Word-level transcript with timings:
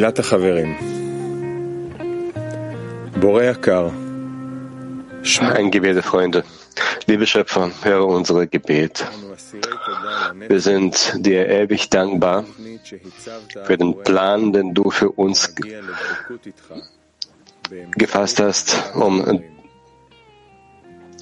תפילת 0.00 0.18
החברים. 0.18 0.76
בורא 3.16 3.42
יקר, 3.42 3.88
Ein 5.58 5.70
Gebet 5.72 5.96
der 5.96 6.02
Freunde. 6.02 6.44
Liebe 7.06 7.26
Schöpfer, 7.26 7.70
höre 7.82 8.06
unsere 8.06 8.46
Gebet. 8.46 9.04
Wir 10.48 10.60
sind 10.60 10.94
dir 11.16 11.48
ewig 11.48 11.90
dankbar 11.90 12.44
für 13.64 13.76
den 13.76 13.92
Plan, 14.04 14.52
den 14.52 14.72
du 14.72 14.90
für 14.90 15.10
uns 15.10 15.52
gefasst 17.96 18.38
hast, 18.40 18.66
um 18.94 19.42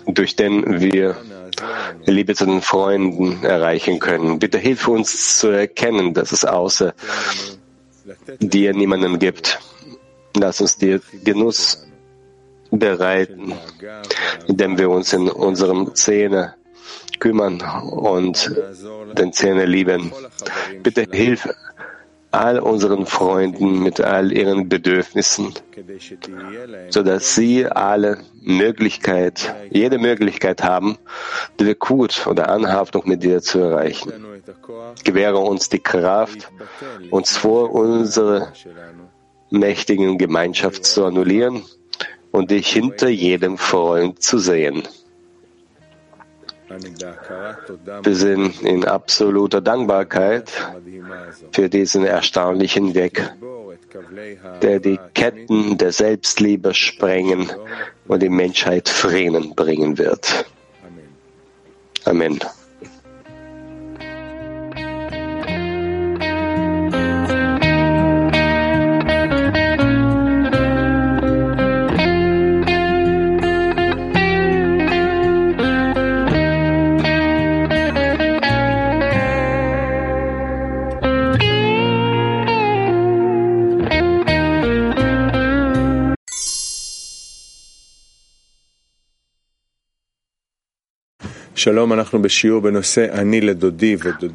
durch 0.06 0.36
den 0.36 0.80
wir 0.80 1.16
Liebe 2.04 2.34
zu 2.34 2.44
den 2.46 2.60
Freunden 2.60 3.42
erreichen 3.42 3.98
können. 3.98 4.38
Bitte 4.38 4.58
hilf 4.58 4.86
uns 4.88 5.38
zu 5.38 5.48
erkennen, 5.48 6.12
dass 6.12 6.32
es 6.32 6.44
außer 6.44 6.94
dir 8.39 8.73
niemanden 8.73 9.19
gibt. 9.19 9.59
Lass 10.35 10.61
uns 10.61 10.77
dir 10.77 11.01
Genuss 11.23 11.85
bereiten, 12.71 13.53
indem 14.47 14.77
wir 14.77 14.89
uns 14.89 15.13
in 15.13 15.29
unserem 15.29 15.95
Zähne 15.95 16.55
kümmern 17.19 17.61
und 17.61 18.55
den 19.17 19.33
Zähne 19.33 19.65
lieben. 19.65 20.11
Bitte 20.83 21.05
hilf 21.11 21.47
all 22.31 22.59
unseren 22.59 23.05
Freunden 23.05 23.81
mit 23.81 23.99
all 24.01 24.31
ihren 24.31 24.69
Bedürfnissen, 24.69 25.53
so 26.89 27.03
dass 27.03 27.35
sie 27.35 27.65
alle 27.65 28.19
Möglichkeit, 28.41 29.55
jede 29.71 29.97
Möglichkeit 29.97 30.63
haben, 30.63 30.97
die 31.59 31.73
Kut 31.73 32.27
oder 32.27 32.49
Anhaftung 32.49 33.03
mit 33.05 33.23
dir 33.23 33.41
zu 33.41 33.59
erreichen. 33.59 34.13
Gewähre 35.03 35.39
uns 35.39 35.69
die 35.69 35.79
Kraft, 35.79 36.51
uns 37.09 37.35
vor 37.35 37.71
unserer 37.71 38.53
mächtigen 39.49 40.17
Gemeinschaft 40.17 40.85
zu 40.85 41.05
annullieren 41.05 41.63
und 42.31 42.51
dich 42.51 42.71
hinter 42.71 43.09
jedem 43.09 43.57
Freund 43.57 44.21
zu 44.21 44.37
sehen. 44.37 44.83
Wir 48.03 48.15
sind 48.15 48.61
in 48.61 48.85
absoluter 48.85 49.61
Dankbarkeit 49.61 50.51
für 51.51 51.67
diesen 51.69 52.05
erstaunlichen 52.05 52.93
Weg, 52.93 53.31
der 54.61 54.79
die 54.79 54.99
Ketten 55.13 55.77
der 55.77 55.91
Selbstliebe 55.91 56.73
sprengen 56.73 57.51
und 58.07 58.21
die 58.21 58.29
Menschheit 58.29 58.87
Frieden 58.87 59.55
bringen 59.55 59.97
wird. 59.97 60.45
Amen. 62.05 62.39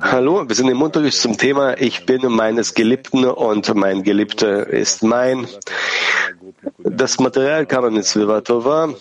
Hallo, 0.00 0.46
wir 0.46 0.54
sind 0.54 0.68
im 0.68 0.82
Unterricht 0.82 1.18
zum 1.18 1.38
Thema 1.38 1.80
Ich 1.80 2.04
bin 2.04 2.20
meines 2.30 2.74
Geliebten 2.74 3.24
und 3.24 3.74
mein 3.74 4.02
Geliebter 4.02 4.66
ist 4.66 5.02
mein. 5.02 5.46
Das 6.78 7.18
Material 7.18 7.64
kann 7.64 7.82
man 7.82 7.96
in 7.96 8.02
Svivatova 8.02 8.94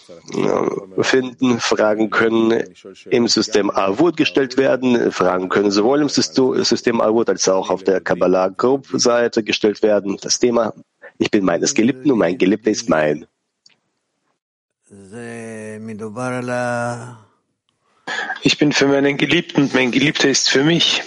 finden. 1.01 1.59
Fragen 1.59 2.09
können 2.09 2.63
im 3.09 3.27
System 3.27 3.69
Avut 3.69 4.15
gestellt 4.15 4.57
werden. 4.57 5.11
Fragen 5.11 5.49
können 5.49 5.71
sowohl 5.71 6.01
im 6.01 6.09
System 6.09 7.01
Avut 7.01 7.29
als 7.29 7.49
auch 7.49 7.69
auf 7.69 7.83
der 7.83 7.99
Kabbalah 7.99 8.47
Group 8.47 8.87
Seite 8.93 9.43
gestellt 9.43 9.83
werden. 9.83 10.17
Das 10.21 10.39
Thema 10.39 10.73
Ich 11.17 11.29
bin 11.29 11.43
meines 11.43 11.73
Geliebten 11.73 12.11
und 12.11 12.19
mein 12.19 12.37
Geliebter 12.37 12.71
ist 12.71 12.89
mein. 12.89 13.25
Ich 18.41 18.57
bin 18.57 18.71
für 18.71 18.87
meinen 18.87 19.17
Geliebten 19.17 19.63
und 19.63 19.73
mein 19.73 19.91
Geliebter 19.91 20.29
ist 20.29 20.49
für 20.49 20.63
mich. 20.63 21.03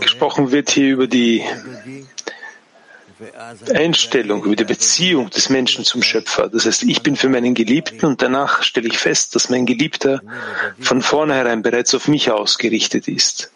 Gesprochen 0.00 0.52
wird 0.52 0.70
hier 0.70 0.92
über 0.92 1.06
die 1.06 1.44
Einstellung, 3.74 4.44
über 4.44 4.56
die 4.56 4.64
Beziehung 4.64 5.30
des 5.30 5.48
Menschen 5.48 5.84
zum 5.84 6.02
Schöpfer. 6.02 6.48
Das 6.48 6.66
heißt, 6.66 6.84
ich 6.84 7.02
bin 7.02 7.16
für 7.16 7.28
meinen 7.28 7.54
Geliebten 7.54 8.06
und 8.06 8.22
danach 8.22 8.62
stelle 8.62 8.88
ich 8.88 8.98
fest, 8.98 9.34
dass 9.34 9.50
mein 9.50 9.66
Geliebter 9.66 10.22
von 10.80 11.02
vornherein 11.02 11.62
bereits 11.62 11.94
auf 11.94 12.08
mich 12.08 12.30
ausgerichtet 12.30 13.08
ist. 13.08 13.52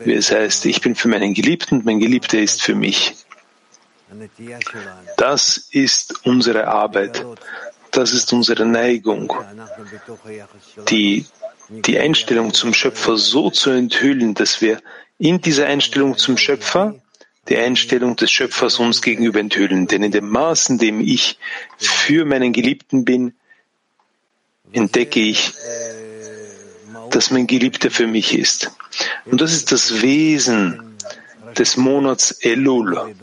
Wie 0.00 0.14
es 0.14 0.30
heißt, 0.30 0.66
ich 0.66 0.80
bin 0.80 0.94
für 0.94 1.08
meinen 1.08 1.34
Geliebten 1.34 1.78
und 1.78 1.84
mein 1.84 2.00
Geliebter 2.00 2.38
ist 2.38 2.62
für 2.62 2.74
mich. 2.74 3.14
Das 5.16 5.68
ist 5.70 6.26
unsere 6.26 6.68
Arbeit. 6.68 7.24
Das 7.96 8.12
ist 8.12 8.30
unsere 8.34 8.66
Neigung, 8.66 9.32
die, 10.90 11.24
die 11.70 11.98
Einstellung 11.98 12.52
zum 12.52 12.74
Schöpfer 12.74 13.16
so 13.16 13.48
zu 13.48 13.70
enthüllen, 13.70 14.34
dass 14.34 14.60
wir 14.60 14.82
in 15.18 15.40
dieser 15.40 15.64
Einstellung 15.64 16.18
zum 16.18 16.36
Schöpfer 16.36 16.96
die 17.48 17.56
Einstellung 17.56 18.14
des 18.14 18.30
Schöpfers 18.30 18.78
uns 18.80 19.00
gegenüber 19.00 19.40
enthüllen. 19.40 19.86
Denn 19.86 20.02
in 20.02 20.12
dem 20.12 20.28
Maß, 20.28 20.68
in 20.68 20.76
dem 20.76 21.00
ich 21.00 21.38
für 21.78 22.26
meinen 22.26 22.52
Geliebten 22.52 23.06
bin, 23.06 23.32
entdecke 24.72 25.20
ich, 25.20 25.54
dass 27.12 27.30
mein 27.30 27.46
Geliebter 27.46 27.90
für 27.90 28.06
mich 28.06 28.36
ist. 28.36 28.72
Und 29.24 29.40
das 29.40 29.54
ist 29.54 29.72
das 29.72 30.02
Wesen 30.02 30.85
des 31.58 31.76
Monats 31.76 32.32
Elul, 32.40 33.14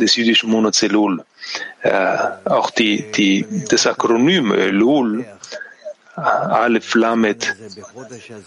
des 0.00 0.16
jüdischen 0.16 0.50
Monats 0.50 0.82
Elul. 0.82 1.24
Äh, 1.82 2.18
auch 2.44 2.70
die, 2.70 3.10
die, 3.12 3.44
das 3.68 3.86
Akronym 3.86 4.52
Elul, 4.52 5.24
Aleph 6.18 6.94
Lamed, 6.94 7.54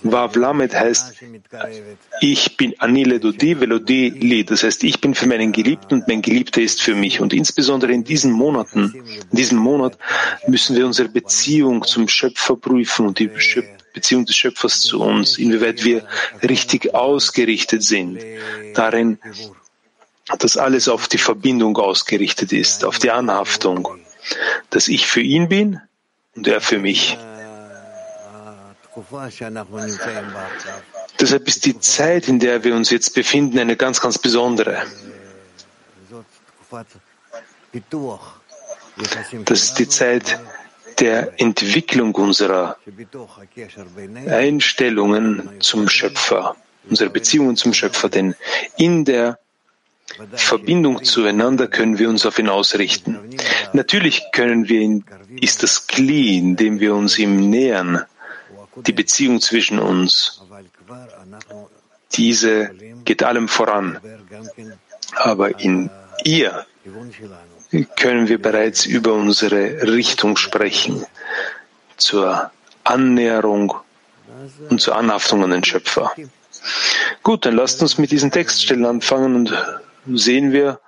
Vav 0.03 0.35
Lamed 0.35 0.73
heißt, 0.75 1.13
ich 2.19 2.57
bin 2.57 2.75
Anile 2.79 3.19
Dodi 3.19 3.59
Velodi 3.59 4.09
Li. 4.09 4.43
Das 4.43 4.63
heißt, 4.63 4.83
ich 4.83 4.99
bin 4.99 5.15
für 5.15 5.27
meinen 5.27 5.53
Geliebten 5.53 5.95
und 5.95 6.07
mein 6.07 6.21
Geliebter 6.21 6.61
ist 6.61 6.81
für 6.81 6.95
mich. 6.95 7.21
Und 7.21 7.33
insbesondere 7.33 7.93
in 7.93 8.03
diesen 8.03 8.31
Monaten, 8.31 8.93
in 9.31 9.37
diesem 9.37 9.57
Monat 9.57 9.97
müssen 10.47 10.75
wir 10.75 10.85
unsere 10.85 11.07
Beziehung 11.07 11.83
zum 11.83 12.09
Schöpfer 12.09 12.57
prüfen 12.57 13.07
und 13.07 13.19
die 13.19 13.29
Beziehung 13.93 14.25
des 14.25 14.35
Schöpfers 14.35 14.81
zu 14.81 15.01
uns, 15.01 15.37
inwieweit 15.37 15.83
wir 15.83 16.07
richtig 16.43 16.93
ausgerichtet 16.93 17.83
sind. 17.83 18.19
Darin, 18.73 19.19
dass 20.39 20.57
alles 20.57 20.87
auf 20.87 21.07
die 21.07 21.17
Verbindung 21.17 21.77
ausgerichtet 21.77 22.53
ist, 22.53 22.85
auf 22.85 22.99
die 22.99 23.11
Anhaftung, 23.11 23.87
dass 24.69 24.87
ich 24.87 25.07
für 25.07 25.21
ihn 25.21 25.49
bin 25.49 25.81
und 26.35 26.47
er 26.47 26.61
für 26.61 26.79
mich. 26.79 27.17
Deshalb 31.19 31.47
ist 31.47 31.65
die 31.65 31.79
Zeit, 31.79 32.27
in 32.27 32.39
der 32.39 32.63
wir 32.63 32.75
uns 32.75 32.89
jetzt 32.89 33.13
befinden, 33.13 33.59
eine 33.59 33.75
ganz, 33.75 34.01
ganz 34.01 34.17
besondere. 34.17 34.83
Das 39.45 39.63
ist 39.63 39.79
die 39.79 39.87
Zeit 39.87 40.39
der 41.01 41.33
Entwicklung 41.37 42.13
unserer 42.13 42.77
Einstellungen 44.27 45.49
zum 45.59 45.89
Schöpfer, 45.89 46.55
unserer 46.89 47.09
Beziehungen 47.09 47.55
zum 47.57 47.73
Schöpfer, 47.73 48.07
denn 48.07 48.35
in 48.77 49.03
der 49.03 49.39
Verbindung 50.33 51.03
zueinander 51.03 51.67
können 51.67 51.97
wir 51.97 52.07
uns 52.09 52.25
auf 52.25 52.37
ihn 52.37 52.49
ausrichten. 52.49 53.17
Natürlich 53.73 54.23
können 54.31 54.69
wir 54.69 54.81
ihn, 54.81 55.05
ist 55.39 55.63
das 55.63 55.87
Kli, 55.87 56.37
in 56.37 56.55
dem 56.55 56.79
wir 56.79 56.93
uns 56.93 57.17
ihm 57.17 57.49
nähern, 57.49 58.05
die 58.75 58.93
Beziehung 58.93 59.41
zwischen 59.41 59.79
uns. 59.79 60.41
Diese 62.13 62.71
geht 63.05 63.23
allem 63.23 63.47
voran. 63.47 63.99
Aber 65.15 65.59
in 65.59 65.89
ihr 66.23 66.65
können 67.95 68.27
wir 68.27 68.41
bereits 68.41 68.85
über 68.85 69.13
unsere 69.13 69.83
Richtung 69.83 70.37
sprechen, 70.37 71.05
zur 71.97 72.51
Annäherung 72.83 73.75
und 74.69 74.81
zur 74.81 74.95
Anhaftung 74.95 75.43
an 75.43 75.51
den 75.51 75.63
Schöpfer. 75.63 76.11
Gut, 77.23 77.45
dann 77.45 77.55
lasst 77.55 77.81
uns 77.81 77.97
mit 77.97 78.11
diesen 78.11 78.31
Textstellen 78.31 78.85
anfangen 78.85 79.35
und 79.35 80.17
sehen 80.17 80.51
wir, 80.51 80.79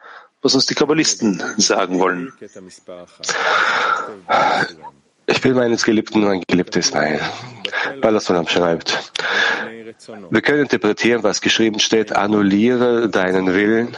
was 0.42 0.56
uns 0.56 0.66
die 0.66 0.76
Kabbalisten 0.76 1.42
sagen 1.58 2.00
wollen. 2.00 2.34
Ich 5.26 5.44
will 5.44 5.54
meines 5.54 5.84
Geliebten, 5.84 6.22
mein 6.24 6.44
Geliebtes 6.48 6.94
mein. 6.94 7.20
Balasolam 8.02 8.48
schreibt, 8.48 9.14
Wir 10.30 10.42
können 10.42 10.64
interpretieren, 10.64 11.24
was 11.24 11.42
geschrieben 11.42 11.80
steht, 11.80 12.16
annulliere 12.16 13.10
deinen 13.10 13.54
Willen 13.54 13.96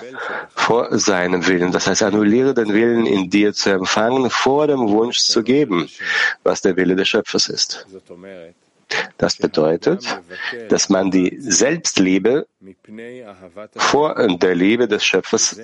vor 0.49 0.97
seinem 0.97 1.47
Willen. 1.47 1.71
Das 1.71 1.87
heißt, 1.87 2.03
annulliere 2.03 2.53
den 2.53 2.73
Willen 2.73 3.05
in 3.05 3.29
dir 3.29 3.53
zu 3.53 3.71
empfangen, 3.71 4.29
vor 4.29 4.67
dem 4.67 4.89
Wunsch 4.89 5.19
zu 5.19 5.43
geben, 5.43 5.89
was 6.43 6.61
der 6.61 6.75
Wille 6.75 6.95
des 6.95 7.07
Schöpfers 7.07 7.47
ist. 7.47 7.87
Das 9.17 9.35
bedeutet, 9.37 10.05
dass 10.69 10.89
man 10.89 11.09
die 11.09 11.37
Selbstliebe 11.39 12.47
vor 13.75 14.15
der 14.15 14.55
Liebe 14.55 14.87
des 14.87 15.03
Schöpfers 15.03 15.59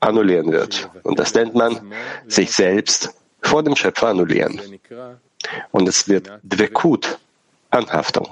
annullieren 0.00 0.50
wird. 0.52 0.88
Und 1.02 1.18
das 1.18 1.34
nennt 1.34 1.54
man 1.54 1.92
sich 2.26 2.52
selbst 2.52 3.14
vor 3.42 3.62
dem 3.62 3.76
Schöpfer 3.76 4.08
annullieren. 4.08 4.60
Und 5.70 5.88
es 5.88 6.08
wird 6.08 6.30
Dvekut, 6.42 7.18
Anhaftung, 7.70 8.28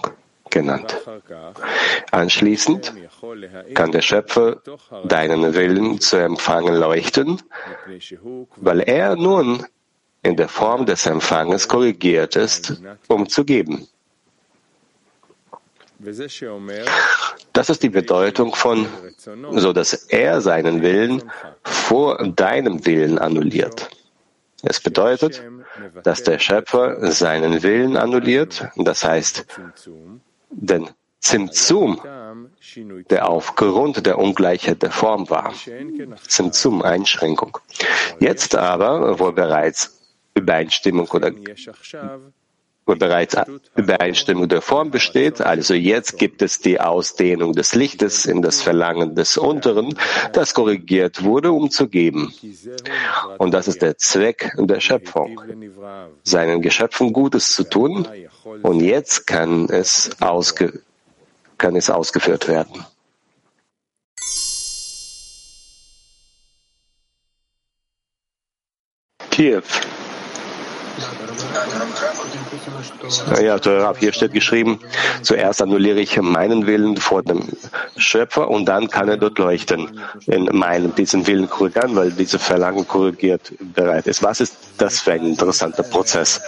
genannt. 0.51 0.97
Anschließend 2.11 2.93
kann 3.75 3.93
der 3.93 4.03
Schöpfer 4.03 4.63
deinen 5.05 5.55
Willen 5.55 6.01
zu 6.01 6.17
empfangen 6.17 6.75
leuchten, 6.75 7.43
weil 8.57 8.81
er 8.81 9.17
nun 9.17 9.65
in 10.23 10.37
der 10.37 10.49
Form 10.49 10.85
des 10.87 11.07
Empfanges 11.07 11.69
korrigiert 11.69 12.37
ist, 12.37 12.81
um 13.09 13.29
zu 13.29 13.45
geben. 13.45 13.87
Das 17.53 17.71
ist 17.71 17.83
die 17.83 17.89
Bedeutung 17.89 18.55
von, 18.55 18.87
so 19.53 19.73
dass 19.73 19.93
er 19.93 20.41
seinen 20.41 20.83
Willen 20.83 21.23
vor 21.65 22.25
deinem 22.29 22.87
Willen 22.87 23.19
annulliert. 23.19 23.91
Es 24.63 24.81
bedeutet, 24.81 25.43
dass 26.03 26.23
der 26.25 26.39
Schöpfer 26.39 27.13
seinen 27.13 27.63
Willen 27.63 27.97
annulliert, 27.97 28.69
das 28.77 29.05
heißt, 29.05 29.47
den 30.51 30.91
Zimzum, 31.21 32.01
der 33.11 33.29
aufgrund 33.29 34.07
der 34.07 34.19
Ungleichheit 34.19 34.83
der 34.83 34.91
Form 34.91 35.31
war. 35.31 35.53
Zimzum, 36.27 36.83
Einschränkung. 36.83 37.59
Jetzt 38.21 38.55
aber, 38.57 39.19
wo 39.19 39.33
bereits 39.33 40.01
Übereinstimmung 40.35 41.09
oder 41.09 41.33
bereits 42.97 43.37
Übereinstimmung 43.77 44.49
der 44.49 44.63
Form 44.63 44.91
besteht. 44.91 45.41
Also 45.41 45.75
jetzt 45.75 46.19
gibt 46.19 46.43
es 46.43 46.61
die 46.61 46.81
Ausdehnung 46.81 47.53
des 47.53 47.75
Lichtes 47.75 48.27
in 48.27 48.43
das 48.43 48.63
Verlangen 48.63 49.15
des 49.15 49.37
Unteren, 49.37 49.99
das 50.33 50.55
korrigiert 50.55 51.23
wurde, 51.25 51.53
um 51.53 51.71
zu 51.71 51.89
geben. 51.89 52.33
Und 53.39 53.53
das 53.53 53.69
ist 53.69 53.83
der 53.83 53.99
Zweck 53.99 54.53
der 54.57 54.81
Schöpfung, 54.81 55.41
seinen 56.23 56.63
Geschöpfen 56.63 57.13
Gutes 57.13 57.53
zu 57.55 57.65
tun. 57.65 58.09
Und 58.63 58.81
jetzt 58.81 59.27
kann 59.27 59.69
es, 59.69 60.11
ausge 60.21 60.81
kann 61.59 61.75
es 61.75 61.91
ausgeführt 61.91 62.49
werden. 62.49 62.87
Kiew. 69.31 69.63
Ja, 73.41 73.59
hier 73.99 74.13
steht 74.13 74.33
geschrieben, 74.33 74.81
zuerst 75.23 75.63
annulliere 75.63 76.01
ich 76.01 76.21
meinen 76.21 76.67
Willen 76.67 76.97
vor 76.97 77.23
dem 77.23 77.43
Schöpfer 77.97 78.49
und 78.49 78.67
dann 78.67 78.89
kann 78.89 79.09
er 79.09 79.17
dort 79.17 79.39
leuchten 79.39 80.01
in 80.27 80.45
meinem, 80.53 80.95
diesen 80.95 81.27
Willen 81.27 81.49
korrigieren, 81.49 81.95
weil 81.97 82.13
diese 82.13 82.39
Verlangen 82.39 82.87
korrigiert 82.87 83.53
bereit 83.61 84.07
ist. 84.07 84.23
Was 84.23 84.41
ist 84.41 84.57
das 84.79 85.01
für 85.01 85.13
ein 85.13 85.27
interessanter 85.27 85.83
Prozess? 85.83 86.41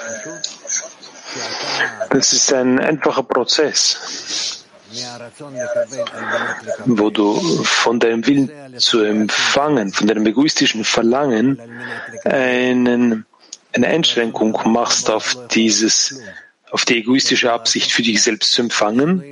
Das 2.10 2.32
ist 2.32 2.52
ein 2.52 2.78
einfacher 2.80 3.22
Prozess, 3.22 4.64
wo 6.86 7.10
du 7.10 7.34
von 7.62 8.00
deinem 8.00 8.26
Willen 8.26 8.50
zu 8.78 9.02
empfangen, 9.02 9.92
von 9.92 10.08
deinem 10.08 10.26
egoistischen 10.26 10.84
Verlangen 10.84 11.60
einen 12.24 13.26
eine 13.72 13.86
Einschränkung 13.86 14.58
machst 14.66 15.10
auf 15.10 15.36
dieses, 15.50 16.20
auf 16.70 16.84
die 16.84 16.98
egoistische 16.98 17.52
Absicht 17.52 17.92
für 17.92 18.02
dich 18.02 18.22
selbst 18.22 18.52
zu 18.52 18.62
empfangen, 18.62 19.22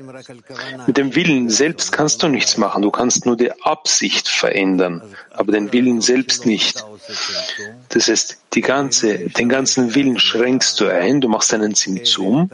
mit 0.86 0.96
dem 0.96 1.14
Willen 1.14 1.48
selbst 1.48 1.92
kannst 1.92 2.22
du 2.22 2.28
nichts 2.28 2.56
machen. 2.56 2.82
Du 2.82 2.90
kannst 2.90 3.26
nur 3.26 3.36
die 3.36 3.52
Absicht 3.62 4.28
verändern, 4.28 5.02
aber 5.30 5.52
den 5.52 5.72
Willen 5.72 6.00
selbst 6.00 6.46
nicht. 6.46 6.84
Das 7.90 8.08
heißt, 8.08 8.38
die 8.54 8.60
ganze, 8.60 9.28
den 9.30 9.48
ganzen 9.48 9.94
Willen 9.94 10.18
schränkst 10.18 10.80
du 10.80 10.88
ein, 10.88 11.20
du 11.20 11.28
machst 11.28 11.54
einen 11.54 11.74
Simzum, 11.74 12.50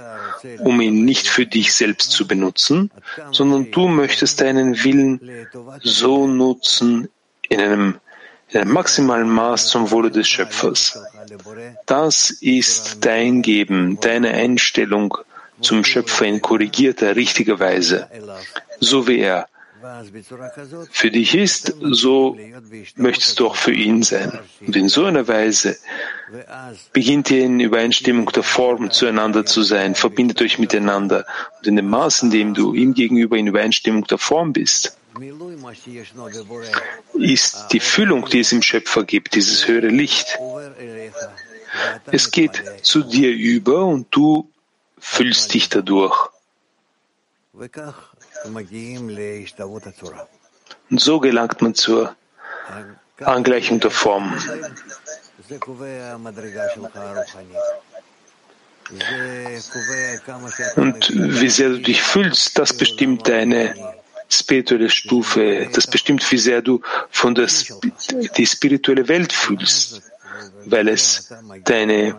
um 0.60 0.80
ihn 0.80 1.04
nicht 1.04 1.26
für 1.26 1.46
dich 1.46 1.72
selbst 1.74 2.10
zu 2.10 2.26
benutzen, 2.26 2.90
sondern 3.30 3.70
du 3.70 3.88
möchtest 3.88 4.40
deinen 4.40 4.84
Willen 4.84 5.48
so 5.82 6.26
nutzen 6.26 7.08
in 7.48 7.60
einem 7.60 8.00
in 8.62 8.68
maximalen 8.68 9.28
Maß 9.28 9.68
zum 9.68 9.90
Wohle 9.90 10.10
des 10.10 10.28
Schöpfers. 10.28 10.98
Das 11.86 12.30
ist 12.30 13.04
dein 13.04 13.42
Geben, 13.42 13.98
deine 14.00 14.30
Einstellung 14.30 15.18
zum 15.60 15.84
Schöpfer 15.84 16.26
in 16.26 16.40
korrigierter, 16.40 17.16
richtiger 17.16 17.58
Weise. 17.58 18.08
So 18.80 19.06
wie 19.08 19.20
er 19.20 19.48
für 20.90 21.10
dich 21.10 21.34
ist, 21.34 21.74
so 21.80 22.38
möchtest 22.96 23.38
du 23.38 23.48
auch 23.48 23.56
für 23.56 23.72
ihn 23.72 24.02
sein. 24.02 24.38
Und 24.66 24.76
in 24.76 24.88
so 24.88 25.04
einer 25.04 25.28
Weise 25.28 25.76
beginnt 26.92 27.30
ihr 27.30 27.44
in 27.44 27.60
Übereinstimmung 27.60 28.26
der 28.32 28.42
Form 28.42 28.90
zueinander 28.90 29.44
zu 29.44 29.62
sein, 29.62 29.94
verbindet 29.94 30.40
euch 30.40 30.58
miteinander. 30.58 31.26
Und 31.58 31.66
in 31.66 31.76
dem 31.76 31.90
Maß, 31.90 32.22
in 32.22 32.30
dem 32.30 32.54
du 32.54 32.72
ihm 32.72 32.94
gegenüber 32.94 33.36
in 33.36 33.46
Übereinstimmung 33.46 34.04
der 34.04 34.18
Form 34.18 34.52
bist, 34.54 34.96
ist 37.14 37.68
die 37.72 37.80
Füllung, 37.80 38.26
die 38.26 38.40
es 38.40 38.52
im 38.52 38.62
Schöpfer 38.62 39.04
gibt, 39.04 39.34
dieses 39.34 39.66
höhere 39.66 39.88
Licht. 39.88 40.38
Es 42.06 42.30
geht 42.30 42.62
zu 42.82 43.02
dir 43.02 43.30
über 43.30 43.84
und 43.84 44.08
du 44.10 44.50
füllst 44.98 45.54
dich 45.54 45.68
dadurch. 45.68 46.16
Und 50.90 51.00
so 51.00 51.20
gelangt 51.20 51.62
man 51.62 51.74
zur 51.74 52.16
Angleichung 53.20 53.80
der 53.80 53.90
Form. 53.90 54.32
Und 60.76 61.10
wie 61.40 61.48
sehr 61.48 61.68
du 61.68 61.80
dich 61.80 62.02
fühlst, 62.02 62.58
das 62.58 62.76
bestimmt 62.76 63.28
deine 63.28 64.03
spirituelle 64.28 64.90
Stufe. 64.90 65.68
Das 65.72 65.86
bestimmt, 65.86 66.30
wie 66.30 66.38
sehr 66.38 66.62
du 66.62 66.80
von 67.10 67.34
der 67.34 67.48
die 68.36 68.46
spirituelle 68.46 69.08
Welt 69.08 69.32
fühlst, 69.32 70.02
weil 70.66 70.88
es 70.88 71.32
deine, 71.64 72.16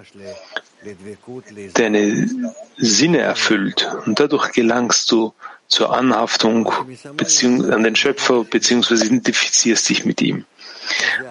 deine 1.74 2.30
Sinne 2.78 3.20
erfüllt. 3.20 3.90
Und 4.06 4.20
dadurch 4.20 4.52
gelangst 4.52 5.12
du 5.12 5.34
zur 5.68 5.96
Anhaftung 5.96 6.72
an 6.72 7.84
den 7.84 7.96
Schöpfer 7.96 8.44
beziehungsweise 8.44 9.06
identifizierst 9.06 9.90
dich 9.90 10.06
mit 10.06 10.22
ihm. 10.22 10.46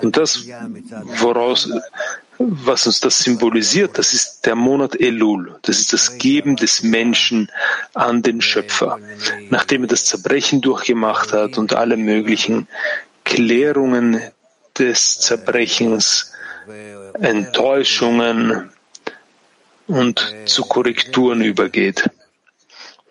Und 0.02 0.16
das, 0.16 0.46
woraus 1.20 1.70
was 2.38 2.86
uns 2.86 3.00
das 3.00 3.18
symbolisiert, 3.18 3.98
das 3.98 4.12
ist 4.12 4.46
der 4.46 4.54
Monat 4.54 5.00
Elul. 5.00 5.56
Das 5.62 5.78
ist 5.78 5.92
das 5.92 6.18
Geben 6.18 6.56
des 6.56 6.82
Menschen 6.82 7.50
an 7.94 8.22
den 8.22 8.40
Schöpfer. 8.40 8.98
Nachdem 9.50 9.84
er 9.84 9.88
das 9.88 10.04
Zerbrechen 10.04 10.60
durchgemacht 10.60 11.32
hat 11.32 11.58
und 11.58 11.74
alle 11.74 11.96
möglichen 11.96 12.68
Klärungen 13.24 14.20
des 14.78 15.18
Zerbrechens, 15.20 16.32
Enttäuschungen 17.20 18.70
und 19.86 20.34
zu 20.46 20.64
Korrekturen 20.64 21.42
übergeht. 21.42 22.10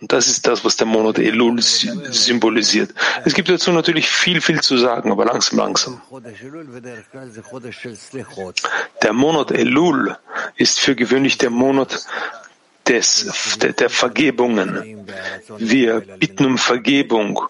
Das 0.07 0.27
ist 0.27 0.47
das, 0.47 0.63
was 0.65 0.75
der 0.75 0.87
Monat 0.87 1.19
Elul 1.19 1.61
symbolisiert. 1.61 2.93
Es 3.25 3.33
gibt 3.33 3.49
dazu 3.49 3.71
natürlich 3.71 4.09
viel, 4.09 4.41
viel 4.41 4.61
zu 4.61 4.77
sagen, 4.77 5.11
aber 5.11 5.25
langsam, 5.25 5.59
langsam. 5.59 6.01
Der 9.01 9.13
Monat 9.13 9.51
Elul 9.51 10.17
ist 10.55 10.79
für 10.79 10.95
gewöhnlich 10.95 11.37
der 11.37 11.49
Monat 11.49 12.05
des, 12.87 13.57
der, 13.61 13.73
der 13.73 13.89
Vergebungen. 13.89 15.07
Wir 15.57 16.01
bitten 16.01 16.45
um 16.45 16.57
Vergebung, 16.57 17.41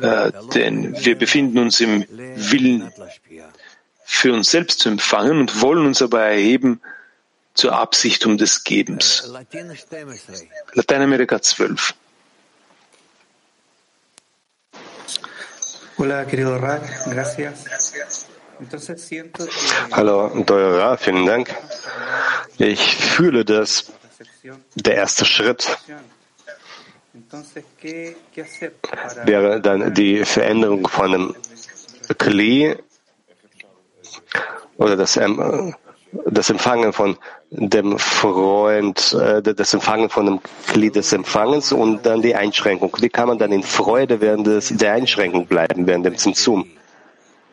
äh, 0.00 0.32
denn 0.54 0.96
wir 1.04 1.16
befinden 1.16 1.58
uns 1.58 1.80
im 1.80 2.04
Willen, 2.36 2.90
für 4.04 4.32
uns 4.32 4.50
selbst 4.50 4.80
zu 4.80 4.88
empfangen 4.88 5.40
und 5.40 5.60
wollen 5.60 5.86
uns 5.86 6.02
aber 6.02 6.22
erheben, 6.22 6.80
zur 7.56 7.72
Absicht 7.72 8.24
um 8.26 8.36
des 8.38 8.62
Gebens. 8.64 9.28
Lateinamerika 10.74 11.40
12. 11.42 11.94
Hallo, 19.92 20.44
Teurer, 20.44 20.98
vielen 20.98 21.26
Dank. 21.26 21.54
Ich 22.58 22.96
fühle, 22.96 23.44
dass 23.44 23.92
der 24.74 24.94
erste 24.94 25.24
Schritt 25.24 25.78
wäre 29.24 29.60
dann 29.60 29.94
die 29.94 30.24
Veränderung 30.24 30.86
von 30.88 31.14
einem 31.14 31.36
Kli 32.18 32.76
oder 34.76 34.96
das, 34.96 35.18
das 36.24 36.50
Empfangen 36.50 36.92
von 36.92 37.16
dem 37.50 37.98
Freund, 37.98 39.12
äh, 39.12 39.42
das 39.42 39.74
Empfangen 39.74 40.08
von 40.08 40.26
dem 40.26 40.40
Glied 40.72 40.96
des 40.96 41.12
Empfangens 41.12 41.72
und 41.72 42.04
dann 42.06 42.22
die 42.22 42.34
Einschränkung. 42.34 42.96
Wie 43.00 43.08
kann 43.08 43.28
man 43.28 43.38
dann 43.38 43.52
in 43.52 43.62
Freude 43.62 44.20
während 44.20 44.46
des, 44.46 44.68
der 44.68 44.92
Einschränkung 44.92 45.46
bleiben, 45.46 45.86
während 45.86 46.06
dem 46.06 46.16
Zimtzum? 46.16 46.66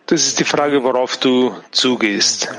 Das 0.05 0.27
ist 0.27 0.39
die 0.39 0.43
Frage, 0.43 0.83
worauf 0.83 1.15
du 1.15 1.55
zugehst. 1.71 2.49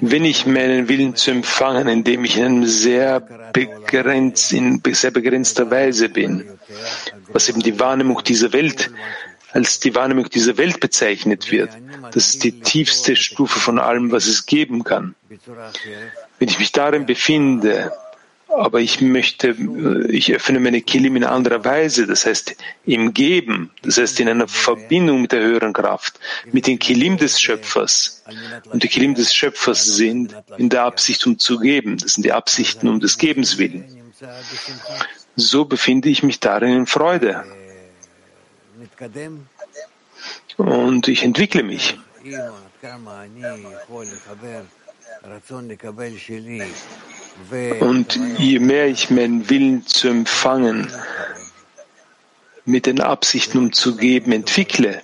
Wenn 0.00 0.24
ich 0.24 0.46
meinen 0.46 0.88
Willen 0.88 1.16
zu 1.16 1.32
empfangen, 1.32 1.88
indem 1.88 2.24
ich 2.24 2.36
in 2.36 2.44
einem 2.44 2.66
sehr 2.66 3.20
begrenzt, 3.52 4.52
in 4.52 4.80
sehr 4.92 5.10
begrenzter 5.10 5.68
Weise 5.72 6.08
bin, 6.08 6.48
was 7.32 7.48
eben 7.48 7.60
die 7.60 7.80
Wahrnehmung 7.80 8.22
dieser 8.22 8.52
Welt 8.52 8.92
als 9.52 9.80
die 9.80 9.94
Wahrnehmung 9.94 10.28
dieser 10.28 10.56
Welt 10.56 10.80
bezeichnet 10.80 11.50
wird. 11.50 11.70
Das 12.12 12.28
ist 12.28 12.44
die 12.44 12.60
tiefste 12.60 13.16
Stufe 13.16 13.58
von 13.58 13.78
allem, 13.78 14.10
was 14.12 14.26
es 14.26 14.46
geben 14.46 14.84
kann. 14.84 15.14
Wenn 16.38 16.48
ich 16.48 16.58
mich 16.58 16.72
darin 16.72 17.06
befinde, 17.06 17.92
aber 18.48 18.80
ich 18.80 19.00
möchte, 19.00 19.54
ich 20.08 20.32
öffne 20.32 20.58
meine 20.58 20.80
Kilim 20.80 21.16
in 21.16 21.24
anderer 21.24 21.64
Weise, 21.64 22.06
das 22.06 22.24
heißt 22.24 22.56
im 22.86 23.12
Geben, 23.12 23.70
das 23.82 23.98
heißt 23.98 24.20
in 24.20 24.28
einer 24.28 24.48
Verbindung 24.48 25.22
mit 25.22 25.32
der 25.32 25.42
höheren 25.42 25.74
Kraft, 25.74 26.18
mit 26.50 26.66
den 26.66 26.78
Kilim 26.78 27.18
des 27.18 27.40
Schöpfers. 27.40 28.24
Und 28.70 28.82
die 28.82 28.88
Kilim 28.88 29.14
des 29.14 29.34
Schöpfers 29.34 29.84
sind 29.84 30.34
in 30.56 30.70
der 30.70 30.84
Absicht, 30.84 31.26
um 31.26 31.38
zu 31.38 31.58
geben. 31.58 31.98
Das 31.98 32.14
sind 32.14 32.24
die 32.24 32.32
Absichten 32.32 32.88
um 32.88 33.00
des 33.00 33.18
Gebens 33.18 33.58
willen. 33.58 33.84
So 35.36 35.66
befinde 35.66 36.08
ich 36.08 36.22
mich 36.22 36.40
darin 36.40 36.72
in 36.72 36.86
Freude. 36.86 37.44
Und 40.56 41.08
ich 41.08 41.22
entwickle 41.22 41.62
mich. 41.62 41.98
Und 47.80 48.20
je 48.38 48.58
mehr 48.58 48.88
ich 48.88 49.10
meinen 49.10 49.48
Willen 49.48 49.86
zu 49.86 50.08
empfangen, 50.08 50.92
mit 52.64 52.86
den 52.86 53.00
Absichten 53.00 53.58
um 53.58 53.72
zu 53.72 53.96
geben, 53.96 54.32
entwickle, 54.32 55.00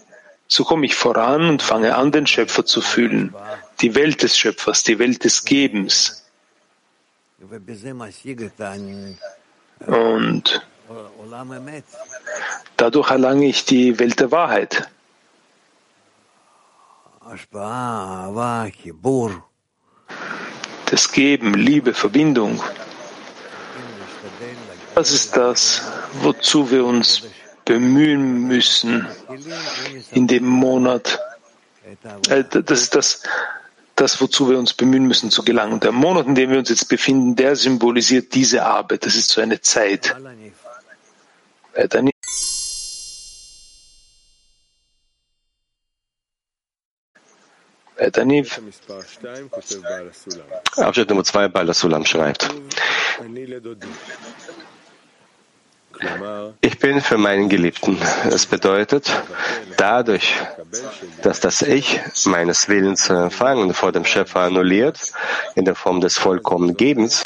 so 0.49 0.65
komme 0.65 0.87
ich 0.87 0.95
voran 0.95 1.49
und 1.49 1.63
fange 1.63 1.95
an, 1.95 2.13
den 2.13 2.27
Schöpfer 2.27 2.67
zu 2.67 2.81
fühlen, 2.81 3.35
die 3.81 3.95
Welt 3.95 4.23
des 4.23 4.37
Schöpfers, 4.37 4.83
die 4.83 4.99
Welt 4.99 5.25
des 5.25 5.45
Gebens. 5.45 6.25
Und 9.87 10.67
dadurch 12.77 13.11
erlange 13.11 13.47
ich 13.47 13.65
die 13.65 13.99
Welt 13.99 14.21
der 14.21 14.31
Wahrheit. 14.31 14.89
Das 20.87 21.13
Geben, 21.13 21.55
Liebe, 21.55 21.95
Verbindung. 21.95 22.63
Das 24.95 25.11
ist 25.11 25.37
das, 25.37 25.83
wozu 26.23 26.71
wir 26.71 26.85
uns 26.85 27.23
bemühen 27.65 28.47
müssen 28.47 29.09
in 30.13 30.27
dem 30.27 30.47
Monat. 30.47 31.19
Äh, 32.29 32.45
das 32.45 32.83
ist 32.83 32.95
das, 32.95 33.23
das, 33.97 34.21
wozu 34.21 34.51
wir 34.51 34.59
uns 34.59 34.75
bemühen 34.75 35.07
müssen 35.07 35.31
zu 35.31 35.43
gelangen. 35.43 35.81
Der 35.81 35.93
Monat, 35.93 36.27
in 36.27 36.35
dem 36.35 36.51
wir 36.51 36.59
uns 36.59 36.69
jetzt 36.69 36.89
befinden, 36.89 37.35
der 37.35 37.57
symbolisiert 37.57 38.35
diese 38.35 38.65
Arbeit. 38.65 39.07
Das 39.07 39.17
ist 39.17 39.31
so 39.31 39.41
eine 39.41 39.61
Zeit. 39.61 40.15
Weiter 41.75 42.03
Taniv. 48.13 48.61
Abschnitt 50.77 51.09
Nummer 51.09 51.25
zwei, 51.25 51.49
Bala 51.49 51.75
Sulam 51.75 52.05
schreibt. 52.05 52.51
Ich 56.61 56.79
bin 56.79 57.01
für 57.01 57.19
meinen 57.19 57.49
Geliebten. 57.49 57.99
Das 58.29 58.47
bedeutet, 58.47 59.11
dadurch, 59.77 60.35
dass 61.23 61.41
das 61.41 61.63
Ich 61.63 62.01
meines 62.25 62.69
Willens 62.69 63.05
zu 63.05 63.15
empfangen 63.15 63.73
vor 63.75 63.93
dem 63.93 64.05
Schöpfer 64.05 64.41
annulliert, 64.41 65.13
in 65.55 65.65
der 65.65 65.77
Form 65.77 66.01
des 66.01 66.19
vollkommenen 66.19 66.77
Gebens, 66.77 67.23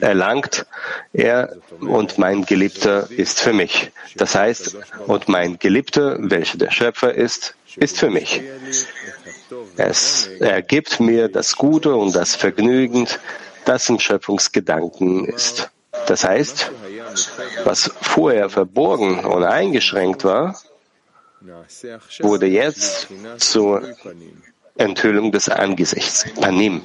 erlangt 0.00 0.66
er 1.12 1.56
und 1.80 2.18
mein 2.18 2.46
Geliebter 2.46 3.08
ist 3.10 3.40
für 3.40 3.52
mich. 3.52 3.92
Das 4.16 4.34
heißt, 4.34 4.76
und 5.06 5.28
mein 5.28 5.58
Geliebter, 5.58 6.16
welcher 6.18 6.58
der 6.58 6.70
Schöpfer 6.70 7.14
ist, 7.14 7.54
ist 7.76 7.98
für 7.98 8.10
mich. 8.10 8.42
Es 9.76 10.28
ergibt 10.40 11.00
mir 11.00 11.28
das 11.28 11.56
Gute 11.56 11.94
und 11.94 12.14
das 12.14 12.34
Vergnügen, 12.34 13.06
das 13.64 13.88
im 13.88 13.98
Schöpfungsgedanken 13.98 15.26
ist. 15.26 15.70
Das 16.06 16.24
heißt, 16.24 16.70
was 17.64 17.90
vorher 18.00 18.48
verborgen 18.48 19.24
und 19.24 19.44
eingeschränkt 19.44 20.24
war, 20.24 20.58
wurde 22.20 22.46
jetzt 22.46 23.08
zur 23.38 23.82
Enthüllung 24.76 25.32
des 25.32 25.48
Angesichts, 25.48 26.26
Panim, 26.40 26.82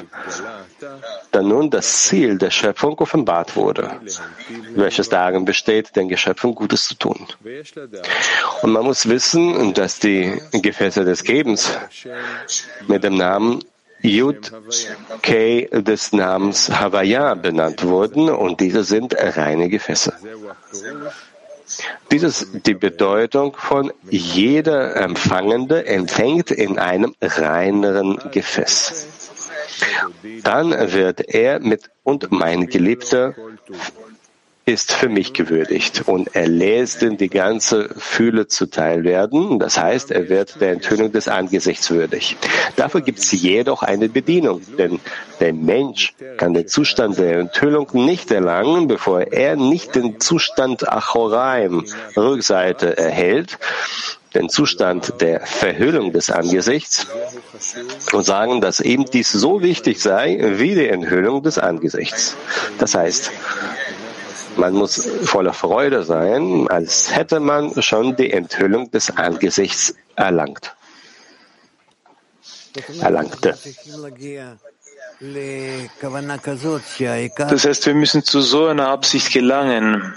da 1.31 1.41
nun 1.41 1.69
das 1.69 2.03
Ziel 2.03 2.37
der 2.37 2.51
Schöpfung 2.51 2.97
offenbart 2.99 3.55
wurde, 3.55 3.99
welches 4.75 5.09
darin 5.09 5.45
besteht, 5.45 5.95
den 5.95 6.07
Geschöpfen 6.09 6.55
Gutes 6.55 6.87
zu 6.87 6.95
tun. 6.95 7.27
Und 8.61 8.71
man 8.71 8.83
muss 8.83 9.07
wissen, 9.07 9.73
dass 9.73 9.99
die 9.99 10.41
Gefäße 10.51 11.05
des 11.05 11.23
Gebens 11.23 11.71
mit 12.87 13.03
dem 13.03 13.17
Namen 13.17 13.63
Yud 14.01 14.51
K 15.21 15.67
des 15.71 16.11
Namens 16.11 16.69
Havaya 16.69 17.35
benannt 17.35 17.83
wurden 17.83 18.29
und 18.29 18.59
diese 18.59 18.83
sind 18.83 19.15
reine 19.17 19.69
Gefäße. 19.69 20.13
Dies 22.11 22.23
ist 22.23 22.47
die 22.65 22.73
Bedeutung 22.73 23.55
von 23.55 23.93
jeder 24.09 24.95
Empfangende 24.95 25.85
empfängt 25.85 26.51
in 26.51 26.79
einem 26.79 27.15
reineren 27.21 28.19
Gefäß. 28.31 29.20
Dann 30.43 30.71
wird 30.91 31.33
er 31.33 31.59
mit 31.59 31.89
und 32.03 32.31
mein 32.31 32.67
Geliebter 32.67 33.35
ist 34.65 34.93
für 34.93 35.09
mich 35.09 35.33
gewürdigt 35.33 36.03
und 36.05 36.35
er 36.35 36.47
lässt 36.47 37.01
in 37.01 37.17
die 37.17 37.29
ganze 37.29 37.89
Fühle 37.97 38.47
zuteil 38.47 39.03
werden. 39.03 39.57
Das 39.57 39.77
heißt, 39.79 40.11
er 40.11 40.29
wird 40.29 40.61
der 40.61 40.73
Enthüllung 40.73 41.11
des 41.11 41.27
Angesichts 41.27 41.89
würdig. 41.89 42.37
Dafür 42.75 43.01
gibt 43.01 43.19
es 43.19 43.31
jedoch 43.31 43.81
eine 43.81 44.07
Bedienung, 44.07 44.61
denn 44.77 44.99
der 45.39 45.53
Mensch 45.53 46.13
kann 46.37 46.53
den 46.53 46.67
Zustand 46.67 47.17
der 47.17 47.39
Enthüllung 47.39 47.87
nicht 47.93 48.29
erlangen, 48.29 48.87
bevor 48.87 49.21
er 49.21 49.55
nicht 49.55 49.95
den 49.95 50.19
Zustand 50.19 50.87
Achoraim, 50.87 51.85
Rückseite, 52.15 52.97
erhält, 52.97 53.57
den 54.33 54.49
Zustand 54.49 55.21
der 55.21 55.45
Verhüllung 55.45 56.13
des 56.13 56.29
Angesichts 56.29 57.07
und 58.11 58.23
sagen, 58.25 58.61
dass 58.61 58.79
eben 58.79 59.05
dies 59.05 59.31
so 59.31 59.61
wichtig 59.61 60.01
sei 60.01 60.37
wie 60.57 60.75
die 60.75 60.87
Enthüllung 60.87 61.43
des 61.43 61.57
Angesichts. 61.57 62.35
Das 62.79 62.95
heißt, 62.95 63.31
man 64.55 64.73
muss 64.73 65.07
voller 65.23 65.53
Freude 65.53 66.03
sein, 66.03 66.67
als 66.69 67.15
hätte 67.15 67.39
man 67.39 67.81
schon 67.81 68.15
die 68.15 68.31
Enthüllung 68.31 68.91
des 68.91 69.15
Angesichts 69.17 69.95
erlangt. 70.15 70.75
Erlangte. 73.01 73.57
Das 77.37 77.65
heißt, 77.65 77.85
wir 77.85 77.93
müssen 77.93 78.23
zu 78.23 78.41
so 78.41 78.65
einer 78.67 78.87
Absicht 78.87 79.31
gelangen, 79.33 80.13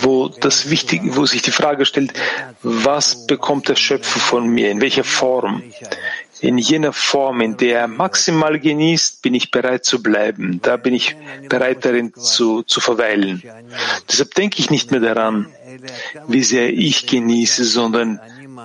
wo 0.00 0.28
das 0.28 0.70
Wichtige, 0.70 1.16
wo 1.16 1.26
sich 1.26 1.42
die 1.42 1.50
Frage 1.50 1.84
stellt, 1.84 2.12
was 2.62 3.26
bekommt 3.26 3.68
der 3.68 3.74
Schöpfer 3.76 4.20
von 4.20 4.48
mir, 4.48 4.70
in 4.70 4.80
welcher 4.80 5.02
Form? 5.04 5.62
In 6.40 6.58
jener 6.58 6.92
Form, 6.92 7.40
in 7.40 7.56
der 7.56 7.80
er 7.80 7.88
maximal 7.88 8.60
genießt, 8.60 9.22
bin 9.22 9.34
ich 9.34 9.50
bereit 9.50 9.84
zu 9.84 10.00
bleiben. 10.00 10.60
Da 10.62 10.76
bin 10.76 10.94
ich 10.94 11.16
bereit 11.48 11.84
darin 11.84 12.14
zu, 12.14 12.62
zu 12.62 12.80
verweilen. 12.80 13.42
Deshalb 14.08 14.34
denke 14.34 14.60
ich 14.60 14.70
nicht 14.70 14.92
mehr 14.92 15.00
daran, 15.00 15.48
wie 16.28 16.44
sehr 16.44 16.72
ich 16.72 17.08
genieße, 17.08 17.64
sondern 17.64 18.20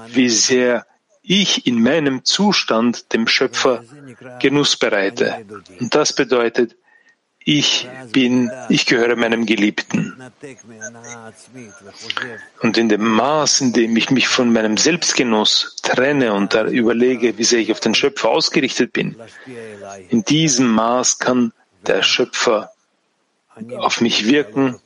wie 0.10 0.30
sehr 0.30 0.86
ich 1.24 1.66
in 1.66 1.82
meinem 1.82 2.24
Zustand 2.26 3.14
dem 3.14 3.28
Schöpfer 3.28 3.84
Genuss 4.40 4.78
bereite. 4.78 5.44
Und 5.80 5.96
das 5.96 6.14
bedeutet, 6.14 6.76
ich 7.46 7.88
bin, 8.12 8.52
ich 8.70 8.86
gehöre 8.86 9.16
meinem 9.16 9.46
Geliebten. 9.46 10.16
Und 12.62 12.78
in 12.78 12.90
dem 12.90 13.08
Maß, 13.08 13.62
in 13.62 13.74
dem 13.74 13.98
ich 13.98 14.10
mich 14.10 14.28
von 14.28 14.52
meinem 14.52 14.78
Selbstgenuss 14.78 15.76
trenne 15.82 16.34
und 16.34 16.54
da 16.54 16.66
überlege, 16.66 17.38
wie 17.38 17.44
sehr 17.44 17.60
ich 17.60 17.72
auf 17.72 17.80
den 17.80 17.96
Schöpfer 17.96 18.30
ausgerichtet 18.30 18.94
bin, 18.94 19.16
in 20.10 20.24
diesem 20.24 20.68
Maß 20.68 21.20
kann 21.20 21.54
der 21.86 22.02
Schöpfer 22.02 22.72
auf 23.78 24.02
mich 24.02 24.26
wirken 24.28 24.80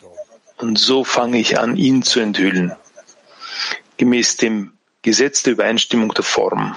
und 0.58 0.80
so 0.80 1.04
fange 1.04 1.40
ich 1.40 1.60
an, 1.60 1.78
ihn 1.78 2.02
zu 2.02 2.20
enthüllen, 2.20 2.76
gemäß 3.98 4.38
dem 4.38 4.74
Gesetz 5.04 5.44
der 5.44 5.54
Übereinstimmung 5.54 6.14
der 6.14 6.24
Form. 6.24 6.76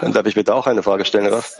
Dann 0.00 0.12
darf 0.12 0.26
ich 0.26 0.34
bitte 0.34 0.54
auch 0.54 0.66
eine 0.66 0.82
Frage 0.82 1.04
stellen, 1.04 1.26
Raf? 1.26 1.52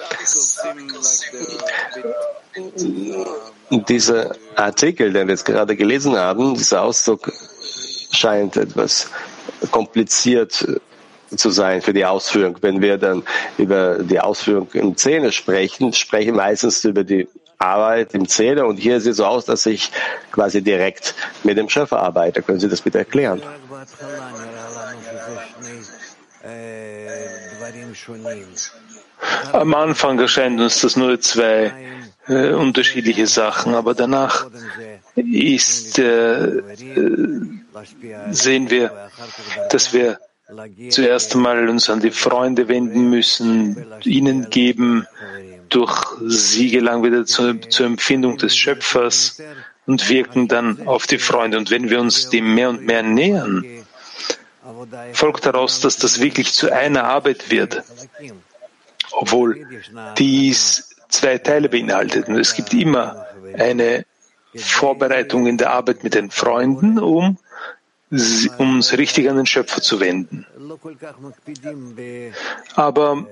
Dieser 3.71 4.35
Artikel, 4.57 5.13
den 5.13 5.27
wir 5.27 5.35
jetzt 5.35 5.45
gerade 5.45 5.77
gelesen 5.77 6.17
haben, 6.17 6.55
dieser 6.55 6.83
Ausdruck 6.83 7.33
scheint 8.13 8.57
etwas 8.57 9.11
kompliziert 9.71 10.67
zu 11.37 11.51
sein 11.51 11.83
für 11.83 11.93
die 11.93 12.05
Ausführung. 12.05 12.57
Wenn 12.61 12.81
wir 12.81 12.97
dann 12.97 13.23
über 13.59 13.99
die 14.03 14.21
Ausführung 14.21 14.69
im 14.73 14.97
Zähne 14.97 15.33
sprechen, 15.33 15.93
sprechen 15.93 16.37
meistens 16.37 16.85
über 16.85 17.05
die 17.05 17.29
Arbeit 17.59 18.15
im 18.15 18.29
Zähne 18.29 18.65
und 18.67 18.77
hier 18.77 19.01
sieht 19.01 19.13
es 19.13 19.17
so 19.19 19.27
aus, 19.27 19.45
dass 19.45 19.67
ich 19.67 19.91
quasi 20.31 20.63
direkt 20.63 21.15
mit 21.43 21.59
dem 21.59 21.69
Schöpfer 21.69 22.01
arbeite. 22.01 22.41
Können 22.43 22.61
Sie 22.61 22.69
das 22.69 22.81
bitte 22.81 22.99
erklären? 22.99 23.43
Am 29.53 29.75
Anfang 29.75 30.19
erscheint 30.19 30.61
uns 30.61 30.81
das 30.81 30.97
nur 30.97 31.21
zwei 31.21 31.73
äh, 32.29 32.51
unterschiedliche 32.51 33.27
Sachen, 33.27 33.75
aber 33.75 33.95
danach 33.95 34.47
ist, 35.17 35.99
äh, 35.99 36.63
sehen 38.31 38.71
wir, 38.71 39.11
dass 39.71 39.93
wir 39.93 40.19
zuerst 40.91 41.35
einmal 41.35 41.69
uns 41.69 41.91
an 41.91 42.01
die 42.01 42.11
Freunde 42.11 42.69
wenden 42.69 43.11
müssen, 43.11 43.87
ihnen 44.05 44.51
geben, 44.51 45.07
durch 45.69 46.07
sie 46.27 46.71
gelangen 46.71 47.05
wieder 47.05 47.27
zur, 47.27 47.61
zur 47.69 47.87
Empfindung 47.87 48.39
des 48.39 48.57
Schöpfers 48.57 49.43
und 49.87 50.09
wirken 50.09 50.49
dann 50.49 50.87
auf 50.87 51.07
die 51.07 51.19
Freunde. 51.19 51.59
Und 51.59 51.71
wenn 51.71 51.91
wir 51.91 52.01
uns 52.01 52.31
dem 52.31 52.55
mehr 52.55 52.71
und 52.71 52.87
mehr 52.87 53.03
nähern, 53.03 53.65
folgt 55.13 55.47
daraus, 55.47 55.81
dass 55.81 55.97
das 55.97 56.21
wirklich 56.21 56.53
zu 56.53 56.73
einer 56.73 57.05
Arbeit 57.05 57.51
wird, 57.51 57.83
obwohl 59.13 59.67
dies 60.17 60.97
zwei 61.09 61.39
Teile 61.39 61.69
beinhaltet. 61.69 62.29
Und 62.29 62.37
es 62.37 62.55
gibt 62.55 62.75
immer 62.75 63.27
eine 63.57 64.05
Vorbereitung 64.55 65.47
in 65.47 65.59
der 65.59 65.71
Arbeit 65.71 66.05
mit 66.05 66.15
den 66.15 66.31
Freunden, 66.31 66.99
um 66.99 67.39
uns 68.11 68.97
richtig 68.97 69.29
an 69.29 69.37
den 69.37 69.47
Schöpfer 69.47 69.83
zu 69.83 70.01
wenden. 70.01 70.47
Aber 72.75 73.27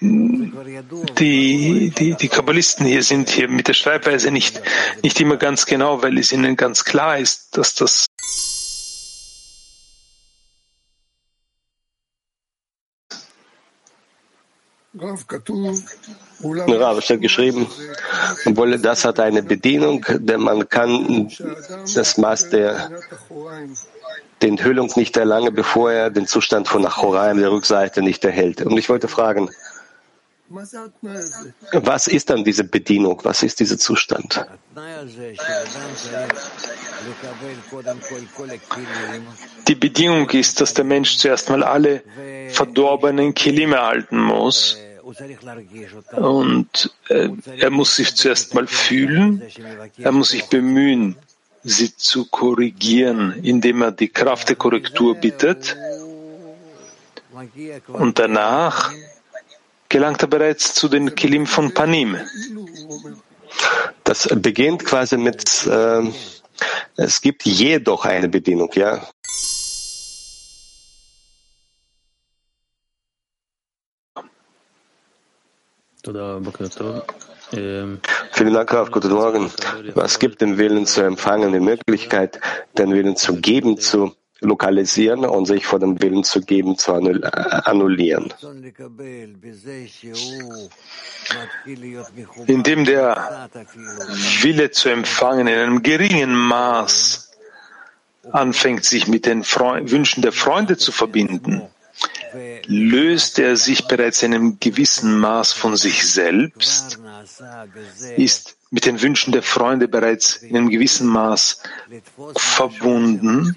die, 0.00 1.92
die, 1.96 2.14
die 2.14 2.28
Kabbalisten 2.28 2.86
hier 2.86 3.02
sind 3.02 3.28
hier 3.28 3.48
mit 3.48 3.68
der 3.68 3.74
Schreibweise 3.74 4.30
nicht, 4.30 4.62
nicht 5.02 5.20
immer 5.20 5.36
ganz 5.36 5.66
genau, 5.66 6.02
weil 6.02 6.16
es 6.18 6.32
ihnen 6.32 6.56
ganz 6.56 6.84
klar 6.84 7.18
ist, 7.18 7.58
dass 7.58 7.74
das 7.74 8.06
Rav 16.42 17.02
steht 17.02 17.20
geschrieben, 17.20 17.66
obwohl 18.44 18.78
das 18.78 19.04
hat 19.04 19.20
eine 19.20 19.42
Bedienung, 19.42 20.04
denn 20.08 20.40
man 20.40 20.68
kann 20.68 21.30
das 21.94 22.18
Maß 22.18 22.50
der, 22.50 22.90
der 24.40 24.48
Enthüllung 24.48 24.90
nicht 24.96 25.16
erlangen, 25.16 25.54
bevor 25.54 25.92
er 25.92 26.10
den 26.10 26.26
Zustand 26.26 26.68
von 26.68 26.84
Achoraim, 26.84 27.38
der 27.38 27.52
Rückseite, 27.52 28.02
nicht 28.02 28.24
erhält. 28.24 28.62
Und 28.62 28.76
ich 28.78 28.88
wollte 28.88 29.06
fragen, 29.06 29.50
was 30.50 32.06
ist 32.08 32.30
dann 32.30 32.42
diese 32.42 32.64
Bedienung? 32.64 33.20
Was 33.22 33.42
ist 33.42 33.60
dieser 33.60 33.78
Zustand? 33.78 34.44
Die 39.68 39.74
Bedingung 39.76 40.28
ist, 40.30 40.60
dass 40.60 40.74
der 40.74 40.84
Mensch 40.84 41.18
zuerst 41.18 41.50
mal 41.50 41.62
alle 41.62 42.02
verdorbenen 42.50 43.32
Kilim 43.34 43.72
erhalten 43.72 44.20
muss. 44.20 44.76
Und 46.12 46.94
äh, 47.08 47.30
er 47.58 47.70
muss 47.70 47.96
sich 47.96 48.14
zuerst 48.14 48.54
mal 48.54 48.66
fühlen, 48.66 49.42
er 49.98 50.12
muss 50.12 50.30
sich 50.30 50.44
bemühen, 50.44 51.16
sie 51.64 51.96
zu 51.96 52.26
korrigieren, 52.26 53.32
indem 53.42 53.82
er 53.82 53.92
die 53.92 54.08
Kraft 54.08 54.48
der 54.50 54.56
Korrektur 54.56 55.16
bittet. 55.16 55.76
Und 57.88 58.18
danach 58.18 58.92
gelangt 59.90 60.22
er 60.22 60.28
bereits 60.28 60.72
zu 60.72 60.88
den 60.88 61.14
Kilim 61.14 61.46
von 61.46 61.74
Panim. 61.74 62.16
Das 64.04 64.28
beginnt 64.34 64.86
quasi 64.86 65.18
mit, 65.18 65.66
äh, 65.66 66.02
es 66.96 67.20
gibt 67.20 67.44
jedoch 67.44 68.06
eine 68.06 68.28
Bedienung, 68.28 68.70
ja. 68.74 69.06
Vielen 78.32 78.54
Dank, 78.54 78.72
Rav. 78.72 78.90
Guten 78.90 79.12
Morgen. 79.12 79.50
Was 79.94 80.18
gibt 80.18 80.40
dem 80.40 80.56
Willen 80.56 80.86
zu 80.86 81.02
empfangen 81.02 81.52
die 81.52 81.60
Möglichkeit, 81.60 82.40
den 82.78 82.92
Willen 82.92 83.16
zu 83.16 83.36
geben, 83.40 83.76
zu 83.78 84.14
lokalisieren 84.40 85.24
und 85.24 85.46
sich 85.46 85.66
vor 85.66 85.78
dem 85.78 86.00
Willen 86.02 86.24
zu 86.24 86.40
geben, 86.40 86.76
zu 86.78 86.92
annullieren. 86.92 88.32
Indem 92.46 92.84
der 92.84 93.48
Wille 94.40 94.70
zu 94.70 94.88
empfangen 94.88 95.46
in 95.46 95.58
einem 95.58 95.82
geringen 95.82 96.34
Maß 96.34 97.30
anfängt, 98.32 98.84
sich 98.84 99.08
mit 99.08 99.26
den 99.26 99.44
Freund 99.44 99.90
Wünschen 99.90 100.22
der 100.22 100.32
Freunde 100.32 100.76
zu 100.76 100.92
verbinden, 100.92 101.62
löst 102.66 103.38
er 103.38 103.56
sich 103.56 103.86
bereits 103.88 104.22
in 104.22 104.34
einem 104.34 104.60
gewissen 104.60 105.18
Maß 105.18 105.52
von 105.52 105.76
sich 105.76 106.10
selbst, 106.10 106.98
ist 108.16 108.56
mit 108.70 108.86
den 108.86 109.02
Wünschen 109.02 109.32
der 109.32 109.42
Freunde 109.42 109.88
bereits 109.88 110.36
in 110.36 110.56
einem 110.56 110.70
gewissen 110.70 111.08
Maß 111.08 111.62
verbunden 112.36 113.54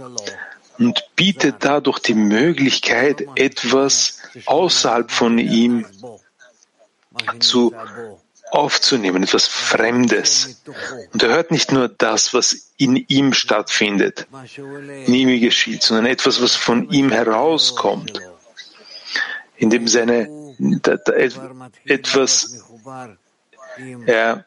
und 0.80 1.04
bietet 1.16 1.58
dadurch 1.60 2.00
die 2.00 2.14
Möglichkeit, 2.14 3.26
etwas 3.36 4.20
außerhalb 4.46 5.12
von 5.12 5.38
ihm 5.38 5.86
zu 7.40 7.74
aufzunehmen, 8.52 9.24
etwas 9.24 9.48
Fremdes. 9.48 10.62
Und 11.12 11.24
er 11.24 11.30
hört 11.30 11.52
nicht 11.52 11.72
nur 11.72 11.88
das, 11.90 12.34
was 12.34 12.72
in 12.78 12.96
ihm 12.96 13.34
stattfindet, 13.34 14.28
in 15.06 15.14
ihm 15.14 15.42
geschieht, 15.42 15.84
sondern 15.84 16.06
etwas, 16.06 16.42
was 16.42 16.56
von 16.56 16.90
ihm 16.92 17.12
herauskommt, 17.12 18.20
indem 19.58 19.88
seine 19.88 20.44
da, 20.60 20.98
da, 20.98 21.14
etwas 21.86 22.64
er, 24.06 24.46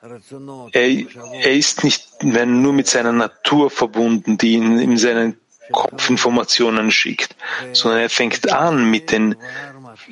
er, 0.72 1.06
er, 1.32 1.52
ist 1.52 1.82
nicht 1.82 2.22
mehr 2.22 2.46
nur 2.46 2.72
mit 2.72 2.86
seiner 2.86 3.10
Natur 3.10 3.70
verbunden, 3.70 4.38
die 4.38 4.54
in, 4.54 4.78
in 4.78 4.96
seinen 4.96 5.36
Kopfinformationen 5.72 6.90
schickt, 6.90 7.34
sondern 7.72 8.00
er 8.00 8.10
fängt 8.10 8.52
an 8.52 8.90
mit 8.90 9.12
den 9.12 9.36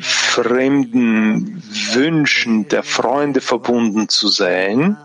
fremden 0.01 1.63
Wünschen 1.93 2.69
der 2.69 2.83
Freunde 2.83 3.41
verbunden 3.41 4.09
zu 4.09 4.29
sein. 4.29 4.97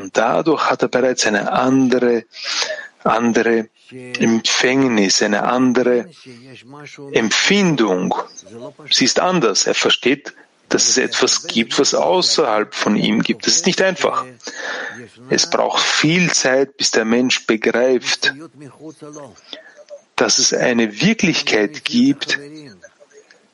Und 0.00 0.16
dadurch 0.16 0.70
hat 0.70 0.82
er 0.82 0.88
bereits 0.88 1.26
eine 1.26 1.50
andere, 1.50 2.24
andere 3.04 3.68
Empfängnis, 3.90 5.22
eine 5.22 5.44
andere 5.44 6.10
Empfindung. 7.12 8.14
Sie 8.90 9.04
ist 9.04 9.20
anders. 9.20 9.66
Er 9.66 9.74
versteht 9.74 10.34
dass 10.68 10.88
es 10.88 10.96
etwas 10.96 11.46
gibt, 11.46 11.78
was 11.78 11.94
außerhalb 11.94 12.74
von 12.74 12.96
ihm 12.96 13.22
gibt. 13.22 13.46
Das 13.46 13.56
ist 13.56 13.66
nicht 13.66 13.80
einfach. 13.80 14.24
Es 15.30 15.48
braucht 15.48 15.80
viel 15.82 16.32
Zeit, 16.32 16.76
bis 16.76 16.90
der 16.90 17.04
Mensch 17.04 17.46
begreift, 17.46 18.34
dass 20.16 20.38
es 20.38 20.52
eine 20.52 21.00
Wirklichkeit 21.00 21.84
gibt, 21.84 22.38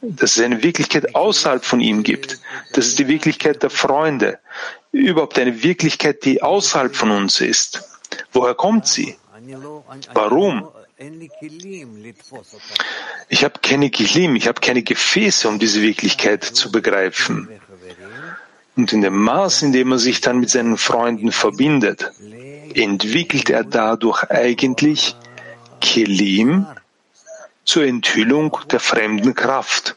dass 0.00 0.36
es 0.36 0.42
eine 0.42 0.62
Wirklichkeit 0.62 1.14
außerhalb 1.14 1.64
von 1.64 1.80
ihm 1.80 2.02
gibt. 2.02 2.38
Das 2.72 2.88
ist 2.88 2.98
die 2.98 3.08
Wirklichkeit 3.08 3.62
der 3.62 3.70
Freunde. 3.70 4.38
Überhaupt 4.90 5.38
eine 5.38 5.62
Wirklichkeit, 5.62 6.24
die 6.24 6.42
außerhalb 6.42 6.94
von 6.94 7.10
uns 7.10 7.40
ist. 7.40 7.82
Woher 8.32 8.54
kommt 8.54 8.86
sie? 8.86 9.16
Warum? 10.12 10.68
Ich 13.28 13.44
habe 13.44 13.54
keine 13.60 13.90
Kilim, 13.90 14.36
ich 14.36 14.48
habe 14.48 14.60
keine 14.60 14.82
Gefäße, 14.82 15.48
um 15.48 15.58
diese 15.58 15.82
Wirklichkeit 15.82 16.44
zu 16.44 16.70
begreifen. 16.70 17.48
Und 18.76 18.92
in 18.92 19.02
dem 19.02 19.16
Maß, 19.16 19.62
in 19.62 19.72
dem 19.72 19.92
er 19.92 19.98
sich 19.98 20.20
dann 20.20 20.40
mit 20.40 20.50
seinen 20.50 20.76
Freunden 20.78 21.32
verbindet, 21.32 22.10
entwickelt 22.74 23.50
er 23.50 23.64
dadurch 23.64 24.22
eigentlich 24.30 25.16
Kelim, 25.80 26.66
zur 27.64 27.84
Enthüllung 27.84 28.56
der 28.70 28.80
fremden 28.80 29.34
Kraft, 29.34 29.96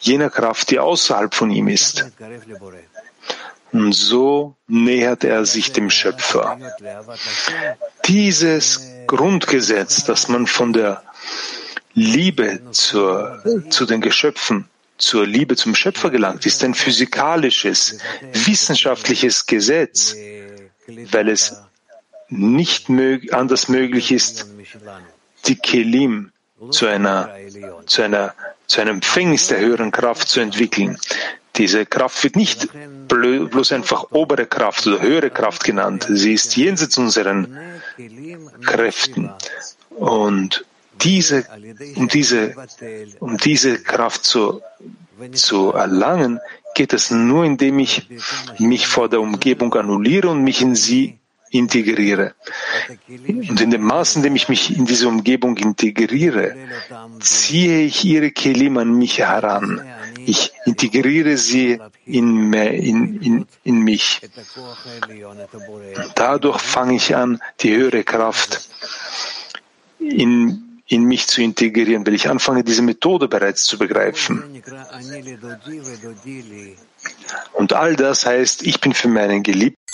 jener 0.00 0.30
Kraft, 0.30 0.70
die 0.70 0.78
außerhalb 0.78 1.34
von 1.34 1.50
ihm 1.50 1.68
ist. 1.68 2.10
Und 3.72 3.92
so 3.92 4.54
nähert 4.66 5.24
er 5.24 5.44
sich 5.46 5.72
dem 5.72 5.90
Schöpfer. 5.90 6.58
Dieses 8.06 8.93
Grundgesetz, 9.16 10.04
das 10.04 10.28
man 10.28 10.46
von 10.46 10.72
der 10.72 11.02
Liebe 11.94 12.60
zur, 12.72 13.42
zu 13.70 13.86
den 13.86 14.00
Geschöpfen, 14.00 14.68
zur 14.98 15.26
Liebe 15.26 15.56
zum 15.56 15.74
Schöpfer 15.74 16.10
gelangt, 16.10 16.46
ist 16.46 16.62
ein 16.64 16.74
physikalisches, 16.74 17.98
wissenschaftliches 18.32 19.46
Gesetz, 19.46 20.16
weil 21.12 21.28
es 21.28 21.62
nicht 22.28 22.88
mög 22.88 23.32
anders 23.32 23.68
möglich 23.68 24.12
ist, 24.12 24.46
die 25.46 25.56
Kelim 25.56 26.32
zu 26.70 26.86
einer, 26.86 27.30
zu 27.86 28.02
einer, 28.02 28.34
zu 28.66 28.80
einem 28.80 28.96
Empfängnis 28.96 29.48
der 29.48 29.60
höheren 29.60 29.90
Kraft 29.90 30.28
zu 30.28 30.40
entwickeln. 30.40 30.98
Diese 31.56 31.86
Kraft 31.86 32.22
wird 32.24 32.36
nicht 32.36 32.68
bloß 33.24 33.72
einfach 33.72 34.06
obere 34.10 34.46
Kraft 34.46 34.86
oder 34.86 35.00
höhere 35.00 35.30
Kraft 35.30 35.64
genannt. 35.64 36.06
Sie 36.08 36.34
ist 36.34 36.56
jenseits 36.56 36.98
unseren 36.98 37.56
Kräften. 38.64 39.30
Und 39.90 40.64
diese, 41.02 41.44
um 41.96 42.08
diese, 42.08 42.54
um 43.20 43.36
diese 43.36 43.82
Kraft 43.82 44.24
zu, 44.24 44.62
zu 45.32 45.72
erlangen, 45.72 46.40
geht 46.74 46.92
es 46.92 47.10
nur, 47.10 47.44
indem 47.44 47.78
ich 47.78 48.08
mich 48.58 48.86
vor 48.86 49.08
der 49.08 49.20
Umgebung 49.20 49.72
annulliere 49.74 50.28
und 50.28 50.42
mich 50.42 50.60
in 50.60 50.74
sie 50.74 51.18
integriere. 51.50 52.34
Und 53.08 53.60
in 53.60 53.70
dem 53.70 53.82
Maß, 53.82 54.16
in 54.16 54.22
dem 54.22 54.34
ich 54.34 54.48
mich 54.48 54.76
in 54.76 54.86
diese 54.86 55.06
Umgebung 55.08 55.56
integriere, 55.56 56.56
ziehe 57.20 57.82
ich 57.82 58.04
ihre 58.04 58.32
Kelim 58.32 58.76
an 58.78 58.98
mich 58.98 59.18
heran. 59.20 59.80
Ich 60.26 60.52
integriere 60.64 61.36
sie 61.36 61.78
in, 62.06 62.52
in, 62.52 63.22
in, 63.22 63.46
in 63.62 63.78
mich. 63.82 64.20
Dadurch 66.14 66.60
fange 66.60 66.96
ich 66.96 67.14
an, 67.14 67.40
die 67.60 67.74
höhere 67.74 68.04
Kraft 68.04 68.68
in, 69.98 70.80
in 70.86 71.04
mich 71.04 71.26
zu 71.26 71.42
integrieren, 71.42 72.06
weil 72.06 72.14
ich 72.14 72.28
anfange, 72.28 72.64
diese 72.64 72.82
Methode 72.82 73.28
bereits 73.28 73.64
zu 73.64 73.78
begreifen. 73.78 74.62
Und 77.52 77.72
all 77.72 77.96
das 77.96 78.26
heißt, 78.26 78.66
ich 78.66 78.80
bin 78.80 78.94
für 78.94 79.08
meinen 79.08 79.42
Geliebten 79.42 79.84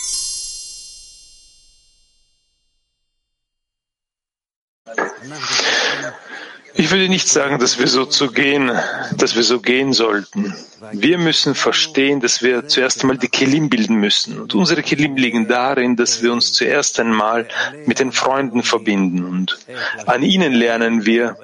Ich 6.74 6.90
würde 6.90 7.08
nicht 7.08 7.28
sagen, 7.28 7.58
dass 7.58 7.78
wir 7.78 7.88
so 7.88 8.04
zu 8.04 8.30
gehen, 8.30 8.70
dass 9.16 9.34
wir 9.34 9.42
so 9.42 9.60
gehen 9.60 9.92
sollten. 9.92 10.54
Wir 10.92 11.18
müssen 11.18 11.54
verstehen, 11.54 12.20
dass 12.20 12.42
wir 12.42 12.68
zuerst 12.68 13.02
einmal 13.02 13.18
die 13.18 13.28
Kelim 13.28 13.68
bilden 13.68 13.96
müssen. 13.96 14.40
Und 14.40 14.54
unsere 14.54 14.82
Kelim 14.82 15.16
liegen 15.16 15.48
darin, 15.48 15.96
dass 15.96 16.22
wir 16.22 16.32
uns 16.32 16.52
zuerst 16.52 17.00
einmal 17.00 17.48
mit 17.86 17.98
den 17.98 18.12
Freunden 18.12 18.62
verbinden. 18.62 19.24
Und 19.24 19.58
an 20.06 20.22
ihnen 20.22 20.52
lernen 20.52 21.06
wir, 21.06 21.36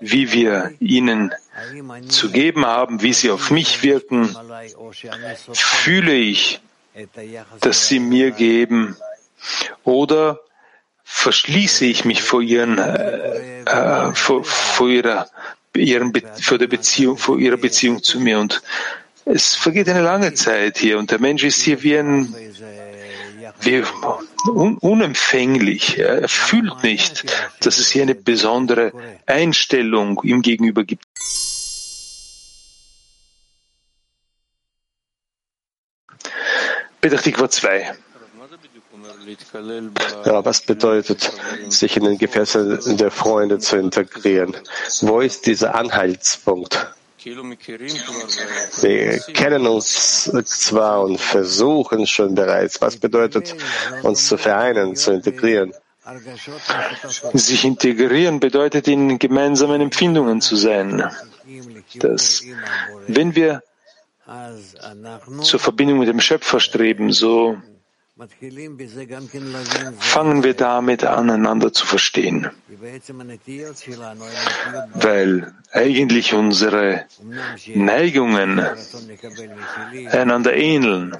wie 0.00 0.32
wir 0.32 0.72
ihnen 0.80 1.32
zu 2.08 2.30
geben 2.30 2.64
haben, 2.64 3.02
wie 3.02 3.12
sie 3.12 3.30
auf 3.30 3.50
mich 3.50 3.82
wirken. 3.82 4.34
Fühle 5.52 6.14
ich, 6.14 6.60
dass 7.60 7.88
sie 7.88 8.00
mir 8.00 8.30
geben 8.30 8.96
oder 9.84 10.40
verschließe 11.12 11.84
ich 11.84 12.04
mich 12.04 12.22
vor 12.22 12.40
ihren, 12.40 12.78
äh, 12.78 13.62
äh, 13.66 14.14
vor, 14.14 14.42
vor 14.44 14.88
ihrer, 14.88 15.26
ihren, 15.76 16.12
vor 16.40 16.56
der 16.56 16.68
Beziehung, 16.68 17.18
vor 17.18 17.38
ihrer 17.38 17.58
Beziehung 17.58 18.02
zu 18.02 18.20
mir. 18.20 18.38
Und 18.38 18.62
es 19.26 19.54
vergeht 19.54 19.88
eine 19.88 20.02
lange 20.02 20.32
Zeit 20.34 20.78
hier 20.78 20.98
und 20.98 21.10
der 21.10 21.20
Mensch 21.20 21.44
ist 21.44 21.60
hier 21.60 21.82
wie 21.82 21.98
ein, 21.98 22.34
wie 23.60 23.82
un, 24.48 24.78
unempfänglich. 24.78 25.98
Er 25.98 26.28
fühlt 26.28 26.82
nicht, 26.82 27.24
dass 27.60 27.78
es 27.78 27.90
hier 27.90 28.02
eine 28.02 28.14
besondere 28.14 28.92
Einstellung 29.26 30.20
ihm 30.22 30.40
gegenüber 30.40 30.84
gibt. 30.84 31.04
Petach 37.00 37.48
2. 37.48 37.94
Ja, 40.24 40.44
was 40.44 40.60
bedeutet, 40.62 41.32
sich 41.68 41.96
in 41.96 42.04
den 42.04 42.18
Gefäßen 42.18 42.96
der 42.96 43.10
Freunde 43.10 43.58
zu 43.58 43.76
integrieren? 43.76 44.56
Wo 45.02 45.20
ist 45.20 45.46
dieser 45.46 45.74
Anhaltspunkt? 45.74 46.94
Wir 48.82 49.18
kennen 49.34 49.66
uns 49.66 50.30
zwar 50.44 51.02
und 51.02 51.20
versuchen 51.20 52.06
schon 52.06 52.34
bereits. 52.34 52.80
Was 52.80 52.96
bedeutet, 52.96 53.54
uns 54.02 54.26
zu 54.26 54.38
vereinen, 54.38 54.96
zu 54.96 55.12
integrieren? 55.12 55.74
Sich 57.34 57.64
integrieren 57.64 58.40
bedeutet, 58.40 58.88
in 58.88 59.18
gemeinsamen 59.18 59.82
Empfindungen 59.82 60.40
zu 60.40 60.56
sein. 60.56 61.04
Dass, 61.98 62.42
wenn 63.06 63.34
wir 63.34 63.62
zur 65.42 65.60
Verbindung 65.60 65.98
mit 65.98 66.08
dem 66.08 66.20
Schöpfer 66.20 66.58
streben, 66.60 67.12
so 67.12 67.58
fangen 69.98 70.42
wir 70.42 70.54
damit 70.54 71.04
an, 71.04 71.30
einander 71.30 71.72
zu 71.72 71.86
verstehen. 71.86 72.50
Weil 74.94 75.54
eigentlich 75.72 76.34
unsere 76.34 77.06
Neigungen 77.74 78.60
einander 80.10 80.54
ähneln. 80.54 81.16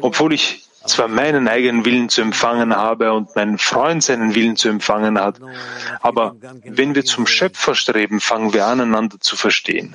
Obwohl 0.00 0.32
ich 0.32 0.68
zwar 0.86 1.08
meinen 1.08 1.46
eigenen 1.46 1.84
Willen 1.84 2.08
zu 2.08 2.22
empfangen 2.22 2.74
habe 2.74 3.12
und 3.12 3.36
mein 3.36 3.58
Freund 3.58 4.02
seinen 4.02 4.34
Willen 4.34 4.56
zu 4.56 4.68
empfangen 4.68 5.20
hat, 5.20 5.40
aber 6.00 6.34
wenn 6.64 6.94
wir 6.94 7.04
zum 7.04 7.26
Schöpfer 7.26 7.74
streben, 7.74 8.20
fangen 8.20 8.52
wir 8.54 8.66
an, 8.66 8.80
einander 8.80 9.20
zu 9.20 9.36
verstehen. 9.36 9.94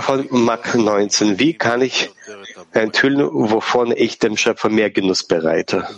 Von 0.00 0.26
Mark 0.30 0.74
19. 0.74 1.38
Wie 1.38 1.54
kann 1.54 1.80
ich 1.80 2.10
enthüllen, 2.72 3.28
wovon 3.32 3.92
ich 3.92 4.18
dem 4.18 4.36
Schöpfer 4.36 4.68
mehr 4.68 4.90
Genuss 4.90 5.22
bereite? 5.22 5.88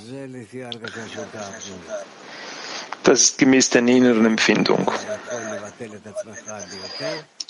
Das 3.03 3.23
ist 3.23 3.39
gemäß 3.39 3.71
deiner 3.71 3.93
inneren 3.93 4.27
Empfindung. 4.27 4.91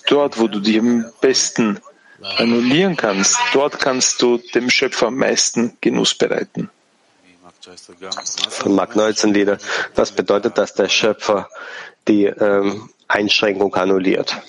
Dort, 0.06 0.38
wo 0.38 0.48
du 0.48 0.61
dich 0.61 0.78
am 0.78 1.04
besten 1.20 1.80
annullieren 2.37 2.96
kannst, 2.96 3.37
dort 3.52 3.78
kannst 3.78 4.22
du 4.22 4.38
dem 4.54 4.70
Schöpfer 4.70 5.08
am 5.08 5.16
meisten 5.16 5.76
Genuss 5.80 6.14
bereiten. 6.14 6.70
Von 8.50 8.74
Mark 8.74 8.96
19 8.96 9.34
wieder. 9.34 9.58
Was 9.94 10.12
bedeutet, 10.12 10.56
dass 10.56 10.74
der 10.74 10.88
Schöpfer 10.88 11.48
die 12.06 12.24
ähm, 12.24 12.88
Einschränkung 13.08 13.74
annulliert? 13.74 14.40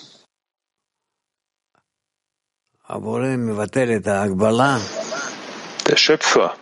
Der 5.88 5.95
Schöpfer 5.95 6.56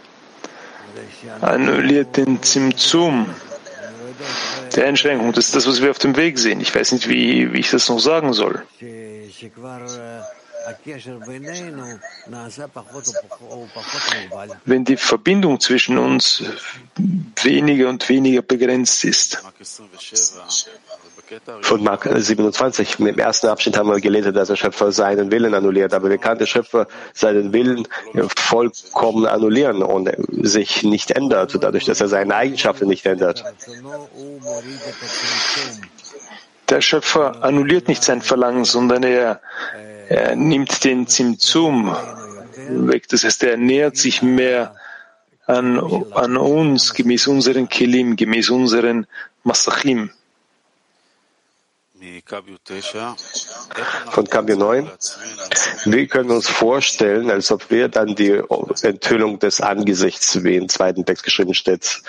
annulliert 1.39 2.17
den 2.17 2.43
Zimzum, 2.43 3.27
die 4.75 4.81
Einschränkung. 4.81 5.31
Das 5.31 5.45
ist 5.45 5.55
das, 5.55 5.67
was 5.67 5.81
wir 5.81 5.89
auf 5.89 5.99
dem 5.99 6.17
Weg 6.17 6.37
sehen. 6.37 6.59
Ich 6.59 6.75
weiß 6.75 6.91
nicht, 6.91 7.07
wie, 7.07 7.53
wie 7.53 7.59
ich 7.59 7.69
das 7.69 7.87
noch 7.87 7.99
sagen 7.99 8.33
soll. 8.33 8.61
Wenn 14.65 14.85
die 14.85 14.97
Verbindung 14.97 15.59
zwischen 15.59 15.97
uns 15.97 16.43
weniger 17.41 17.89
und 17.89 18.07
weniger 18.09 18.41
begrenzt 18.41 19.05
ist. 19.05 19.43
Von 21.61 21.83
Mark 21.83 22.09
27. 22.13 22.99
Im 22.99 23.19
ersten 23.19 23.47
Abschnitt 23.47 23.77
haben 23.77 23.89
wir 23.89 23.99
gelesen, 23.99 24.33
dass 24.33 24.47
der 24.47 24.55
Schöpfer 24.55 24.91
seinen 24.91 25.31
Willen 25.31 25.53
annulliert. 25.53 25.93
Aber 25.93 26.09
wie 26.09 26.17
kann 26.17 26.37
der 26.37 26.45
Schöpfer 26.45 26.87
seinen 27.13 27.51
Willen 27.53 27.87
vollkommen 28.35 29.25
annullieren 29.25 29.83
und 29.83 30.09
sich 30.29 30.83
nicht 30.83 31.11
ändert, 31.11 31.57
dadurch, 31.61 31.85
dass 31.85 32.01
er 32.01 32.07
seine 32.07 32.35
Eigenschaften 32.35 32.87
nicht 32.87 33.05
ändert? 33.05 33.43
Der 36.69 36.81
Schöpfer 36.81 37.43
annulliert 37.43 37.87
nicht 37.87 38.03
sein 38.03 38.21
Verlangen, 38.21 38.65
sondern 38.65 39.03
er, 39.03 39.41
er 40.09 40.35
nimmt 40.35 40.83
den 40.83 41.07
Zimzum 41.07 41.95
weg. 42.69 43.07
Das 43.07 43.23
heißt, 43.23 43.43
er 43.43 43.57
nähert 43.57 43.97
sich 43.97 44.21
mehr 44.21 44.75
an, 45.45 45.79
an 46.11 46.37
uns, 46.37 46.93
gemäß 46.93 47.27
unseren 47.27 47.69
Kelim, 47.69 48.15
gemäß 48.15 48.49
unseren 48.49 49.07
Masachim. 49.43 50.11
von 54.11 54.27
Kabio 54.29 54.55
9. 54.55 54.89
Wie 55.85 56.07
können 56.07 56.29
wir 56.29 56.35
uns 56.35 56.47
vorstellen, 56.47 57.31
als 57.31 57.51
ob 57.51 57.71
wir 57.71 57.87
dann 57.87 58.15
die 58.15 58.41
Enthüllung 58.81 59.39
des 59.39 59.61
Angesichts, 59.61 60.43
wie 60.43 60.57
im 60.57 60.69
zweiten 60.69 61.05
Text 61.05 61.23
geschrieben 61.23 61.53
steht, 61.53 62.01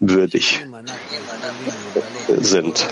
würdig 0.00 0.64
sind? 2.28 2.88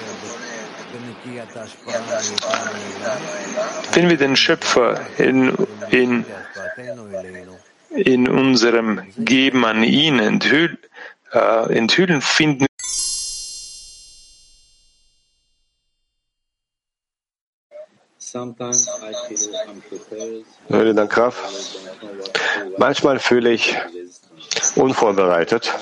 Wenn 3.92 4.08
wir 4.08 4.16
den 4.16 4.36
Schöpfer 4.36 5.00
in, 5.18 5.54
in, 5.90 6.24
in 7.90 8.28
unserem 8.28 9.02
Geben 9.16 9.64
an 9.64 9.82
ihn 9.82 10.18
enthüllen, 10.18 10.78
äh, 11.32 11.76
enthüllen 11.76 12.20
finden 12.20 12.66
dann 20.94 21.08
Kraft. 21.08 21.38
Manchmal 22.76 23.18
fühle 23.18 23.50
ich 23.50 23.76
unvorbereitet 24.76 25.72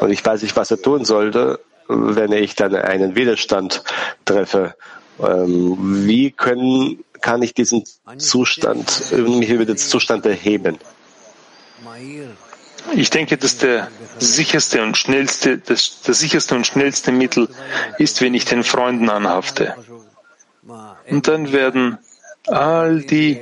und 0.00 0.10
ich 0.10 0.24
weiß 0.24 0.42
nicht, 0.42 0.56
was 0.56 0.70
er 0.70 0.80
tun 0.80 1.04
sollte, 1.04 1.60
wenn 1.90 2.32
ich 2.32 2.54
dann 2.54 2.74
einen 2.74 3.16
Widerstand 3.16 3.82
treffe. 4.24 4.74
Ähm, 5.20 6.06
wie 6.06 6.30
können, 6.30 7.04
kann 7.20 7.42
ich 7.42 7.52
diesen 7.52 7.84
Zustand, 8.16 9.12
mich 9.12 9.50
über 9.50 9.64
den 9.64 9.76
Zustand 9.76 10.24
erheben? 10.24 10.78
Ich 12.94 13.10
denke, 13.10 13.36
dass 13.36 13.58
der 13.58 13.88
sicherste 14.18 14.82
und 14.82 14.96
schnellste, 14.96 15.58
das, 15.58 16.00
das 16.02 16.18
sicherste 16.18 16.54
und 16.54 16.66
schnellste 16.66 17.12
Mittel 17.12 17.48
ist, 17.98 18.22
wenn 18.22 18.34
ich 18.34 18.44
den 18.46 18.64
Freunden 18.64 19.10
anhafte. 19.10 19.74
Und 21.08 21.28
dann 21.28 21.52
werden 21.52 21.98
all 22.46 23.02
die 23.02 23.38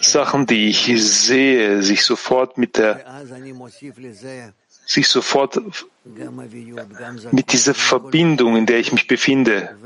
Sachen, 0.00 0.46
die 0.46 0.68
ich 0.68 0.86
sehe, 1.02 1.82
sich 1.82 2.04
sofort 2.04 2.56
mit 2.56 2.76
der 2.78 3.04
sich 4.90 5.06
sofort 5.06 5.60
mit 7.30 7.52
dieser 7.52 7.74
Verbindung, 7.74 8.56
in 8.56 8.66
der 8.66 8.80
ich 8.80 8.92
mich 8.92 9.06
befinde, 9.06 9.76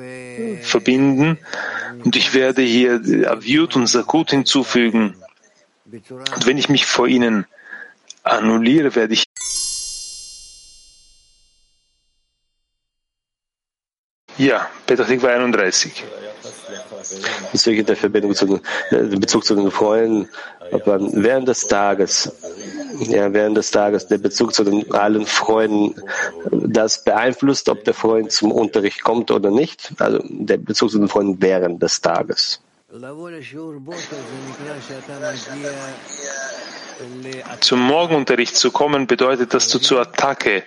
verbinden. 0.63 1.39
Und 2.03 2.17
ich 2.17 2.33
werde 2.33 2.63
hier 2.63 2.95
Avyut 3.31 3.77
und 3.77 3.87
Sakut 3.87 4.31
hinzufügen. 4.31 5.15
Und 5.93 6.47
wenn 6.47 6.57
ich 6.57 6.71
mich 6.71 6.87
vor 6.87 7.07
ihnen 7.07 7.45
annulliere, 8.23 8.95
werde 8.95 9.13
ich 9.13 9.24
Ja, 14.37 14.69
Petach 14.87 15.09
31. 15.09 16.05
Bezüglich 17.53 17.87
der 17.87 17.97
Verbindung 17.97 18.35
zu, 18.35 18.61
den 18.91 19.21
Bezug 19.21 19.45
zu 19.45 19.55
den 19.55 19.71
man 20.87 21.23
während 21.23 21.47
des 21.47 21.67
Tages, 21.67 22.33
ja, 23.01 23.33
während 23.33 23.57
des 23.57 23.71
Tages 23.71 24.07
der 24.09 24.19
Bezug 24.19 24.55
zu 24.55 24.65
den 24.65 24.91
allen 24.93 25.27
Freunden, 25.27 25.95
das 26.51 27.05
beeinflusst, 27.05 27.69
ob 27.69 27.85
der 27.85 27.95
Freund 27.95 28.33
zum 28.33 28.51
Unterricht 28.51 29.05
kommt 29.05 29.31
oder 29.31 29.51
nicht, 29.51 29.93
also 29.99 30.21
der 30.25 30.57
Bezug 30.57 30.91
zu 30.91 30.99
den 30.99 31.09
Freunden 31.09 31.41
während 31.41 31.83
des 31.83 32.01
Tages. 32.01 32.61
Zum 37.61 37.81
Morgenunterricht 37.81 38.57
zu 38.57 38.71
kommen 38.71 39.07
bedeutet, 39.07 39.53
dass 39.53 39.69
du 39.69 39.79
zur 39.79 40.01
Attacke 40.01 40.63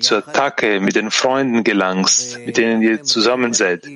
zur 0.00 0.18
Attacke 0.18 0.80
mit 0.80 0.96
den 0.96 1.10
Freunden 1.10 1.62
gelangst, 1.62 2.38
mit 2.38 2.56
denen 2.56 2.82
ihr 2.82 3.04
zusammen 3.04 3.52
seid. 3.54 3.86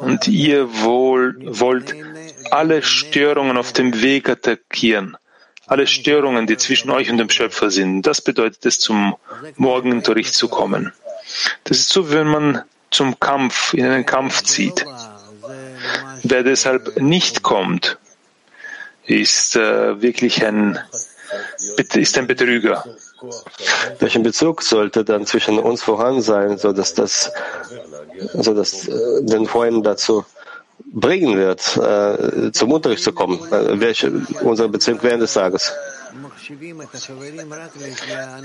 Und 0.00 0.26
ihr 0.26 0.82
wohl, 0.82 1.36
wollt 1.46 1.94
alle 2.50 2.82
Störungen 2.82 3.56
auf 3.56 3.72
dem 3.72 4.02
Weg 4.02 4.28
attackieren, 4.28 5.16
alle 5.66 5.86
Störungen, 5.86 6.46
die 6.46 6.56
zwischen 6.56 6.90
euch 6.90 7.10
und 7.10 7.18
dem 7.18 7.30
Schöpfer 7.30 7.70
sind. 7.70 8.02
Das 8.02 8.20
bedeutet 8.20 8.66
es, 8.66 8.78
zum 8.78 9.16
Morgenunterricht 9.56 10.34
zu 10.34 10.48
kommen. 10.48 10.92
Das 11.64 11.78
ist 11.78 11.90
so, 11.90 12.10
wenn 12.10 12.26
man 12.26 12.62
zum 12.90 13.20
Kampf, 13.20 13.72
in 13.74 13.86
einen 13.86 14.06
Kampf 14.06 14.42
zieht. 14.42 14.84
Wer 16.22 16.42
deshalb 16.42 17.00
nicht 17.00 17.42
kommt, 17.42 17.98
ist 19.04 19.54
äh, 19.54 20.02
wirklich 20.02 20.44
ein, 20.44 20.78
ist 21.76 22.18
ein 22.18 22.26
Betrüger. 22.26 22.84
Welchen 23.98 24.22
Bezug 24.22 24.62
sollte 24.62 25.04
dann 25.04 25.26
zwischen 25.26 25.58
uns 25.58 25.82
vorhanden 25.82 26.22
sein, 26.22 26.58
so 26.58 26.72
dass 26.72 26.94
das, 26.94 27.32
so 28.34 28.54
dass 28.54 28.88
äh, 28.88 29.22
den 29.22 29.46
Freunden 29.46 29.82
dazu 29.82 30.24
bringen 30.84 31.36
wird, 31.36 31.76
äh, 31.76 32.52
zum 32.52 32.72
Unterricht 32.72 33.02
zu 33.02 33.12
kommen? 33.12 33.40
Äh, 33.52 33.80
welche 33.80 34.12
unsere 34.42 34.68
Beziehung 34.68 35.02
während 35.02 35.22
des 35.22 35.32
Tages? 35.32 35.72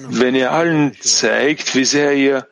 Wenn 0.10 0.36
ihr 0.36 0.52
allen 0.52 0.96
zeigt, 1.02 1.76
wie 1.76 1.86
sehr 1.86 2.14
ihr 2.14 2.48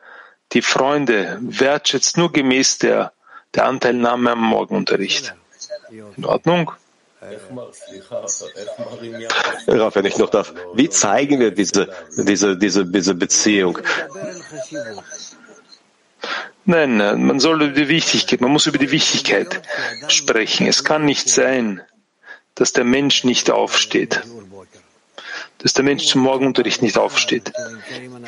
die 0.52 0.62
Freunde 0.62 1.38
wertschätzt, 1.40 2.16
nur 2.16 2.32
gemäß 2.32 2.78
der, 2.78 3.12
der 3.54 3.66
Anteilnahme 3.66 4.32
am 4.32 4.42
Morgenunterricht. 4.42 5.34
In 6.16 6.24
Ordnung? 6.24 6.72
Raf, 9.66 9.94
wenn 9.94 10.06
ich 10.06 10.16
noch 10.16 10.30
darf, 10.30 10.54
wie 10.74 10.88
zeigen 10.88 11.38
wir 11.40 11.50
diese, 11.50 11.88
diese, 12.16 12.56
diese, 12.56 12.86
diese 12.86 13.14
Beziehung? 13.14 13.78
Nein, 16.64 16.96
man 17.26 17.40
soll 17.40 17.62
über 17.62 17.72
die 17.72 17.88
Wichtigkeit, 17.88 18.40
man 18.40 18.50
muss 18.50 18.66
über 18.66 18.78
die 18.78 18.90
Wichtigkeit 18.90 19.62
sprechen. 20.08 20.66
Es 20.66 20.82
kann 20.84 21.04
nicht 21.04 21.28
sein, 21.28 21.82
dass 22.54 22.72
der 22.72 22.84
Mensch 22.84 23.24
nicht 23.24 23.50
aufsteht, 23.50 24.22
dass 25.58 25.74
der 25.74 25.84
Mensch 25.84 26.06
zum 26.06 26.22
Morgenunterricht 26.22 26.80
nicht 26.80 26.96
aufsteht. 26.96 27.52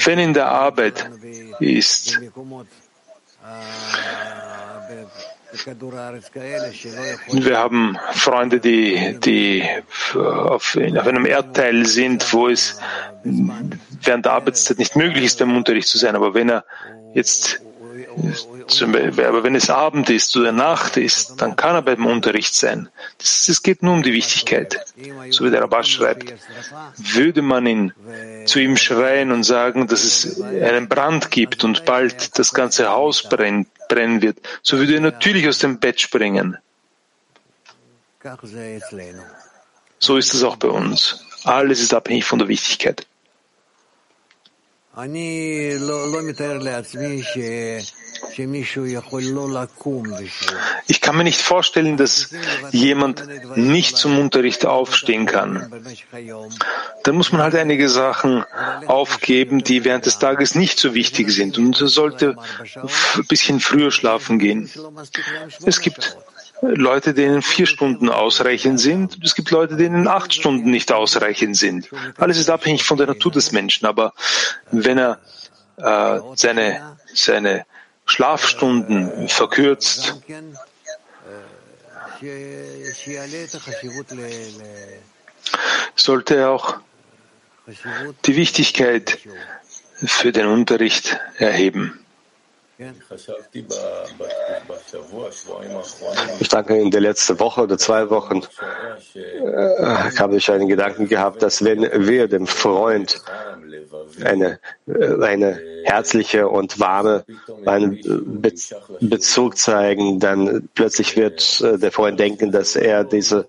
Wenn 0.04 0.18
in 0.18 0.34
der 0.34 0.48
Arbeit 0.48 1.08
ist, 1.60 2.18
wir 7.32 7.58
haben 7.58 7.98
Freunde, 8.12 8.60
die, 8.60 9.18
die 9.20 9.68
auf, 10.16 10.76
auf 10.76 11.06
einem 11.06 11.26
Erdteil 11.26 11.86
sind, 11.86 12.32
wo 12.32 12.48
es 12.48 12.78
während 13.24 14.24
der 14.24 14.32
Arbeitszeit 14.32 14.78
nicht 14.78 14.96
möglich 14.96 15.24
ist, 15.24 15.38
beim 15.38 15.56
Unterricht 15.56 15.88
zu 15.88 15.98
sein. 15.98 16.16
Aber 16.16 16.34
wenn 16.34 16.48
er 16.48 16.64
jetzt 17.14 17.60
aber 18.76 19.42
wenn 19.42 19.54
es 19.54 19.70
Abend 19.70 20.10
ist 20.10 20.36
oder 20.36 20.52
Nacht 20.52 20.96
ist, 20.96 21.40
dann 21.40 21.56
kann 21.56 21.74
er 21.74 21.82
beim 21.82 22.06
Unterricht 22.06 22.54
sein. 22.54 22.88
Es 23.18 23.62
geht 23.62 23.82
nur 23.82 23.94
um 23.94 24.02
die 24.02 24.12
Wichtigkeit. 24.12 24.84
So 25.30 25.44
wie 25.44 25.50
der 25.50 25.62
Rabbah 25.62 25.82
schreibt. 25.82 26.34
Würde 26.96 27.42
man 27.42 27.66
ihn 27.66 27.92
zu 28.44 28.60
ihm 28.60 28.76
schreien 28.76 29.32
und 29.32 29.44
sagen, 29.44 29.86
dass 29.86 30.04
es 30.04 30.40
einen 30.40 30.88
Brand 30.88 31.30
gibt 31.30 31.64
und 31.64 31.84
bald 31.84 32.38
das 32.38 32.52
ganze 32.54 32.90
Haus 32.90 33.22
brennt, 33.22 33.68
brennen 33.92 34.22
wird, 34.22 34.38
so 34.62 34.78
würde 34.78 34.94
er 34.94 35.00
natürlich 35.00 35.46
aus 35.48 35.58
dem 35.58 35.78
Bett 35.78 36.00
springen. 36.00 36.56
So 39.98 40.16
ist 40.16 40.32
es 40.34 40.42
auch 40.42 40.56
bei 40.56 40.68
uns. 40.68 41.24
Alles 41.44 41.80
ist 41.80 41.92
abhängig 41.92 42.24
von 42.24 42.38
der 42.38 42.48
Wichtigkeit. 42.48 43.06
Ich 47.74 47.94
kann 51.00 51.16
mir 51.16 51.24
nicht 51.24 51.42
vorstellen, 51.42 51.96
dass 51.96 52.30
jemand 52.70 53.56
nicht 53.56 53.96
zum 53.96 54.18
Unterricht 54.18 54.64
aufstehen 54.64 55.26
kann. 55.26 55.70
Dann 57.04 57.14
muss 57.14 57.32
man 57.32 57.42
halt 57.42 57.54
einige 57.54 57.88
Sachen 57.88 58.44
aufgeben, 58.86 59.62
die 59.62 59.84
während 59.84 60.06
des 60.06 60.18
Tages 60.18 60.54
nicht 60.54 60.78
so 60.78 60.94
wichtig 60.94 61.30
sind 61.30 61.58
und 61.58 61.76
sollte 61.76 62.36
ein 62.60 63.26
bisschen 63.28 63.60
früher 63.60 63.90
schlafen 63.90 64.38
gehen. 64.38 64.70
Es 65.66 65.80
gibt 65.80 66.16
Leute, 66.62 67.12
denen 67.12 67.42
vier 67.42 67.66
Stunden 67.66 68.08
ausreichend 68.08 68.80
sind. 68.80 69.18
Es 69.22 69.34
gibt 69.34 69.50
Leute, 69.50 69.76
denen 69.76 70.06
acht 70.06 70.32
Stunden 70.32 70.70
nicht 70.70 70.92
ausreichend 70.92 71.56
sind. 71.56 71.90
Alles 72.18 72.38
ist 72.38 72.48
abhängig 72.48 72.84
von 72.84 72.98
der 72.98 73.08
Natur 73.08 73.32
des 73.32 73.50
Menschen. 73.50 73.84
Aber 73.84 74.14
wenn 74.70 74.96
er 74.96 75.18
äh, 75.76 76.20
seine, 76.36 76.96
seine 77.12 77.66
Schlafstunden 78.12 79.26
verkürzt, 79.28 80.20
sollte 85.96 86.48
auch 86.50 86.76
die 88.26 88.36
Wichtigkeit 88.36 89.18
für 90.04 90.32
den 90.32 90.46
Unterricht 90.46 91.18
erheben. 91.38 92.01
Ich 96.40 96.48
danke 96.48 96.76
in 96.76 96.90
der 96.90 97.00
letzten 97.00 97.38
Woche 97.38 97.62
oder 97.62 97.78
zwei 97.78 98.10
Wochen. 98.10 98.42
äh, 99.14 100.18
habe 100.18 100.36
ich 100.36 100.50
einen 100.50 100.68
Gedanken 100.68 101.08
gehabt, 101.08 101.42
dass 101.42 101.64
wenn 101.64 101.82
wir 102.06 102.28
dem 102.28 102.46
Freund 102.46 103.22
eine, 104.24 104.58
eine 104.86 105.60
herzliche 105.84 106.48
und 106.48 106.78
warme 106.80 107.24
einen 107.66 108.00
Be 108.40 108.52
Bezug 109.00 109.56
zeigen, 109.56 110.20
dann 110.20 110.68
plötzlich 110.74 111.16
wird 111.16 111.60
äh, 111.60 111.78
der 111.78 111.92
Freund 111.92 112.18
denken, 112.20 112.52
dass 112.52 112.76
er 112.76 113.04
diese 113.04 113.46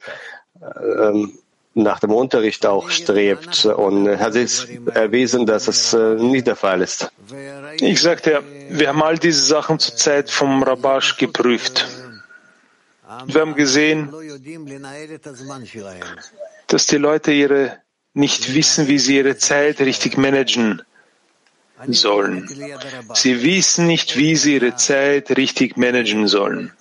ähm, 1.00 1.38
nach 1.76 2.00
dem 2.00 2.12
Unterricht 2.12 2.66
auch 2.66 2.90
strebt 2.90 3.66
und 3.66 4.08
hat 4.20 4.34
sich 4.34 4.80
erwiesen, 4.94 5.46
dass 5.46 5.68
es 5.68 5.94
äh, 5.94 6.16
nicht 6.16 6.48
der 6.48 6.56
Fall 6.56 6.82
ist. 6.82 7.12
Ich 7.80 8.02
sagte, 8.02 8.32
ja, 8.32 8.42
wir 8.70 8.90
haben 8.90 9.02
all 9.02 9.18
diese 9.18 9.42
Sachen 9.42 9.80
zur 9.80 9.96
Zeit 9.96 10.30
vom 10.30 10.62
Rabash 10.62 11.18
geprüft. 11.18 11.88
Wir 13.26 13.42
haben 13.42 13.56
gesehen, 13.56 14.14
dass 16.68 16.88
die 16.88 16.98
Leute 16.98 17.32
ihre 17.32 17.78
nicht 18.14 18.54
wissen, 18.54 18.88
wie 18.88 19.00
sie 19.00 19.18
ihre 19.18 19.38
Zeit 19.38 19.80
richtig 19.80 20.18
managen 20.18 20.84
sollen. 21.88 22.48
Sie 23.14 23.44
wissen 23.44 23.88
nicht, 23.88 24.18
wie 24.18 24.36
sie 24.36 24.56
ihre 24.56 24.76
Zeit 24.76 25.36
richtig 25.36 25.78
managen 25.78 26.28
sollen. 26.28 26.72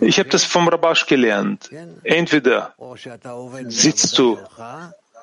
Ich 0.00 0.18
habe 0.18 0.28
das 0.28 0.44
vom 0.44 0.68
Rabash 0.68 1.06
gelernt. 1.06 1.70
Entweder 2.02 2.74
sitzt 3.68 4.18
du 4.18 4.38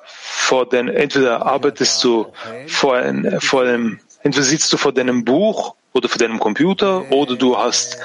vor 0.06 0.68
den, 0.68 0.88
entweder 0.88 1.46
arbeitest 1.46 2.04
du 2.04 2.32
vor, 2.66 2.96
ein, 2.96 3.40
vor 3.40 3.62
einem, 3.62 4.00
entweder 4.22 4.44
sitzt 4.44 4.72
du 4.72 4.76
vor 4.76 4.92
deinem 4.92 5.24
Buch 5.24 5.74
oder 5.92 6.08
vor 6.08 6.18
deinem 6.18 6.38
Computer 6.38 7.10
oder 7.10 7.36
du 7.36 7.56
hast 7.56 7.98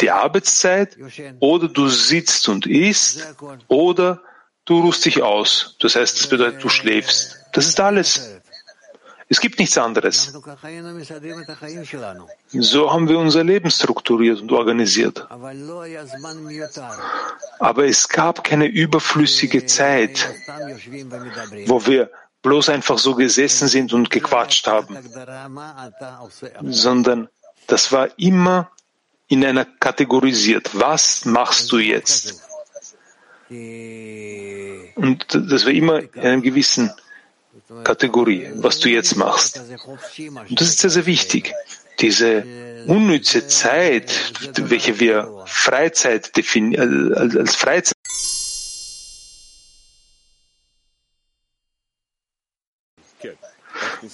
die 0.00 0.10
Arbeitszeit 0.10 0.96
oder 1.40 1.68
du 1.68 1.88
sitzt 1.88 2.48
und 2.48 2.66
isst 2.66 3.34
oder 3.68 4.22
du 4.64 4.80
ruhst 4.80 5.04
dich 5.04 5.22
aus. 5.22 5.76
Das 5.80 5.96
heißt, 5.96 6.18
das 6.18 6.26
bedeutet, 6.28 6.62
du 6.62 6.68
schläfst. 6.68 7.38
Das 7.52 7.66
ist 7.66 7.80
alles. 7.80 8.40
Es 9.28 9.40
gibt 9.40 9.58
nichts 9.58 9.76
anderes. 9.76 10.32
So 12.52 12.92
haben 12.92 13.08
wir 13.08 13.18
unser 13.18 13.42
Leben 13.42 13.70
strukturiert 13.70 14.40
und 14.40 14.52
organisiert. 14.52 15.26
Aber 17.58 17.84
es 17.86 18.08
gab 18.08 18.44
keine 18.44 18.66
überflüssige 18.66 19.66
Zeit, 19.66 20.28
wo 21.66 21.84
wir 21.86 22.10
bloß 22.42 22.68
einfach 22.68 22.98
so 22.98 23.16
gesessen 23.16 23.66
sind 23.66 23.92
und 23.92 24.10
gequatscht 24.10 24.68
haben, 24.68 24.96
sondern 26.62 27.28
das 27.66 27.90
war 27.90 28.08
immer 28.18 28.70
in 29.26 29.44
einer 29.44 29.64
kategorisiert. 29.64 30.70
Was 30.72 31.24
machst 31.24 31.72
du 31.72 31.78
jetzt? 31.78 32.40
Und 33.48 35.26
das 35.30 35.64
war 35.64 35.72
immer 35.72 36.00
in 36.00 36.20
einem 36.20 36.42
gewissen 36.42 36.92
Kategorie, 37.84 38.48
was 38.54 38.78
du 38.78 38.88
jetzt 38.88 39.16
machst. 39.16 39.60
Und 40.48 40.60
das 40.60 40.68
ist 40.68 40.78
sehr, 40.78 40.90
sehr 40.90 41.06
wichtig. 41.06 41.52
Diese 42.00 42.44
unnütze 42.86 43.48
Zeit, 43.48 44.32
welche 44.56 45.00
wir 45.00 45.44
Freizeit 45.46 46.36
definieren, 46.36 47.12
äh, 47.12 47.38
als 47.38 47.56
Freizeit 47.56 47.94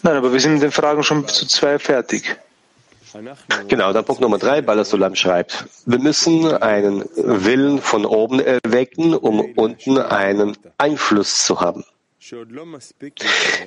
Nein, 0.02 0.16
aber 0.16 0.32
wir 0.32 0.40
sind 0.40 0.54
mit 0.54 0.62
den 0.62 0.72
Fragen 0.72 1.02
schon 1.02 1.26
zu 1.28 1.46
zwei 1.46 1.78
fertig. 1.78 2.36
Genau, 3.68 3.92
dann 3.92 4.04
Punkt 4.04 4.22
Nummer 4.22 4.38
drei, 4.38 4.62
Balasulam 4.62 5.14
schreibt, 5.14 5.66
wir 5.84 5.98
müssen 5.98 6.46
einen 6.54 7.04
Willen 7.14 7.80
von 7.80 8.06
oben 8.06 8.40
erwecken, 8.40 9.14
um 9.14 9.40
unten 9.54 9.98
einen 9.98 10.56
Einfluss 10.78 11.44
zu 11.44 11.60
haben. 11.60 11.84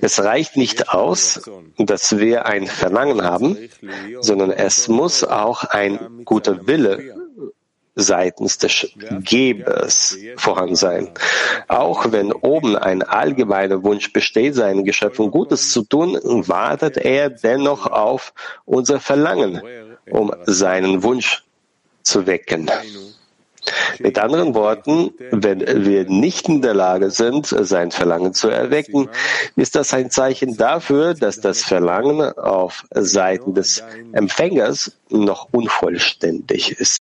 Es 0.02 0.24
reicht 0.24 0.56
nicht 0.56 0.90
aus, 0.90 1.42
dass 1.78 2.18
wir 2.18 2.46
ein 2.46 2.68
Verlangen 2.68 3.22
haben, 3.24 3.58
sondern 4.22 4.52
es 4.52 4.88
muss 4.88 5.24
auch 5.24 5.66
ein 5.66 6.24
guter 6.24 6.66
Wille 6.66 7.16
seitens 7.96 8.58
des 8.58 8.88
Gebers 9.22 10.18
vorhanden 10.38 10.76
sein. 10.76 11.12
Auch 11.68 12.12
wenn 12.12 12.32
oben 12.32 12.76
ein 12.76 13.04
allgemeiner 13.04 13.84
Wunsch 13.84 14.12
besteht, 14.14 14.56
seinen 14.56 14.84
Geschöpfen 14.84 15.32
Gutes 15.32 15.72
zu 15.72 15.84
tun, 15.84 16.20
wartet 16.24 16.98
er 16.98 17.30
dennoch 17.30 17.88
auf 17.88 18.34
unser 18.66 19.00
Verlangen, 19.00 19.62
um 20.10 20.34
seinen 20.46 21.04
Wunsch 21.04 21.44
zu 22.04 22.28
wecken. 22.28 22.70
Mit 24.00 24.20
anderen 24.20 24.54
Worten, 24.54 25.12
wenn 25.32 25.86
wir 25.86 26.06
nicht 26.06 26.50
in 26.50 26.62
der 26.62 26.74
Lage 26.74 27.12
sind, 27.12 27.48
sein 27.48 27.92
Verlangen 27.92 28.34
zu 28.34 28.50
erwecken, 28.50 29.10
ist 29.56 29.76
das 29.76 29.94
ein 29.94 30.10
Zeichen 30.12 30.58
dafür, 30.58 31.14
dass 31.14 31.40
das 31.40 31.64
Verlangen 31.64 32.22
auf 32.38 32.84
Seiten 32.92 33.54
des 33.54 33.84
Empfängers 34.12 34.92
noch 35.10 35.48
unvollständig 35.52 36.80
ist. 36.80 37.05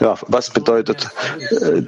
Ja, 0.00 0.14
was 0.28 0.50
bedeutet 0.50 1.08
äh, 1.50 1.82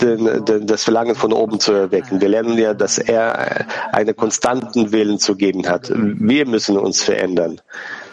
den, 0.00 0.44
den, 0.44 0.66
das 0.66 0.84
Verlangen 0.84 1.14
von 1.14 1.32
oben 1.32 1.60
zu 1.60 1.72
erwecken? 1.72 2.20
Wir 2.20 2.28
lernen 2.28 2.58
ja, 2.58 2.74
dass 2.74 2.98
er 2.98 3.66
einen 3.92 4.14
konstanten 4.16 4.92
Willen 4.92 5.18
zu 5.18 5.36
geben 5.36 5.66
hat. 5.68 5.90
Wir 5.94 6.46
müssen 6.46 6.78
uns 6.78 7.02
verändern. 7.02 7.60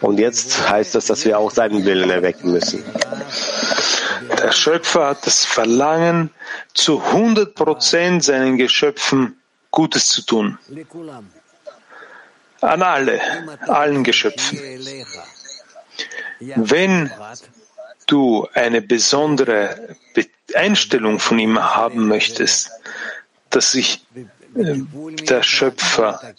Und 0.00 0.18
jetzt 0.18 0.68
heißt 0.68 0.94
das, 0.94 1.06
dass 1.06 1.24
wir 1.24 1.38
auch 1.38 1.50
seinen 1.50 1.84
Willen 1.84 2.10
erwecken 2.10 2.52
müssen. 2.52 2.82
Der 4.42 4.52
Schöpfer 4.52 5.08
hat 5.08 5.26
das 5.26 5.44
Verlangen, 5.44 6.30
zu 6.74 7.00
100 7.00 7.54
Prozent 7.54 8.24
seinen 8.24 8.56
Geschöpfen 8.56 9.36
Gutes 9.70 10.08
zu 10.08 10.22
tun. 10.22 10.58
An 12.60 12.82
alle, 12.82 13.20
allen 13.68 14.04
Geschöpfen. 14.04 14.58
Wenn 16.40 17.10
du 18.12 18.46
eine 18.52 18.82
besondere 18.82 19.96
Einstellung 20.54 21.18
von 21.18 21.38
ihm 21.38 21.58
haben 21.58 22.08
möchtest, 22.08 22.70
dass 23.50 23.72
sich 23.72 24.04
äh, 24.54 24.80
der 25.28 25.42
Schöpfer 25.42 26.34